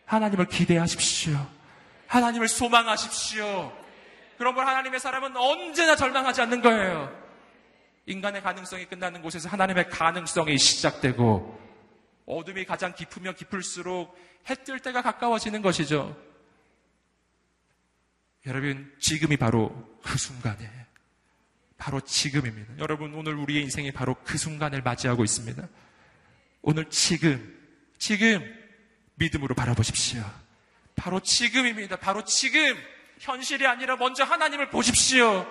하나님을 0.06 0.48
기대하십시오. 0.48 1.36
하나님을 2.08 2.48
소망하십시오. 2.48 3.76
그러므로 4.38 4.68
하나님의 4.68 5.00
사람은 5.00 5.36
언제나 5.36 5.96
절망하지 5.96 6.42
않는 6.42 6.62
거예요. 6.62 7.12
인간의 8.06 8.42
가능성이 8.42 8.86
끝나는 8.86 9.22
곳에서 9.22 9.50
하나님의 9.50 9.90
가능성이 9.90 10.58
시작되고 10.58 11.60
어둠이 12.26 12.66
가장 12.66 12.94
깊으면 12.94 13.36
깊을수록 13.36 14.16
해 14.50 14.56
뜰 14.56 14.80
때가 14.80 15.02
가까워지는 15.02 15.62
것이죠. 15.62 16.16
여러분, 18.48 18.92
지금이 19.00 19.38
바로 19.38 19.72
그 20.04 20.18
순간에 20.18 20.81
바로 21.82 22.00
지금입니다. 22.00 22.78
여러분, 22.78 23.12
오늘 23.16 23.34
우리의 23.34 23.64
인생이 23.64 23.92
바로 23.92 24.16
그 24.24 24.38
순간을 24.38 24.84
맞이하고 24.84 25.24
있습니다. 25.24 25.68
오늘 26.62 26.88
지금, 26.92 27.60
지금 27.98 28.40
믿음으로 29.16 29.56
바라보십시오. 29.56 30.24
바로 30.96 31.20
지금입니다. 31.22 31.96
바로 31.96 32.24
지금. 32.24 32.78
현실이 33.20 33.66
아니라 33.66 33.96
먼저 33.96 34.24
하나님을 34.24 34.70
보십시오. 34.70 35.48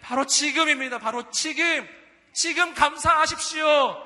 바로 0.00 0.26
지금입니다. 0.26 1.00
바로 1.00 1.28
지금. 1.32 1.88
지금 2.32 2.72
감사하십시오. 2.72 3.96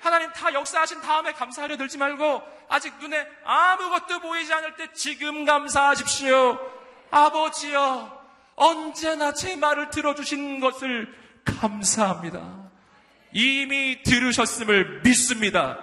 하나님 0.00 0.32
다 0.32 0.52
역사하신 0.52 1.00
다음에 1.00 1.32
감사하려 1.32 1.76
들지 1.76 1.96
말고 1.96 2.42
아직 2.68 2.98
눈에 2.98 3.24
아무것도 3.44 4.18
보이지 4.18 4.52
않을 4.52 4.74
때 4.74 4.92
지금 4.94 5.44
감사하십시오. 5.44 6.58
아버지여, 7.12 8.17
언제나 8.58 9.32
제 9.32 9.56
말을 9.56 9.90
들어주신 9.90 10.60
것을 10.60 11.12
감사합니다. 11.44 12.70
이미 13.32 14.02
들으셨음을 14.02 15.02
믿습니다. 15.04 15.78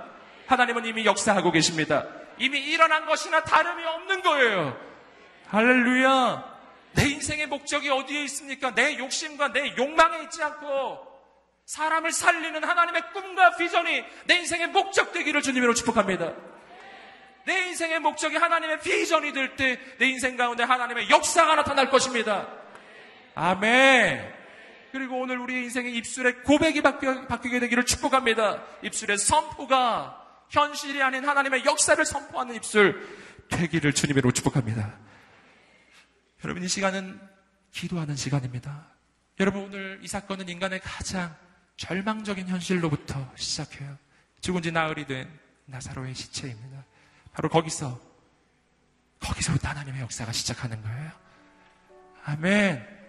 하나님은 0.48 0.86
이미 0.86 1.06
역사하고 1.06 1.52
계십니다. 1.52 2.06
이미 2.38 2.60
일어난 2.60 3.06
것이나 3.06 3.44
다름이 3.44 3.84
없는 3.84 4.22
거예요. 4.22 4.78
할렐루야. 5.48 6.56
내 6.94 7.10
인생의 7.10 7.48
목적이 7.48 7.90
어디에 7.90 8.24
있습니까? 8.24 8.74
내 8.74 8.98
욕심과 8.98 9.52
내 9.54 9.76
욕망에 9.78 10.24
있지 10.24 10.42
않고 10.44 11.00
사람을 11.66 12.12
살리는 12.12 12.64
하나님의 12.64 13.12
꿈과 13.14 13.56
비전이 13.58 14.04
내 14.26 14.36
인생의 14.38 14.68
목적 14.68 15.12
되기를 15.12 15.42
주님으로 15.42 15.74
축복합니다. 15.74 16.34
내 17.46 17.68
인생의 17.68 18.00
목적이 18.00 18.38
하나님의 18.38 18.80
비전이 18.82 19.34
될 19.34 19.56
때 19.56 19.80
내 20.00 20.08
인생 20.08 20.36
가운데 20.38 20.64
하나님의 20.64 21.10
역사가 21.10 21.56
나타날 21.56 21.90
것입니다. 21.90 22.48
아멘. 23.36 24.34
그리고 24.92 25.20
오늘 25.20 25.38
우리 25.40 25.64
인생의 25.64 25.94
입술에 25.98 26.36
고백이 26.36 26.82
바뀌, 26.82 27.28
바뀌게 27.28 27.60
되기를 27.60 27.86
축복합니다. 27.86 28.64
입술의 28.82 29.18
선포가 29.18 30.26
현실이 30.50 31.04
아닌 31.04 31.28
하나님의 31.28 31.66
역사를 31.66 32.04
선포하는 32.04 32.56
입술 32.56 33.06
되기를 33.50 33.94
주님으로 33.94 34.32
축복합니다. 34.32 34.98
여러분 36.46 36.64
이 36.64 36.68
시간은 36.68 37.20
기도하는 37.72 38.16
시간입니다. 38.16 38.88
여러분 39.42 39.64
오늘 39.64 40.00
이 40.02 40.08
사건은 40.08 40.48
인간의 40.48 40.80
가장 40.80 41.36
절망적인 41.76 42.48
현실로부터 42.48 43.32
시작해요. 43.36 43.98
죽은 44.40 44.62
지 44.62 44.72
나흘이 44.72 45.08
된 45.08 45.28
나사로의 45.66 46.16
시체입니다. 46.16 46.86
바로 47.34 47.50
거기서 47.50 48.00
거기서부터 49.20 49.68
하나님의 49.70 50.02
역사가 50.02 50.32
시작하는 50.32 50.82
거예요. 50.82 51.12
아멘. 52.24 53.05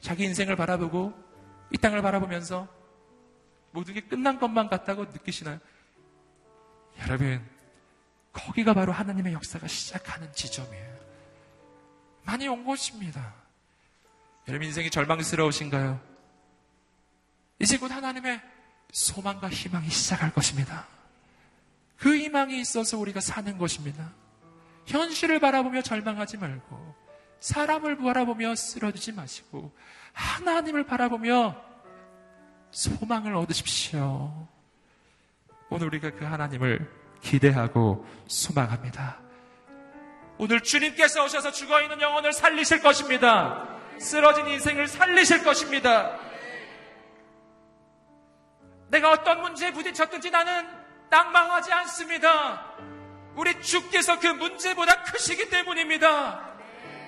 자기 0.00 0.24
인생을 0.24 0.56
바라보고 0.56 1.12
이 1.72 1.76
땅을 1.76 2.02
바라보면서 2.02 2.68
모든 3.72 3.94
게 3.94 4.00
끝난 4.00 4.38
것만 4.38 4.68
같다고 4.68 5.04
느끼시나요? 5.04 5.58
여러분, 7.00 7.40
거기가 8.32 8.74
바로 8.74 8.92
하나님의 8.92 9.32
역사가 9.32 9.68
시작하는 9.68 10.32
지점이에요. 10.32 10.98
많이 12.24 12.48
온 12.48 12.64
것입니다. 12.64 13.34
여러분 14.48 14.66
인생이 14.66 14.90
절망스러우신가요? 14.90 16.00
이제 17.58 17.78
곧 17.78 17.90
하나님의 17.90 18.40
소망과 18.92 19.50
희망이 19.50 19.88
시작할 19.88 20.32
것입니다. 20.32 20.86
그 21.96 22.16
희망이 22.16 22.58
있어서 22.60 22.98
우리가 22.98 23.20
사는 23.20 23.56
것입니다. 23.58 24.12
현실을 24.86 25.38
바라보며 25.38 25.82
절망하지 25.82 26.38
말고 26.38 26.89
사람을 27.40 27.96
바라보며 27.96 28.54
쓰러지지 28.54 29.12
마시고 29.12 29.72
하나님을 30.12 30.84
바라보며 30.84 31.56
소망을 32.70 33.34
얻으십시오. 33.34 34.48
오늘 35.70 35.86
우리가 35.88 36.10
그 36.10 36.24
하나님을 36.24 36.90
기대하고 37.22 38.06
소망합니다. 38.28 39.18
오늘 40.38 40.62
주님께서 40.62 41.24
오셔서 41.24 41.50
죽어 41.52 41.82
있는 41.82 42.00
영혼을 42.00 42.32
살리실 42.32 42.82
것입니다. 42.82 43.68
쓰러진 43.98 44.46
인생을 44.46 44.88
살리실 44.88 45.44
것입니다. 45.44 46.18
내가 48.88 49.10
어떤 49.12 49.40
문제에 49.42 49.72
부딪혔든지 49.72 50.30
나는 50.30 50.66
낭망하지 51.10 51.72
않습니다. 51.72 52.74
우리 53.36 53.60
주께서 53.60 54.18
그 54.18 54.26
문제보다 54.26 55.02
크시기 55.04 55.48
때문입니다. 55.48 56.49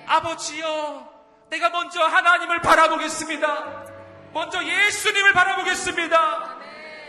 아버지여, 0.05 1.11
내가 1.49 1.69
먼저 1.69 2.03
하나님을 2.03 2.61
바라보겠습니다. 2.61 3.85
먼저 4.33 4.63
예수님을 4.63 5.33
바라보겠습니다. 5.33 6.57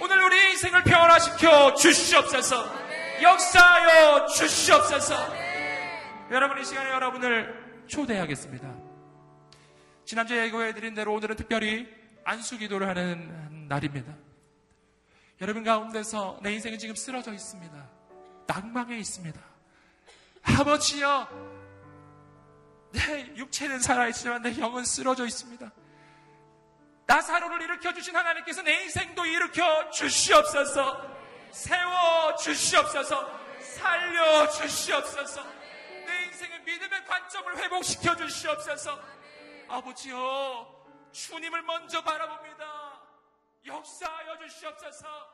오늘 0.01 0.22
우리 0.22 0.51
인생을 0.51 0.82
변화시켜 0.82 1.74
주시옵소서. 1.74 2.84
역사하여 3.22 4.26
주시옵소서. 4.26 5.14
여러분 6.30 6.61
이 6.61 6.64
시간에 6.64 6.90
여러분을 6.90 7.84
초대하겠습니다. 7.86 8.74
지난주에 10.05 10.45
예고해드린 10.47 10.95
대로 10.95 11.14
오늘은 11.14 11.36
특별히 11.36 11.88
안수 12.24 12.59
기도를 12.59 12.88
하는 12.88 13.68
날입니다. 13.68 14.12
여러분 15.40 15.64
가운데서 15.64 16.38
내 16.42 16.53
인생은 16.53 16.78
지금 16.78 16.95
쓰러져 16.95 17.32
있습니다. 17.32 17.88
낭망에 18.47 18.97
있습니다. 18.97 19.40
아버지여, 20.42 21.28
내 22.95 23.34
육체는 23.36 23.80
살아있지만 23.80 24.42
내 24.42 24.57
영은 24.59 24.84
쓰러져 24.84 25.26
있습니다. 25.26 25.70
나사로를 27.07 27.61
일으켜 27.62 27.92
주신 27.92 28.16
하나님께서 28.16 28.62
내 28.62 28.82
인생도 28.84 29.26
일으켜 29.26 29.90
주시옵소서. 29.90 31.14
세워 31.51 32.34
주시옵소서. 32.36 33.40
살려 33.61 34.49
주시옵소서. 34.51 35.45
믿음의 36.64 37.05
관점을 37.05 37.59
회복시켜 37.59 38.16
주시옵소서. 38.16 38.99
아버지여, 39.68 40.86
주님을 41.12 41.62
먼저 41.62 42.03
바라봅니다. 42.03 43.01
역사하여 43.66 44.38
주시옵소서. 44.38 45.34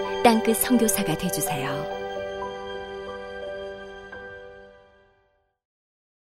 땅끝 0.23 0.57
성교사가 0.57 1.17
되주세요 1.17 2.00